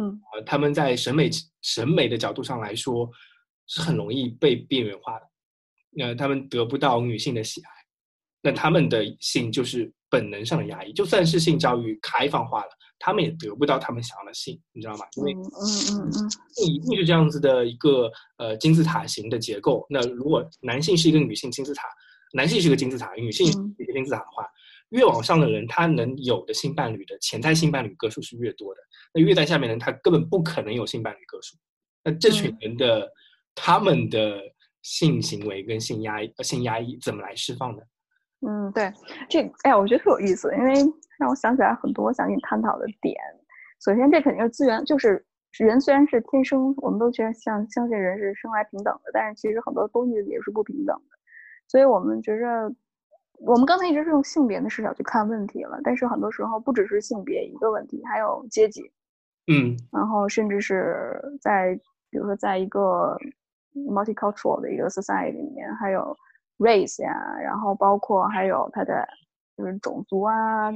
[0.00, 1.30] 嗯，呃，他们在审美
[1.62, 3.08] 审美的角度上来说，
[3.66, 5.27] 是很容易被边缘化的。
[5.98, 7.70] 那他们得不到女性的喜爱，
[8.40, 10.92] 那他们的性就是本能上的压抑。
[10.92, 12.70] 就算是性教育开放化了，
[13.00, 15.04] 他们也得不到他们想要的性，你知道吗？
[15.16, 15.42] 因为嗯
[15.90, 16.30] 嗯嗯，
[16.64, 19.84] 一定是这样子的一个呃金字塔型的结构。
[19.90, 21.88] 那如果男性是一个女性金字塔，
[22.32, 24.46] 男性是一个金字塔，女性是一个金字塔的话。
[24.90, 28.80] 越往上的人，他能有的性伴侣的潜在性伴侣个数是越多的。
[29.12, 31.56] 那越在下面的人，他根本不可能有性伴侣个数。
[32.02, 33.06] 那这群人的
[33.54, 34.40] 他们的
[34.82, 37.86] 性行为跟性压抑、性压抑怎么来释放的？
[38.46, 38.92] 嗯，对，
[39.28, 40.74] 这哎呀，我觉得特有意思，因为
[41.18, 43.14] 让我想起来很多想跟你探讨的点。
[43.84, 45.24] 首先，这肯定是资源，就是
[45.58, 51.18] 人虽然是天生，我们都觉得像相信人是生来平等的，但是其实很多东西也是不平等的。
[51.66, 52.74] 所以我们觉着。
[53.46, 58.82] 我们刚才一直是用性别的视角去看问题了，但是很多时候不只是性别一个问题，还有阶级，
[59.46, 61.72] 嗯，然后甚至是在
[62.10, 63.16] 比如说在一个
[63.74, 66.16] multicultural 的一个 society 里面，还有
[66.58, 67.12] race 呀，
[67.42, 69.06] 然后包括还有它的
[69.56, 70.70] 就是种族啊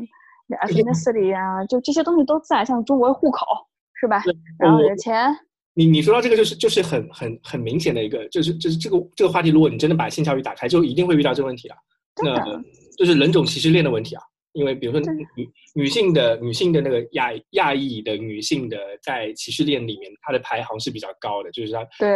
[0.67, 3.47] ，ethnicity 啊，就这些东西都在，像中国户口
[3.95, 4.23] 是吧？
[4.59, 5.35] 然后你的钱，
[5.75, 11.77] 你你说到这个就是就是很很很明显的一个，就是就是这个这个话题，如果你真的把性教育打开，就一定会遇到这个问题了。
[12.23, 12.63] 那
[12.99, 22.09] 就是人种歧视链的问题啊，因为比如说女女性的女性的那个亚亚裔的女性的在歧视链里面，她的排行是比较高的，就是她对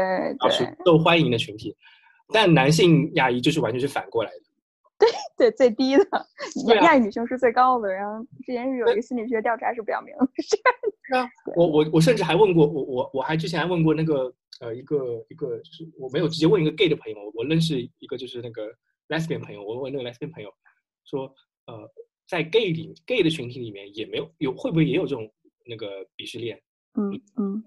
[0.50, 1.74] 是受欢迎的群体。
[2.32, 4.38] 但男性亚裔就是完全是反过来的，
[4.98, 6.04] 对对最低的
[6.82, 7.92] 亚裔女性是最高的。
[7.92, 11.30] 然后之前是有一个心理学调查是表明是这样的。
[11.56, 18.68] 我我我甚至还问过我我我还之前还问过那个呃一个一个就是我没有直接问一个 gay 的朋友，我认识一个就是那个。
[19.08, 20.50] lesbian 朋友，我问那个 lesbian 朋友
[21.04, 21.32] 说，
[21.66, 21.88] 呃，
[22.26, 25.30] 在 gay 里 gay 的群体里面也没有有会不会也有这种
[25.64, 26.60] 那个鄙视链？
[26.94, 27.64] 嗯嗯，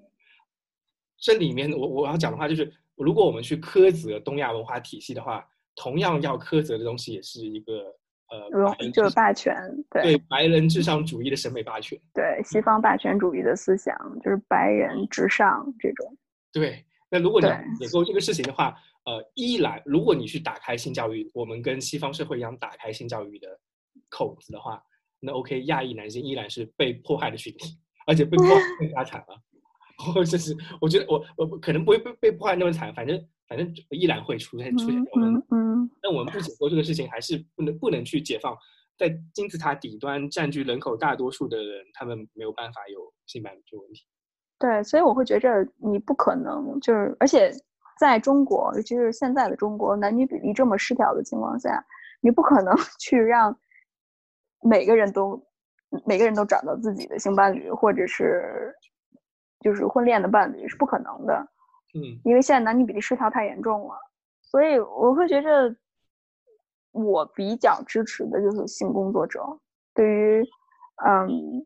[1.18, 7.86] 这里面我我要讲的话就是，如果我们去苛责东亚文化体系的话，同样要苛责的东西也是一个
[8.30, 9.56] 呃，就是霸权，
[9.90, 16.18] 对白人至上主义的审美霸权，对西方霸权主义的思想，就是白人至上这种。
[16.52, 17.48] 对，那如果你
[17.80, 18.76] 也做这个事情的话。
[19.06, 23.48] 呃，一来，如果你去打开性教育，我们跟西方社会一样打开性教育的
[24.10, 24.82] 口子的话，
[25.20, 27.78] 那 OK，亚裔男性依然是被迫害的群体，
[28.08, 29.42] 而且被迫害更加惨了。
[30.14, 35.48] 或者是，我觉得我我可能不会被被迫害那么惨，反正反正依然会出现出现这个问题。
[35.52, 38.58] 嗯，那我们不解构这个事情，还是不能不能去解放
[38.98, 44.06] 在金字塔底端占据人口大多数的人，他们没有办法有性伴侣这个问题。
[44.58, 47.52] 对，所以我会觉着你不可能就是，而且。
[48.00, 51.86] 在中国，尤其是现在的中国，男女比例这么失调的情况下，
[52.22, 53.54] 你不可能去让
[54.62, 55.42] 每个人都
[56.06, 58.76] 每个人都找到自己的性伴侣，或者是
[59.62, 61.48] 就是婚恋的伴侣，是不可能的。
[61.94, 63.96] 嗯，因为现在男女比例失调太严重了，
[64.42, 65.76] 所以我会觉着，
[66.92, 69.44] 我比较支持的就是性工作者。
[69.94, 70.48] 对于，
[71.06, 71.66] 嗯，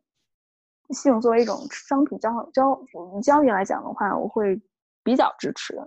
[0.90, 2.80] 性作为一种商品交交
[3.22, 4.60] 交易来讲的话，我会
[5.02, 5.78] 比较支持。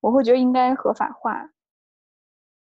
[0.00, 1.48] 我会觉得应该合法化。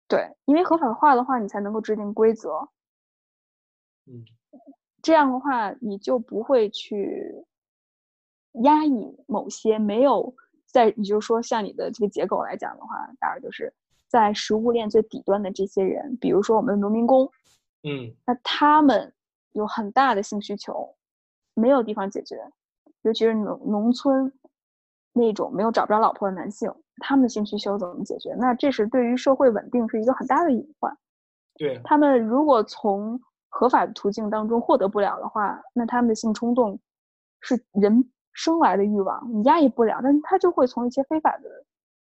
[0.07, 2.69] 对，因为合法化的话，你才能够制定规则。
[4.07, 4.23] 嗯，
[5.01, 7.45] 这样的话，你就不会去
[8.63, 10.33] 压抑某些没有。
[10.65, 13.73] 在你就说像你的这个结构来讲的话，当然就是
[14.07, 17.31] 在食物链最底端的这些人，比如说我们的农民工，
[17.83, 19.13] 嗯，那他们
[19.53, 20.93] 有很大的性需求，
[21.53, 22.35] 没有地方解决，
[23.03, 24.31] 尤其是农农村
[25.13, 28.35] 那种没有找不着老婆的男性，他们的性需求怎么解决？
[28.37, 30.95] 那这是对于社会稳定是一个很大的隐患。
[31.55, 33.19] 对他们如果从
[33.57, 36.79] 合法的途径当中获得不了的话，那他们的性冲动
[37.41, 38.09] 是人。
[38.39, 41.49] 生来的欲望你压抑不了，但是他就会从一些非法的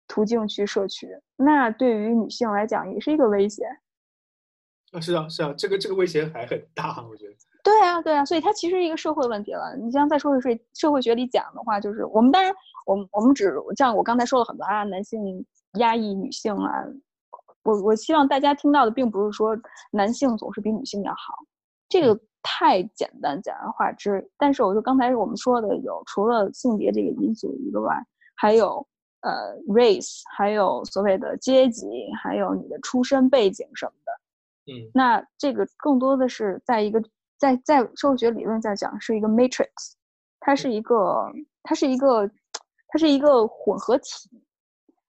[0.05, 1.07] 途径去摄取，
[1.37, 3.63] 那对于女性来讲也是一个威胁。
[4.91, 7.33] 啊，是啊，是啊，这个这个威胁还很大，我觉得。
[7.63, 9.77] 对啊，对啊，所以它其实是一个社会问题了。
[9.77, 12.53] 你像在社会学社会学里讲的话，就是我们当然，
[12.85, 15.45] 我们我们只像我刚才说了很多啊，男性
[15.79, 16.83] 压抑女性啊，
[17.65, 19.55] 我我希望大家听到的并不是说
[19.91, 21.35] 男性总是比女性要好，
[21.89, 22.17] 这个。
[22.47, 27.99] 太简单简而化之，但是我就刚才我们说的有除了性别这个因素以外，
[28.35, 28.85] 还有
[29.21, 29.31] 呃
[29.67, 31.87] race，还有所谓的阶级，
[32.21, 34.71] 还有你的出身背景什么的。
[34.71, 37.01] 嗯，那这个更多的是在一个
[37.39, 39.95] 在在社会学理论在讲是一个 matrix，
[40.39, 41.25] 它是一个
[41.63, 42.29] 它是一个
[42.89, 44.29] 它是一个混合体，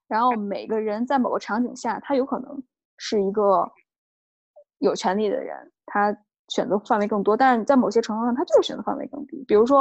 [0.09, 2.63] 然后每个人在某个场景下，他有可能
[2.97, 3.71] 是一个
[4.79, 6.17] 有权利的人，他。
[6.49, 9.45] 选择范围更多，但是在某些程度上，他就是选择范围更低。
[9.49, 9.81] 比如说，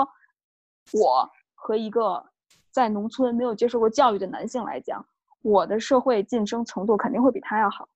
[0.93, 2.25] 我和一个
[2.71, 5.05] 在农村没有接受过教育的男性来讲，
[5.43, 7.87] 我的社会晋升程度肯定会比他要好。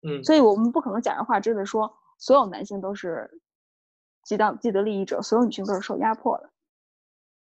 [0.00, 3.30] 嗯，所以我们不可能假人化之的说，所有男性都是
[4.24, 6.48] 既当既得利益者，所有女性都是受压迫的。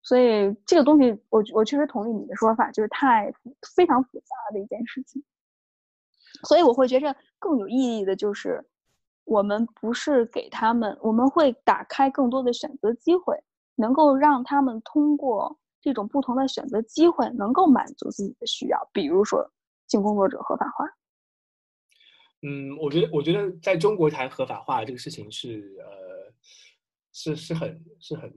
[0.04, 3.32] 所以这个东西，我我确实同意你的说法，就是太
[3.74, 5.20] 非常复杂的一件事情。
[6.44, 8.64] 所以我会觉着更有意义的就是。
[9.26, 13.42] 我们不是给他们，我们会打开更多的选择机会，
[13.74, 18.90] 能够让他们通过这种不同的选择机会，能够满足自己的需要。
[18.92, 19.50] 比如说，
[19.88, 20.84] 性工作者合法化。
[22.42, 26.34] 嗯，我觉得，我觉得在中国谈合法化这个事情是，呃，
[27.10, 28.30] 是是很是很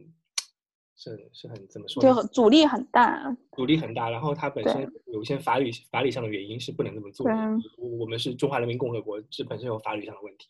[0.97, 2.01] 是是很怎么说？
[2.01, 4.09] 就阻力很大，阻力很大。
[4.09, 7.33] 然后它本身有一些法律法理上的原因是不能这么做的。
[7.77, 10.47] 我们是中华人民共和国，这本身有法律上的问题。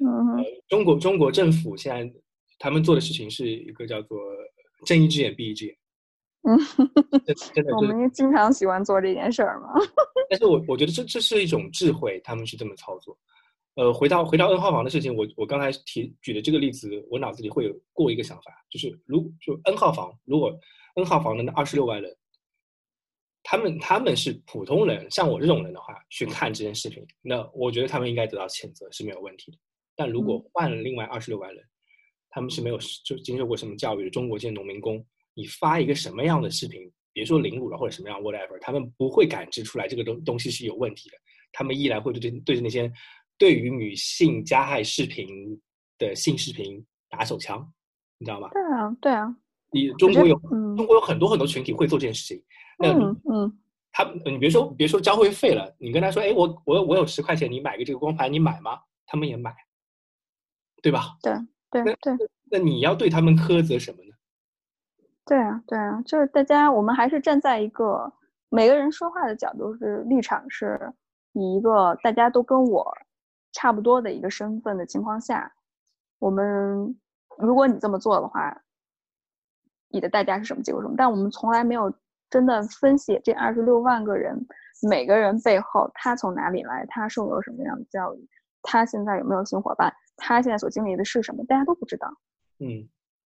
[0.00, 2.10] 嗯，中国中国政府现在
[2.58, 4.18] 他们做的事情是一个叫做
[4.86, 5.76] “睁一只眼闭一只眼”。
[6.48, 6.58] 嗯，
[7.54, 9.68] 真的，我们经常喜欢做这件事儿嘛。
[10.30, 13.16] 但是我我觉得这这是一种智慧，他们是这么操作。
[13.74, 20.54] 呃，回到回到 N 号房的事情，我我刚才提举的这个例子，我脑子里会有过一个想法，就是如就 N 号房，如果
[20.96, 22.14] N 号房的那二十六万人，
[23.42, 29.58] 他们他们是普通人，像我这种人的话，去看这件视频，那我觉得他们应该得到谴责是没有问题的。
[29.96, 31.64] 但如果换了另外二十六万人，
[32.28, 41.16] 他们是没有就经受过什么教育的中国这些农民工，你发一个什么样的视频，别说凌辱了或者什么样 whatever，他们不会感知出来这个东东西是有问题的，
[41.52, 42.90] 他们依然会对对着那些
[43.42, 45.60] 对于女性加害视频
[45.98, 47.58] 的性视频打手枪，
[48.18, 48.48] 你知道吗？
[48.52, 49.36] 对啊，对啊。
[49.72, 50.38] 你中国有
[50.76, 52.44] 中国有很多很多群体会做这件事情，
[52.78, 52.92] 那
[53.28, 53.52] 嗯，
[53.90, 58.78] 他你别说别说交会费了，你跟他说，哎，我我我有十块钱，你买个这个光盘，你买吗？
[59.06, 59.52] 他们也买。
[60.80, 61.16] 对吧？
[61.20, 61.34] 对
[61.68, 62.16] 对对，
[62.48, 64.14] 那你要对他们苛责什么呢？
[65.26, 68.12] 对啊对啊，就是大家，我们还是站在一个
[68.50, 70.92] 每个人说话的角度是立场，是
[71.32, 72.96] 以一个大家都跟我
[73.52, 75.52] 差不多的一个身份的情况下，
[76.18, 76.98] 我们
[77.38, 78.60] 如果你这么做的话，
[79.88, 80.94] 你的代价是什么结果什么？
[80.96, 81.92] 但我们从来没有
[82.30, 84.34] 真的分析这二十六万个人
[84.88, 88.28] 每个人背后他从哪里来，他受了什么样的教育，
[88.62, 89.92] 他现在有没有新伙伴。
[90.16, 91.44] 他现在所经历的是什么？
[91.46, 92.08] 大家都不知道。
[92.58, 92.88] 嗯，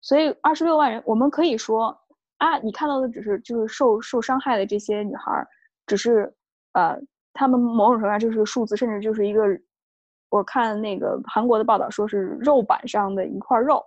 [0.00, 1.96] 所以二十六万人，我们可以说
[2.38, 5.46] 啊，你看到的只是就是受受伤害的这些女孩，
[5.86, 6.34] 只是
[6.72, 6.98] 呃，
[7.32, 9.46] 他们某种程度上就是个数字，甚至就是一个，
[10.32, 13.84] 我看那个韩国的报道说是肉板上的一块肉，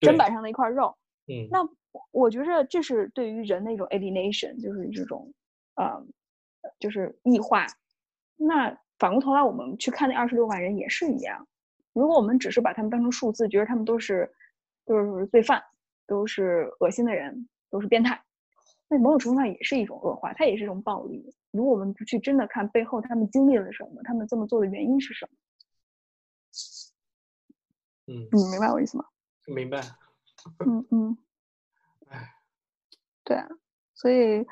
[0.00, 0.94] 砧板上的一块肉。
[1.26, 1.66] 嗯，那
[2.12, 5.32] 我觉着这是对于人的一种 alienation，就是这种
[5.76, 6.04] 呃
[6.78, 7.66] 就是异化。
[8.36, 11.48] 那反过头来，我们去看那二十六万人也是一样。
[11.94, 14.30] 如果我们只是把他们当成数字，觉得他们都是
[14.84, 15.62] 都是罪犯，
[16.06, 18.22] 都是恶心的人，都是变态，
[18.86, 21.24] 那某种程度上也是一种恶化，它也是一种暴力。
[21.52, 25.32] 如果我们不去真的看背后他们经历了什么，他们这么做的原因是什么？
[28.06, 29.04] 嗯，你明白我意思吗？
[29.46, 29.80] 明白。
[30.64, 31.18] 嗯嗯。
[32.10, 32.34] 哎，
[33.24, 33.48] 对啊，
[33.94, 34.46] 所以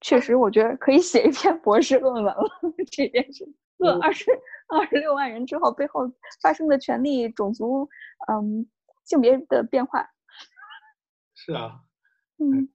[0.00, 2.36] 确实，我觉得可以写一篇博士论文了。
[2.90, 3.44] 这件事，
[3.78, 4.30] 论二十
[4.68, 6.10] 二十六万人之后背后
[6.40, 7.88] 发生的权利、种族、
[8.30, 8.66] 嗯
[9.04, 10.08] 性别的变化。
[11.34, 11.80] 是啊。
[12.38, 12.68] 嗯。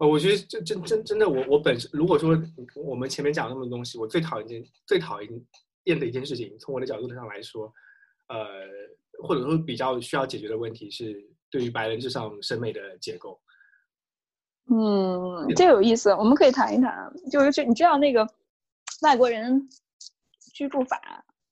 [0.00, 2.30] 呃，我觉得这真真真的，我我本身如果说
[2.76, 5.46] 我们前面讲那么多东西，我最讨厌件最讨厌
[5.84, 7.72] 厌的一件事情，从我的角度上来说，
[8.28, 8.46] 呃，
[9.22, 13.40] 或者说比较需要解决的问题是对于白人至上审美的结构。
[14.70, 17.12] 嗯，这有意思，我们可以谈一谈。
[17.30, 18.26] 就是你知道那个
[19.02, 19.68] 外国人
[20.54, 21.00] 居住法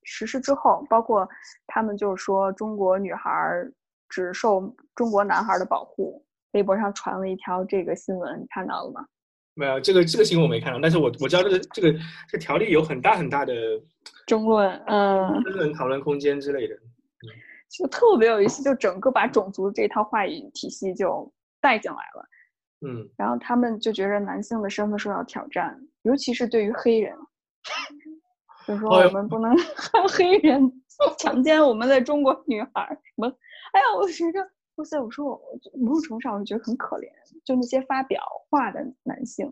[0.02, 1.28] 实施之后，包括
[1.66, 3.30] 他们就是说中国女孩
[4.08, 6.22] 只受中国男孩的保护。
[6.52, 9.04] 微博上传了一条这个新闻，你看到了吗？
[9.52, 11.98] 没有，这个这个新闻我没看到，但是我我知道这个这个
[12.30, 13.52] 这条例有很大很大的
[14.26, 16.74] 争论，嗯，争论讨论空间之类的，
[17.68, 21.30] 就特别有意思，就整个把种族这套话语体系就
[21.60, 22.28] 带进来了，
[22.86, 27.16] 嗯，然后他们就觉得男性的身份受到挑战，尤其是对于黑人，
[28.66, 29.54] 就说我们不能
[29.92, 30.60] 让黑人
[31.18, 33.26] 强奸我们的中国女孩，什么？
[33.72, 34.50] 哎呀，我觉得。
[34.76, 35.00] 哇塞！
[35.00, 35.40] 我说我
[35.72, 37.08] 某种程度上我觉得很可怜，
[37.46, 39.50] 就那些发表话的男性，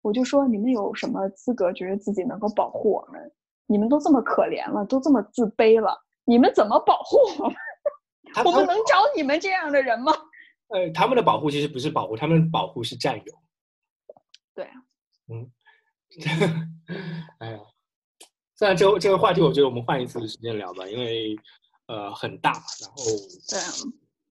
[0.00, 3.20] 我就说你们有什么资格觉得自己能够保护我们？
[3.66, 6.00] 你们都这么可怜了，都这么自卑了，
[6.30, 7.56] 你们怎么保护我们？
[8.46, 10.12] 我们能找你们这样的人吗？
[10.68, 13.34] 呃，他们的保护其实不是保护，他们保护是占有。
[14.54, 14.74] 对啊。
[15.26, 15.50] 嗯。
[17.40, 17.58] 哎呀，
[18.54, 21.36] 虽然这个这个话题，我觉得我们换一次时间聊吧，因为
[21.86, 23.02] 呃很大，然后
[23.48, 23.72] 对啊。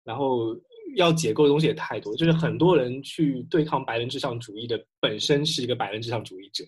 [0.04, 0.56] 然后
[0.94, 6.64] 要解构的东西也太多，就是很多人去对抗白人至上主义的本身是一个白人至上主义者。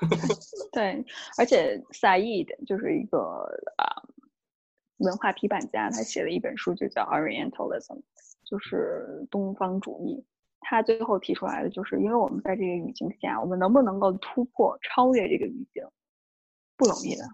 [0.72, 1.02] 对，
[1.38, 3.18] 而且萨义的就是一个
[3.78, 3.88] 啊
[4.98, 7.96] 文化批判家，他写了一本书就叫《Orientalism》，
[8.44, 10.24] 就是东方主义。
[10.60, 15.84] 他最后提出来的就是，因为我们在这个语境下，我们能不能够突破、超越这个语境，
[16.76, 17.24] 不容易的。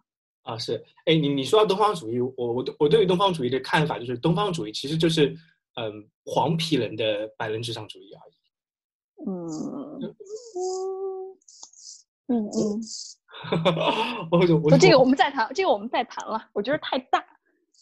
[0.43, 5.35] 啊，是，哎，你你说到东方主义，我我我对于东方主义的看法就是，东方主义其实就是，
[5.77, 8.35] 嗯，黄皮人的白人至上主义而已。
[9.25, 10.15] 嗯
[12.27, 12.81] 嗯嗯。
[14.31, 17.25] 我我这个我们再谈，这个我们再谈了，我觉得太大，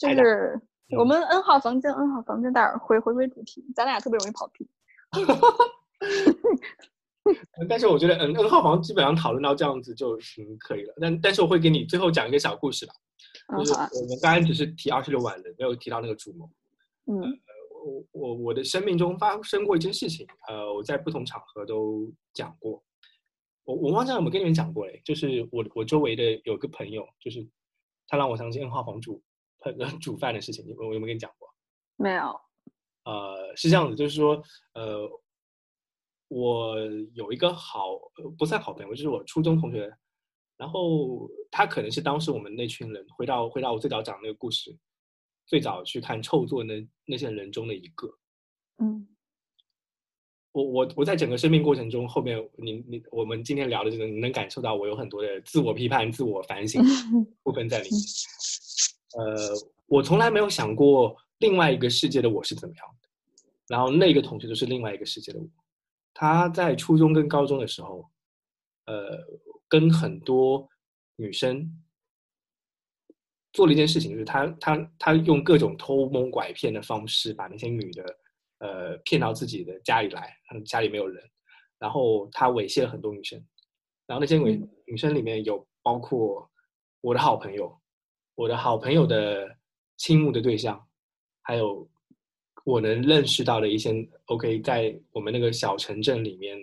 [0.00, 0.58] 就是
[0.96, 4.66] 我们 N 号房间，N 号房间，待会儿回回归主题，咱俩特别容易跑题。
[7.68, 10.94] 但是我觉得，嗯，N 号房基本上讨论到这样子就挺可以了。
[10.98, 12.94] 但但是我会给你最后讲一个小故事吧，
[13.58, 16.50] 就是我们刚才只是提二十六万人，没有提到那个主谋。
[17.06, 17.20] 嗯，
[17.84, 22.82] 我我我的生命中发生过一件事情，呃，我在不同场合都讲过。
[23.64, 27.46] 我我忘记有没有跟你们讲过嘞，就是我我周围的有个朋友，就是
[28.08, 29.00] 他让我相信 N 号房
[29.60, 31.48] 煮煮饭的事情，你我有没有跟你讲过？
[31.96, 32.38] 没有。
[33.04, 34.42] 呃，是这样子，就是说，
[34.74, 35.08] 呃。
[36.32, 36.76] 我
[37.12, 37.98] 有一个好
[38.38, 39.92] 不算好朋友，就是我初中同学，
[40.56, 44.72] 然后他可能是当时我们那群人回到回到我最早讲那个故事，
[45.44, 48.08] 最早去看臭作那那些人中的一个。
[48.78, 49.08] 嗯，
[50.52, 56.80] 我我我在整个生命过程中，后面你你我们今天聊的这个，你能感受到我有很多的自我批判、自我反省
[57.42, 58.00] 部分在里面。
[59.16, 59.36] 呃，
[59.86, 63.08] 我从来没有想过另外一个世界的我是怎么样的，
[63.68, 65.46] 然后那个同学就是另外一个世界的我。
[66.12, 68.08] 他在初中跟高中的时候，
[68.86, 69.18] 呃，
[69.68, 70.68] 跟很多
[71.16, 71.70] 女生
[73.52, 78.18] 做了一件事情，就是他他他用各种偷蒙拐骗的方式，把那些女的
[78.58, 81.24] 呃骗到自己的家里来，家里没有人，
[81.78, 83.42] 然后他猥亵了很多女生，
[84.06, 86.50] 然后那些女女生里面有包括
[87.00, 87.79] 我的好朋友，
[88.34, 89.56] 我的好朋友的
[89.96, 90.86] 倾慕的对象，
[91.42, 91.88] 还有。
[92.64, 96.56] 我能认识到的一些，OK，在我们那个小城镇里面，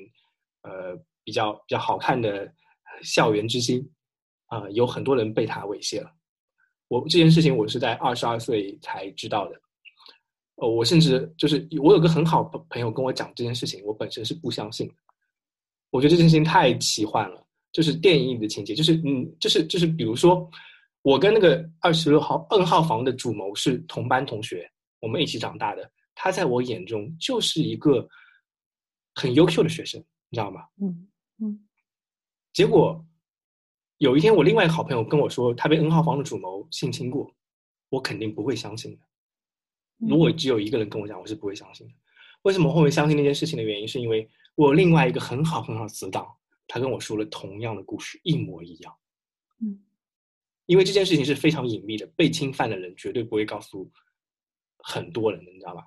[0.62, 2.50] 呃，比较比较好看的
[3.02, 3.86] 校园之星，
[4.46, 6.12] 啊，有很多人被他猥亵了。
[6.88, 9.60] 我这件事情我是在二十二岁才知道的，
[10.58, 14.94] 哦，我甚至就是我有个很好朋友跟我讲这件事情，我本身是不相信的。
[15.90, 20.48] 我觉得这件事情太奇幻了，就是电影里的情节，就是嗯，就是就是，比如说
[21.08, 24.70] 我跟那个二十六号 N 号房的主谋是同班同学。
[25.00, 28.06] 我们一起长大的，他在我眼中就是一个
[29.16, 30.68] 很优秀的学生，你知道吗？
[30.82, 31.08] 嗯
[31.38, 31.66] 嗯。
[32.52, 33.02] 结果
[34.00, 37.34] 有一天我另外一个好朋友跟我说他被 N 号房的主谋性侵过，
[37.88, 39.00] 我肯定不会相信的。
[40.10, 41.94] 如果只有一个人跟我讲，我是不会相信的。
[42.42, 46.28] 为什么会相信那件事情的原因，是因为我另外一个很好很好的死党，
[46.68, 48.94] 他跟我说了同样的故事，一模一样。
[49.62, 49.80] 嗯，
[50.68, 53.92] 因为这件事情是非常隐秘的，被侵犯的人绝对不会告诉
[54.78, 55.84] 很多人的，你知道吧？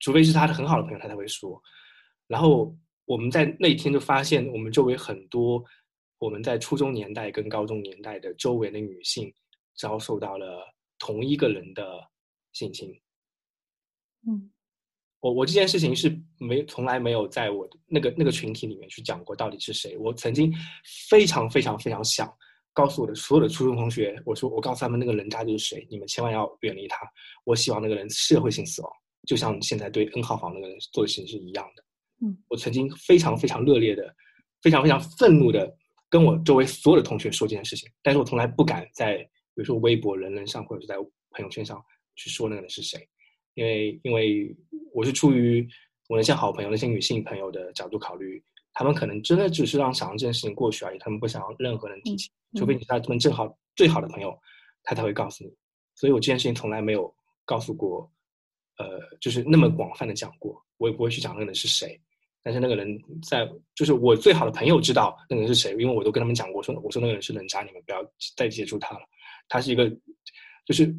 [0.00, 1.60] 除非是他的很好的朋友，他才会说。
[2.26, 5.64] 然后我们在那天就发现，我们周围很多
[6.18, 9.32] 我们在初中年代跟高中年代的周围的女性，
[9.76, 10.62] 遭受到了
[10.98, 12.00] 同一个人的
[12.52, 12.92] 性侵。
[14.26, 14.50] 嗯，
[15.20, 19.96] 我我这件事情是没从来没有在我那个那个群体里面去讲过到底是谁。
[19.98, 20.52] 我曾经
[21.08, 22.32] 非常非常非常想
[22.78, 26.98] 告诉我的所有的初中同学，我说我告诉他们那个人渣就是谁，你们千万要远离他。
[27.42, 28.92] 我希望那个人社会性死亡，
[29.26, 31.82] 就像现在对 N 号房那个人做的事情是一样的。
[32.24, 34.14] 嗯，我曾经非常非常热烈的、
[34.62, 35.68] 非常非常愤怒的
[36.08, 40.94] 跟我周围所有的同学说这件事情，但是我从来不敢在比如说微博、人人上或者是在
[41.32, 41.82] 朋友圈上
[42.14, 43.00] 去说那个人是谁。
[43.54, 44.56] 因为，因为
[44.94, 45.66] 我是出于
[46.08, 48.40] 我那些好朋友、那些女性朋友的角度考虑，
[48.72, 54.38] 他们可能真的只是让想让这件事情过去而已，他们不想让任何人提起，除非你是他们正好最好的朋友，
[54.82, 55.50] 他才会告诉你。
[55.94, 57.12] 所以我这件事情从来没有
[57.44, 58.10] 告诉过，
[58.78, 62.00] 呃，就是那么广泛的讲过，我也不会去讲那个人是谁。
[62.42, 67.98] 但是那个人在，就是我最好的朋友知道那个人是谁，因为我都跟他们讲过，说我说那个人是人渣，你们不要
[68.36, 69.00] 再接触他了，
[69.48, 69.90] 他是一个，
[70.64, 70.94] 就是。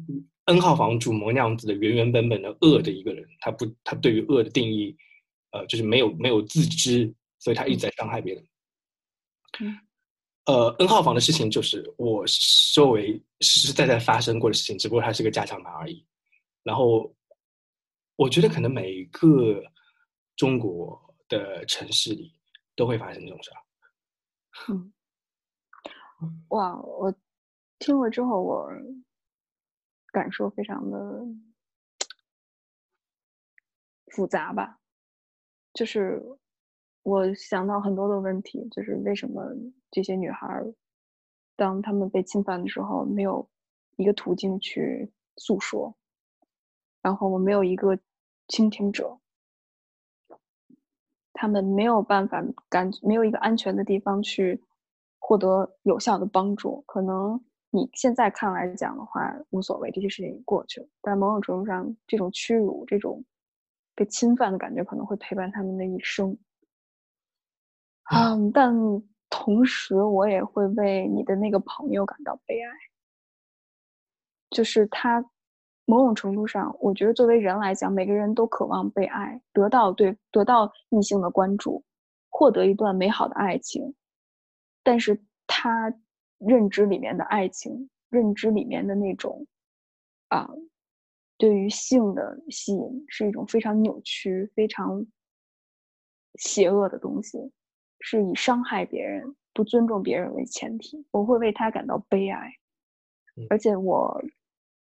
[0.46, 4.96] N 号房主谋那样子的原原本本的恶的一个人，他不，他对于恶的定义，
[5.52, 8.46] 呃，就是没有没有自知，所以他一直在伤害别人。
[9.60, 9.76] 嗯
[10.46, 12.24] 呃，N 号房的事情就是我
[12.72, 16.06] 周围实实在在发生过的事情，只不过它是个加强版而已。
[16.62, 17.12] 然后，
[18.16, 19.60] 我觉得可能每个
[20.36, 20.98] 中国
[21.28, 22.32] 的城市里
[22.76, 23.56] 都会发生这种事儿。
[24.72, 24.92] 嗯，
[26.50, 27.12] 哇，我
[27.80, 28.70] 听了之后我。
[30.12, 31.24] 感受非常的
[34.08, 34.80] 复杂吧，
[35.72, 36.20] 就是
[37.02, 39.42] 我想到很多的问题，就是为什么
[39.90, 40.64] 这些女孩
[41.56, 43.48] 当她们被侵犯的时候，没有
[43.96, 45.94] 一个途径去诉说，
[47.02, 47.98] 然后我没有一个
[48.48, 49.18] 倾听者，
[51.32, 54.62] 她们没有办法感没有一个安全的地方去
[55.18, 57.42] 获得有效的帮助，可能。
[57.72, 60.88] 你现在看来讲的话无所谓，这些事情已经过去了。
[61.00, 63.24] 但某种程度上，这种屈辱、这种
[63.94, 66.36] 被侵犯的感觉可能会陪伴他们的一生。
[68.12, 68.74] 嗯，但
[69.28, 72.70] 同时我也会为你的那个朋友感到悲哀。
[74.50, 75.24] 就是他，
[75.84, 81.84] 某种程度上，我觉得作为人来讲，每个人都渴望被爱，得到对得到异性的关注，
[82.28, 83.94] 获得一段美好的爱情。
[84.82, 85.92] 但是他。
[86.42, 89.46] 认知里面的爱情，认知里面的那种，
[90.28, 90.48] 啊，
[91.36, 95.04] 对于性的吸引是一种非常扭曲、非常
[96.36, 97.52] 邪恶的东西，
[98.00, 101.06] 是以伤害别人、不尊重别人为前提。
[101.10, 102.52] 我会为他感到悲哀，
[103.48, 104.22] 而且我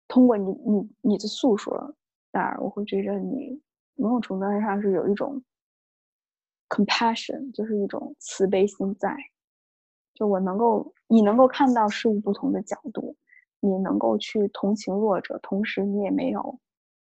[0.07, 1.95] 通过你、你、你的诉说，
[2.31, 3.61] 当然我会觉得你
[3.95, 5.41] 某种程度上是有一种
[6.69, 9.15] compassion，就是一种慈悲心在。
[10.13, 13.17] 就我能够，你能够看到事物不同的角度，
[13.59, 16.59] 你能够去同情弱者，同时你也没有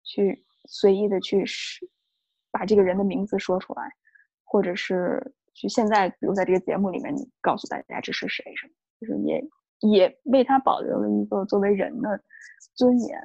[0.03, 1.89] 去随意的去使
[2.51, 3.91] 把这个人的名字说出来，
[4.45, 9.43] 或者是去现在，比如在这个节目里面，你告诉大家这是谁什么，就是也
[9.79, 12.21] 也为他保留了一个作为人的
[12.75, 13.17] 尊严。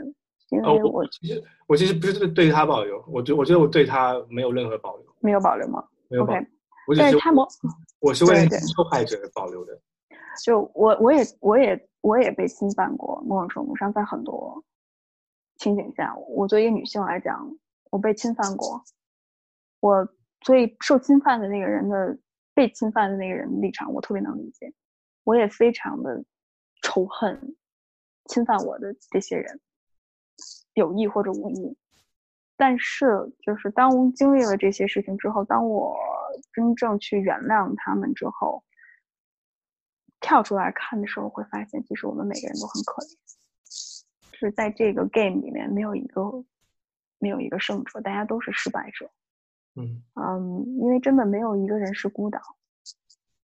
[0.50, 5.84] 因为我其实我其实不是对他保留，我觉我觉得我对他没有任何保留，没有保留吗？
[6.08, 6.44] 没有保留。
[6.98, 7.44] 但是他们，
[8.00, 9.80] 我是为受害者保留的。
[10.44, 13.22] 就我，我也，我也，我也被侵犯过。
[13.24, 14.60] 某种程度上，在很多
[15.58, 17.48] 情景下，我作为一个女性来讲，
[17.90, 18.82] 我被侵犯过。
[19.78, 20.08] 我
[20.42, 22.18] 所以受侵犯的那个人的
[22.54, 24.72] 被侵犯的那个人的立场，我特别能理解。
[25.24, 26.24] 我也非常的
[26.82, 27.56] 仇恨
[28.26, 29.60] 侵犯我的这些人，
[30.74, 31.76] 有意或者无意。
[32.56, 35.96] 但是，就是当经历了这些事情之后，当我
[36.52, 38.62] 真正去原谅他们之后，
[40.20, 43.16] 跳出来看的时候，会发现其实我们每个人都很可怜。
[44.32, 46.44] 是在这个 game 里面，没有一个
[47.18, 49.10] 没有一个胜者，大家都是失败者。
[49.76, 52.40] 嗯嗯，因为真的没有一个人是孤岛。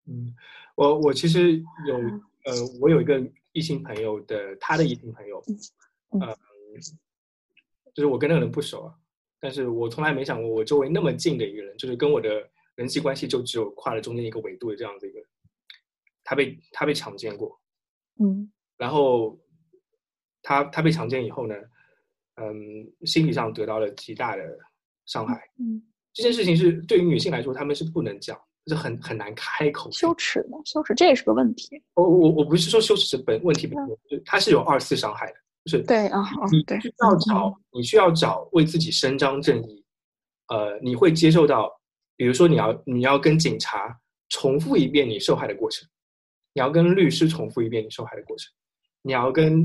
[0.06, 0.34] 嗯，
[0.76, 1.96] 我我其实有
[2.46, 3.22] 呃，我有一个
[3.52, 5.44] 异性朋友的，他的异性朋友，
[6.12, 6.20] 嗯，
[7.94, 8.96] 就是我跟那个人不熟啊。
[9.40, 15.20] 但是我从来没想过，我周围那么近的一个人，就是跟我的人际关系就只有跨了中间一个维度的这样子一个，
[16.24, 17.60] 他被他被强奸过，
[18.20, 19.38] 嗯然后
[20.42, 21.56] 他他被强奸以后呢，
[22.36, 24.58] 嗯，心理上得到了极大的
[25.06, 25.50] 伤害。
[25.60, 25.84] 嗯，
[26.14, 29.92] 这件事情是对于女性来说，她们是不能讲，是很很难开口。
[29.92, 31.82] 羞耻的，羞耻，这也是个问题。
[31.96, 35.34] 我我我不是说羞耻本问题本身，就它是有二次伤害的，
[35.66, 39.84] 就是对啊，你需要找，你需要找为自己伸张正义。
[40.50, 41.72] 呃，你会接受到，
[42.16, 43.98] 比如说你要你要跟警察
[44.30, 45.88] 重复一遍你受害的过程，
[46.54, 48.52] 你要跟律师重复一遍你受害的过程，
[49.02, 49.62] 你要跟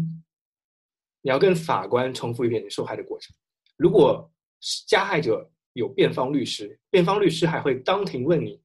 [1.20, 3.34] 你要跟法官重复一遍你受害的过程。
[3.76, 4.30] 如果
[4.86, 8.60] 加害者有辩方律师，辩方律师还会当庭问你，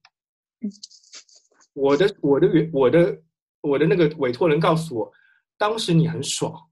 [1.72, 3.22] 我的我的原我的
[3.60, 5.12] 我的那个委托人告诉我，
[5.56, 6.70] 当时你很爽。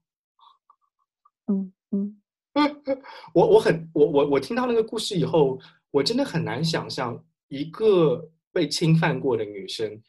[1.47, 2.19] 嗯嗯。
[3.33, 9.99] 我我很我我我听到那个故事以后，我真的很难想象一个被侵犯过的女生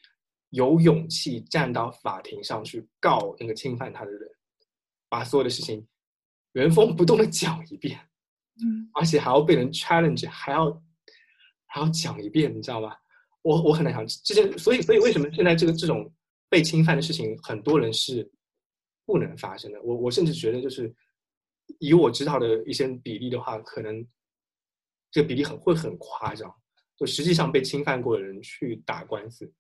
[0.51, 4.31] 有勇气站到法庭上去告那个侵犯她的人，
[5.09, 5.87] 把所有的事情
[6.53, 7.99] 原封不动的讲一遍，
[8.63, 10.71] 嗯而且还要被人 challenge，还要
[11.67, 12.97] 还要讲一遍，你知道吗？
[13.43, 16.11] 我我很难想这些，所以所以为什么现在这个这种
[16.49, 18.31] 被侵犯的事情，很多人是
[19.05, 19.83] 不能发生的。
[19.83, 20.95] 我我甚至觉得，就是
[21.79, 24.07] 以我知道的一些比例的话，可能
[25.11, 26.55] 这个比例很会很夸张。
[26.97, 29.53] 就实际上被侵犯过的人去打官司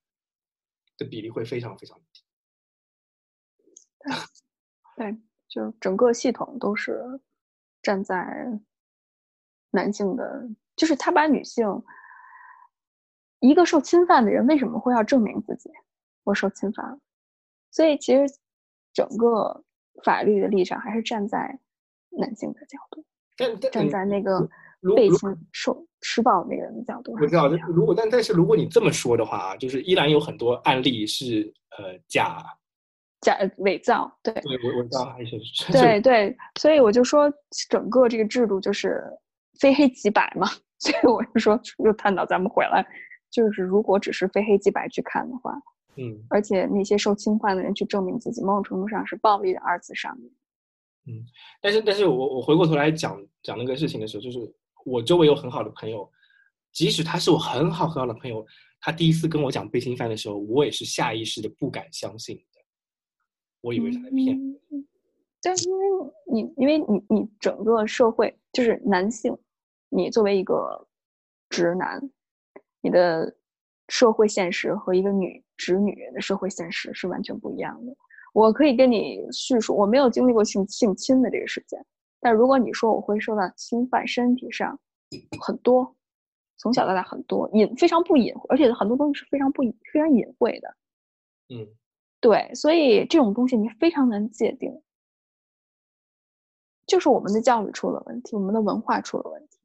[0.96, 2.22] 的比例会非常非常低。
[4.96, 5.18] 对，
[5.48, 7.02] 就整个系统都是
[7.82, 8.48] 站在
[9.74, 11.66] 男性的，就是他把女性
[13.40, 15.70] 一个受侵犯的人为什么会要证明自己
[16.22, 16.98] 我受侵犯了？
[17.70, 18.22] 所以其实
[18.92, 19.64] 整个
[20.04, 21.58] 法律的立场还是站在
[22.10, 23.04] 男性的角度，
[23.36, 24.48] 但但站在那个
[24.94, 32.38] 被侵受施暴那个人的角度上我知道，如果但但是如果你这么说的话啊，就是依然有很多案例是呃假，
[33.20, 35.36] 假伪造，对对我我知道还是
[35.72, 37.32] 对 对，所以我就说
[37.68, 39.02] 整个这个制度就是
[39.60, 40.46] 非黑即白嘛，
[40.78, 42.86] 所以我就说又探讨咱们回来，
[43.30, 45.54] 就是如果只是非黑即白去看的话，
[45.96, 50.18] 嗯而且那些受侵犯的人去证明自己，某种程度上是暴力的二次伤害。
[51.06, 51.22] 嗯
[51.60, 54.38] 但是，但是我我回过头来讲讲那个事情的时候，就是
[54.84, 56.10] 我周围有很好的朋友，
[56.72, 58.44] 即使他是我很好很好的朋友，
[58.80, 62.60] 他第一次跟我讲被侵犯的时候，我也是下意识的不敢相信的，
[63.60, 64.36] 我以为他在骗。
[64.36, 64.86] 嗯
[65.44, 69.36] 对，因为你因为你你整个社会就是男性，
[69.90, 70.88] 你作为一个
[71.50, 72.00] 直男，
[72.80, 73.36] 你的
[73.88, 77.94] 社会现实和一个女直女的社会现实是完全不一样的。
[78.32, 81.84] 我可以跟你叙述，我没有经历过性性侵的这个事件，
[82.20, 84.80] 但如果你说我会受到侵犯，身体上
[85.38, 85.94] 很多，
[86.56, 90.74] 从小到大很多隐非常不隐，而且很多东西是非常不隐非常隐晦的。
[91.54, 91.68] 嗯，
[92.20, 94.72] 对，所以这种东西你非常难界定，
[96.86, 99.58] 就是我们的教育出了问题，我们的文化出了问题。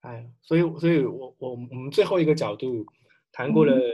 [0.00, 2.86] 哎，所以，所以我我我们最后一个角度
[3.32, 3.92] 谈过了嗯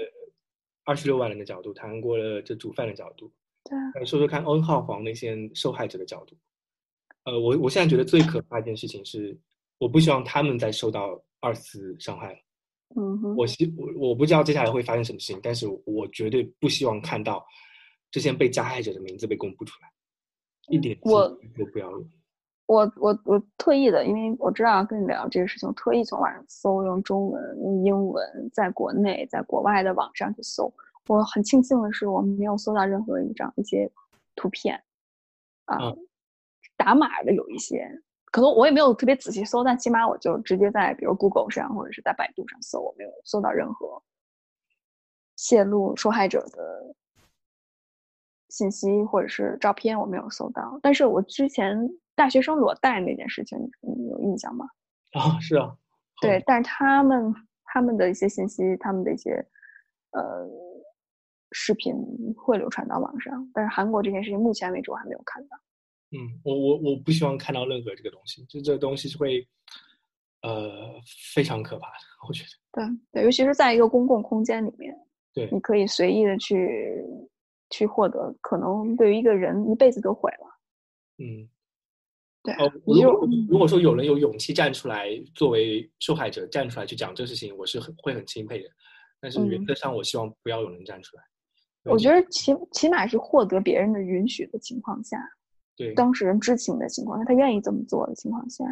[0.85, 3.33] 二十六万人的角度，谈过了这主犯的角度，
[3.65, 6.37] 对啊，说说看 N 号房那些受害者的角度。
[7.25, 9.39] 呃，我我现在觉得最可怕一件事情是，
[9.79, 12.39] 我不希望他们再受到二次伤害了。
[12.97, 17.43] 嗯哼，我希我我不知道接下来会发生什么事情，但是我绝对不希望看到
[18.11, 19.89] 这些被加害者的名字被公布出来，
[20.69, 22.05] 一点我机会都不要有。
[22.67, 30.73] 我我我特意的，因为我知道要跟你聊这个事情，我特意从网上搜，用中文、用英文，在国内、在国外的网上去搜。
[31.09, 33.91] 我很庆幸的是，我没有搜到任何一张一些
[34.37, 34.83] 图片，
[35.65, 35.97] 啊、嗯
[36.77, 37.87] 打码的有一些，
[38.31, 44.03] 可能我也没有特别仔细搜，但起码我就直接在比如 Google 上或者是在百度上搜，我没有搜到任何
[45.37, 46.95] 泄露受害者的
[48.53, 50.79] 信息或者是照片，我没有搜到。
[50.83, 51.75] 但是我之前
[52.15, 54.67] 大学生裸贷那件事情，你有印象吗？
[55.13, 55.75] 啊，是啊，
[56.21, 57.35] 对，但是他们
[57.65, 59.31] 他们的一些信息，他们的一些
[60.11, 60.47] 呃
[61.53, 61.95] 视频
[62.37, 65.57] 会流传到网上，但是韩国这件事情目前为止我还没有看到。
[66.11, 69.49] 嗯，我我我不希望看到任何这个东西，就这个东西是会
[70.43, 70.93] 呃
[71.35, 72.51] 非常可怕的，我觉得。
[72.73, 74.95] 对对，尤其是在一个公共空间里面，
[75.33, 77.03] 对你可以随意的去
[77.73, 80.47] 去获得，可能对于一个人一辈子都毁了。
[81.19, 81.49] 嗯，
[82.45, 88.69] 对，哦，如果如果说有人有勇气站出来，作为受害者站出来去讲这个事情，我是很会很钦佩的。
[89.21, 91.23] 但是原嗯则上，我希望不要有人站出来。
[91.85, 95.19] 我觉得起起码是获得别人的允许的情况下，
[95.77, 98.65] 对，当事人知情的情况下，他愿意这么做的情况下，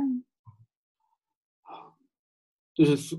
[2.75, 3.19] 就是所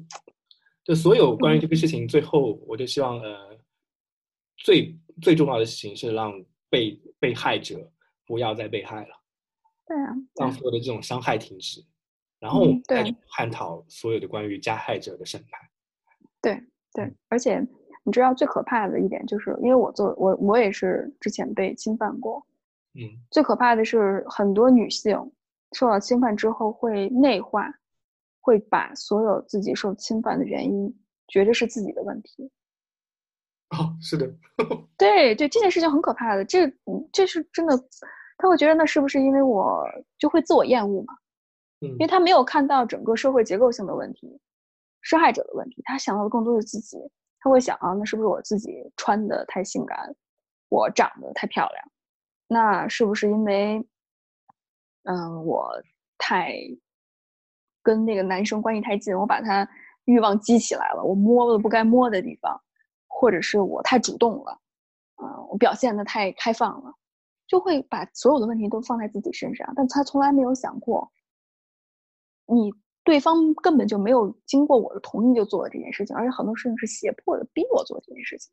[0.83, 3.57] 就所有关于这个事情，最后我就希望呃
[4.57, 6.33] 最最重要的事情是让
[6.69, 7.91] 被被害者
[8.25, 9.15] 不要再被害了，
[9.85, 11.83] 对啊，让所有的这种伤害停止，
[12.39, 15.59] 然后我嗯们再对去探讨所有的关于加害者的审判。
[16.41, 16.63] 对
[16.93, 17.59] 对，而且
[18.03, 22.45] 你知道最可怕的一点就是，因为我做我我也是之前被侵犯过，
[22.93, 25.15] 嗯最可怕的是很多女性
[25.73, 27.71] 受到侵犯之后会内化，
[28.39, 30.93] 会把所有自己受侵犯的原因
[31.27, 32.49] 觉得是自己的问题。
[33.71, 34.27] 哦，是的，
[34.97, 37.77] 对对，这件事情很可怕的，这嗯这是真的，
[38.37, 39.83] 他会觉得那是不是因为我
[40.17, 41.13] 就会自我厌恶嘛？
[41.81, 44.39] 嗯因为他没有看到整个社会结构性的问题，
[45.01, 46.97] 受害者的问题，他想到的更多是自己。
[47.43, 49.97] 他会想啊，那是不是我自己穿的太性感，
[50.69, 51.91] 我长得太漂亮？
[52.47, 53.83] 那是不是因为，
[55.05, 55.71] 嗯，我
[56.19, 56.53] 太
[57.81, 59.67] 跟那个男生关系太近，我把他
[60.05, 62.61] 欲望激起来了，我摸了不该摸的地方，
[63.13, 64.57] 或者是我太主动了，
[65.21, 66.91] 嗯、我表现的太开放了，
[67.47, 71.11] 就会把所有的问题都放在自己身上，但他从来没有想过，
[72.47, 72.71] 你
[73.03, 78.51] 对方根本就没有经过我的同意就做了这件事情，而且很多事情是胁迫的逼我做这件事情，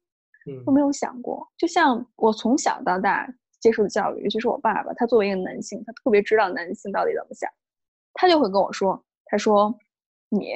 [0.53, 0.65] 嗯。
[0.65, 1.47] 都没有想过。
[1.57, 3.27] 就像我从小到大
[3.61, 7.51] 接受的教育，尤其是我爸爸，他作为一个男性，他特别知道男性到底怎么想，
[8.15, 9.75] 他就会跟我说，他说
[10.29, 10.53] 你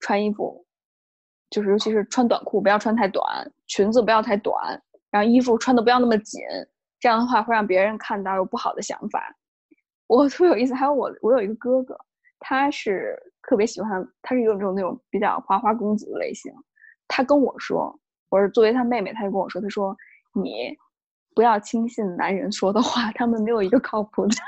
[0.00, 0.64] 穿衣服，
[1.50, 3.24] 就是尤其是穿短裤不要穿太短，
[3.66, 4.80] 裙子不要太短，
[5.10, 6.40] 然后衣服穿的不要那么紧，
[7.00, 9.34] 这样的话会让别人看到有不好的想法。
[10.06, 11.96] 我 特别有意思，还有我我有一个哥哥，
[12.38, 16.52] 他是特别喜欢，他是一种那种比较花花公子的类型。
[17.06, 17.98] 他跟我说，
[18.30, 19.96] 我是作为他妹妹，他就跟我说，他说
[20.34, 20.76] 你
[21.34, 24.36] 不要轻信男人说的话，他们没有一个靠谱的。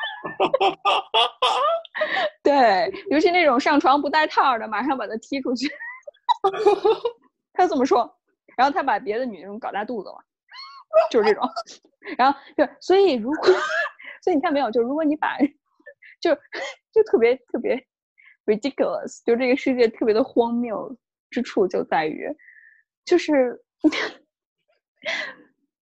[2.42, 5.68] 对，尤其那种上床不带套的，马上把他踢出去。
[7.52, 8.18] 他这么说，
[8.56, 10.16] 然后他把别的女生搞大肚子了，
[11.10, 11.48] 就是这种。
[12.16, 13.44] 然后就所以如果，
[14.22, 15.38] 所以你看没有，就如果你把，
[16.20, 16.34] 就
[16.92, 17.76] 就特别特别
[18.46, 20.96] ridiculous，就这个世界特别的荒谬
[21.30, 22.26] 之处就在于，
[23.04, 23.62] 就是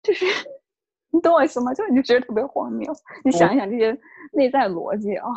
[0.03, 0.25] 就是
[1.11, 1.75] 你懂我意思吗？
[1.75, 2.93] 就你就觉得特别荒谬，
[3.25, 3.99] 你想一想这些
[4.33, 5.29] 内在逻辑啊、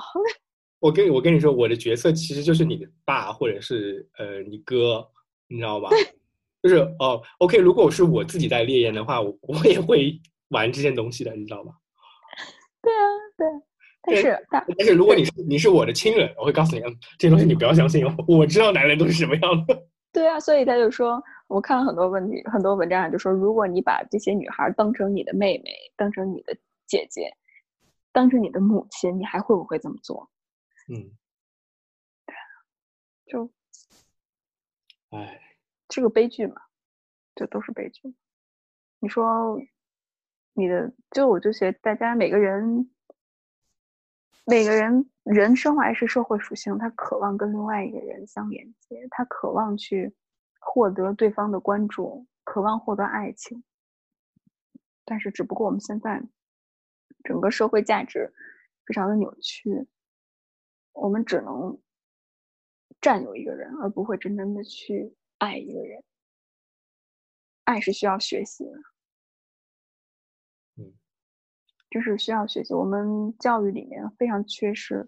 [0.80, 5.06] 我跟我跟你说，我的角色其实就是你的爸或者是呃你哥，
[5.48, 5.90] 你知道吧？
[6.62, 10.20] 就是哦，OK，如果是我自己在烈焰的话，我我也会
[10.50, 11.72] 玩这件东西的，你知道吧？
[12.82, 13.04] 对啊，
[13.38, 13.52] 对啊。
[14.02, 19.84] 但是但但是如果你是你是我的亲人，我会告诉你，嗯这些东西你不要相信哦，我知道男人都是什么样的。
[20.12, 26.58] 对啊，所以他就说，我看了很多问题，很多文章上就说，如果你把这些女孩当成你的妹妹，当成你的
[26.88, 27.30] 姐姐，
[28.12, 30.28] 当成你的母亲，你还会不会这么做？
[30.90, 31.16] 嗯，
[33.26, 33.52] 就
[35.12, 35.40] 哎，
[35.90, 36.56] 是个悲剧嘛，
[37.36, 38.16] 这都是悲剧。
[39.00, 39.62] 你说
[40.54, 42.90] 你的，就我就觉得大家每个人，
[44.46, 50.16] 每个人人生来是社会属性，他渴望跟另外一个人相连接，他渴望去
[50.60, 53.64] 获得对方的关注，渴望获得爱情。
[55.06, 56.22] 但是，只不过我们现在
[57.24, 58.34] 整个社会价值
[58.86, 59.88] 非常的扭曲，
[61.00, 61.80] 我们只能
[63.02, 66.04] 占有一个人，而不会真正的去爱一个人。
[67.64, 68.72] 爱是需要学习的，
[70.78, 70.94] 嗯，
[71.90, 72.74] 就是需要学习。
[72.74, 75.08] 我们教育里面非常缺失，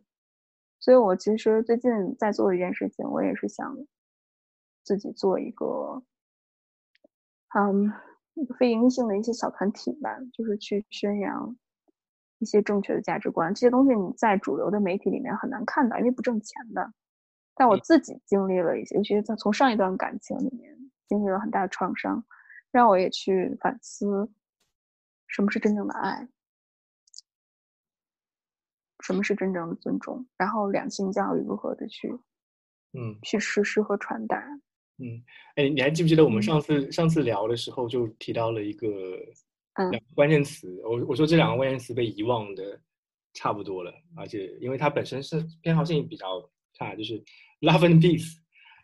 [0.80, 3.76] 所以我其实最近在做一件事情，我也是想
[4.84, 6.04] 自己做一个，
[7.56, 7.92] 嗯，
[8.36, 11.58] 一个非营利性的一些小团体吧，就是去宣扬
[12.42, 13.54] 一些正确的价值观。
[13.54, 16.92] 这些东西你在主流的媒体里面很难看到，因为不挣钱的。
[17.54, 20.76] 但我嗯自己经历了一些，尤其是在从上一段感情里面
[21.08, 22.26] 经历了很大的创伤，
[22.72, 24.32] 让我也去反思
[25.28, 26.28] 什么是真正的爱，
[29.02, 32.10] 什么是真正的尊重，然后两性教育如何的去
[32.94, 34.44] 嗯去实施和传达。
[34.98, 35.22] 嗯，
[35.56, 38.88] 哎，你还记不记得我们嗯上次上次聊的时候就提到了一个
[39.76, 39.92] 嗯。
[40.16, 42.80] 关键词，我我说这两个关键词被遗忘的
[43.34, 47.20] 差不多了，而且因为它本身是偏好性比较差，就是
[47.62, 48.36] love and peace。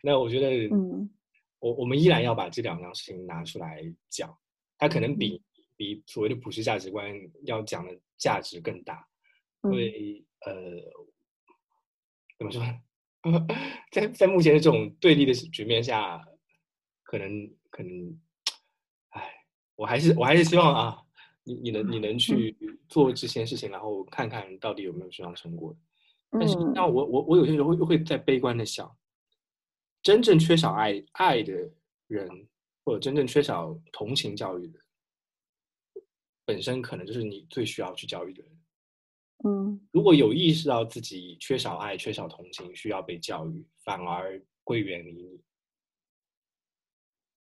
[0.02, 1.10] 那我觉得，嗯。
[1.60, 4.32] 我我们依然要把这两样事情拿出来讲，
[4.78, 5.18] 它可能嗯。
[5.18, 5.42] 比
[5.76, 7.12] 比所谓的普世价值观
[7.44, 9.04] 要讲的价值更大，
[9.64, 9.72] 因嗯。
[9.72, 10.52] 为呃，
[12.38, 12.80] 怎么说呢？
[13.90, 16.20] 在在目前的这种对立的局面下，
[17.02, 18.18] 可能可能，唉，
[19.78, 21.00] 我还是我还是希望啊，
[21.44, 22.56] 你你能你能去
[22.88, 25.72] 做这些事情，然后看看到底有没有学到成果。
[26.32, 28.92] 但是嗯那我我我有些时候会会在悲观的想，
[30.02, 31.52] 真正缺少爱爱的
[32.08, 32.28] 人，
[32.84, 34.80] 或者真正缺少同情教育的，
[36.44, 38.52] 本身可能就是你最需要去教育的人。
[39.44, 45.40] 嗯如果有意识到自己缺少爱、缺少同情，需要被教育，反而会远离你。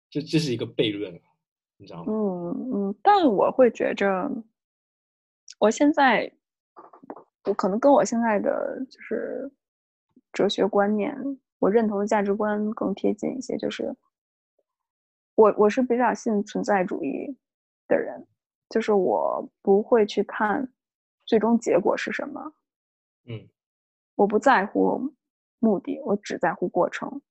[0.09, 1.19] 这这是一个悖论，
[1.77, 2.11] 你知道吗？
[2.11, 4.29] 嗯嗯，但我会觉着，
[5.59, 6.31] 我现在
[7.45, 9.51] 我可能跟我现在的就是
[10.33, 11.15] 哲学观念，
[11.59, 13.57] 我认同的价值观更贴近一些。
[13.57, 13.95] 就是
[15.35, 17.37] 我我是比较信存在主义
[17.87, 18.27] 的人，
[18.69, 20.71] 就是我不会去看
[21.25, 22.53] 最终结果是什么，
[23.25, 23.47] 嗯
[24.15, 25.13] 我不在乎
[25.59, 27.21] 目的，我只在乎过程。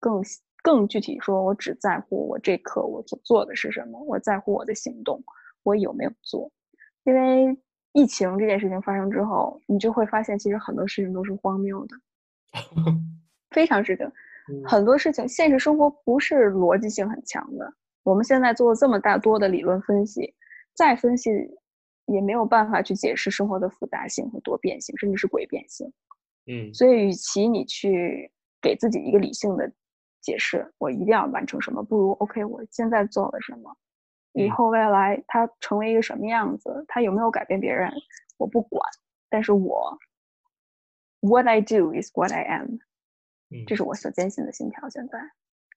[0.00, 0.20] 更
[0.62, 5.22] 更具体说，我只在乎我这刻我所做的是什么，我在乎我的行动，
[5.64, 6.50] 我有没有做。
[7.04, 7.56] 因为
[7.92, 11.96] 疫情这件事情发生之后，你就会发现，其实很多事情都是荒谬的，
[13.50, 14.06] 非常事情，
[14.52, 17.72] 嗯很多事情，现实生活不是逻辑性很强的。
[18.04, 20.32] 我们现在做了这么大多的理论分析，
[20.74, 21.30] 再分析
[22.06, 25.92] 也没有办法去解释生活的复杂性和多变性，甚至是诡辩性。
[26.46, 28.30] 嗯所以，与其你去
[28.60, 29.70] 给自己一个理性的
[30.22, 33.76] 解释，我一定要完成什么，不如 OK，我现在做了什么，
[34.32, 37.92] 以嗯后未来他成为一个什么样子，他有没有改变别人，
[38.38, 38.80] 我不管，
[39.28, 39.98] 但是我
[41.20, 42.78] What I do is what I am，
[43.50, 44.88] 嗯这是我所坚信的信条。
[44.88, 45.18] 现在，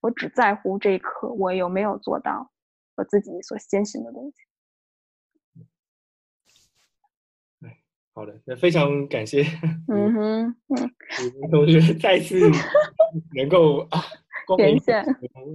[0.02, 2.52] 我只在乎这一刻我有没有做到
[2.96, 4.38] 我自己所坚信的东西。
[8.14, 9.44] 好的，那非常感谢
[9.92, 12.40] 嗯哼，嗯，李明同学再次
[13.36, 14.00] 能够啊
[14.46, 15.06] 光临连线。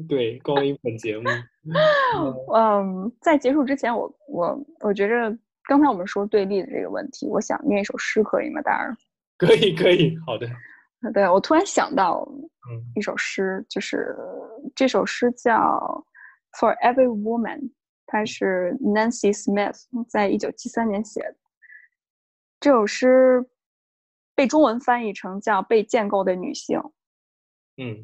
[0.08, 1.24] 对光临本节目。
[2.54, 8.60] 嗯，在结束之前，我我我觉着刚才我们说对立的这个问题，我想念一首诗，可以吗？
[8.62, 8.96] 大儿，
[9.38, 10.46] 可以可以，好的，
[11.12, 12.26] 对我突然想到
[12.70, 14.16] 嗯一首诗，就是
[14.74, 15.54] 这首诗叫
[16.58, 17.60] 《For Every Woman》，
[18.06, 21.36] 它是 Nancy Smith 在一九七三年写的。
[22.58, 23.46] 这首诗
[24.34, 26.78] 被中文翻译成叫《被建构的女性》。
[27.78, 28.02] 嗯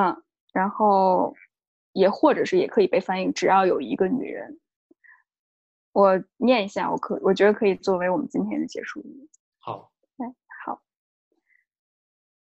[0.00, 0.22] 嗯，
[0.52, 1.34] 然后
[1.92, 4.60] 也或者是也可以被翻译，只要有一个女人。
[5.90, 9.28] 我念一下，我可我觉得可以作为我们今天的结束语。
[9.58, 10.32] 好，哎
[10.64, 10.80] 好，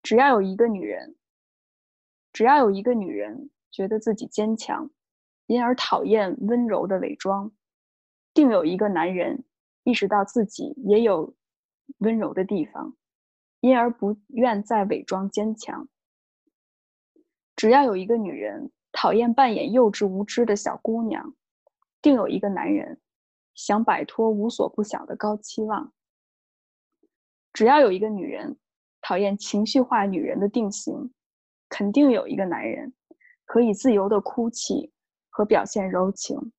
[0.02, 1.18] 只要有一个女人，
[2.32, 4.90] 只要有一个女人觉得自己坚强，
[5.48, 7.52] 因而讨厌温柔的伪装，
[8.34, 9.44] 定有一个男人
[9.84, 11.36] 意识到自己也有
[11.98, 12.96] 温柔的地方，
[13.60, 15.90] 因而不愿再伪装坚强。
[17.62, 21.36] 只要有一个女人讨厌扮演幼稚无知的小姑娘，
[22.02, 23.00] 定有一个男人
[23.54, 25.94] 想摆脱无所不晓的高期望。
[27.54, 28.58] 只要有一个女人
[29.00, 31.14] 讨厌情绪化女人的定型，
[31.70, 32.96] 肯定有一个男人
[33.46, 34.92] 可以自由的哭泣
[35.30, 36.52] 和表现柔情。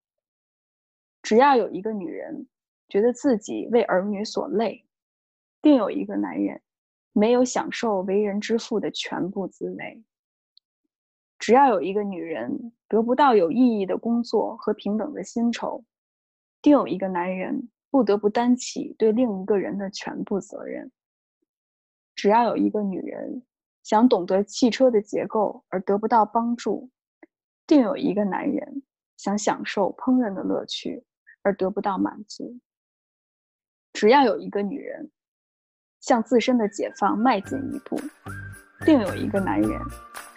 [1.20, 2.46] 只要有一个女人
[2.88, 4.86] 觉得自己为儿女所累，
[5.60, 6.62] 定有一个男人
[7.12, 10.04] 没有享受为人之父的全部滋味。
[11.42, 15.84] 只要有一个女人得不到有意义的工作和平等的薪酬，
[16.62, 20.92] 定有一个男人不得不担起对另一个人的全部责任。
[22.14, 23.42] 只要有一个女人
[23.82, 26.88] 想懂得汽车的结构而得不到帮助，
[27.66, 28.84] 定有一个男人
[29.16, 31.02] 想享受烹饪的乐趣
[31.42, 32.56] 而得不到满足。
[33.92, 35.10] 只要有一个女人
[35.98, 38.00] 向自身的解放迈进一步，
[38.86, 39.80] 定有一个男人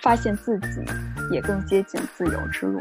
[0.05, 0.85] 发现自己
[1.31, 2.79] 也更接近自由之路。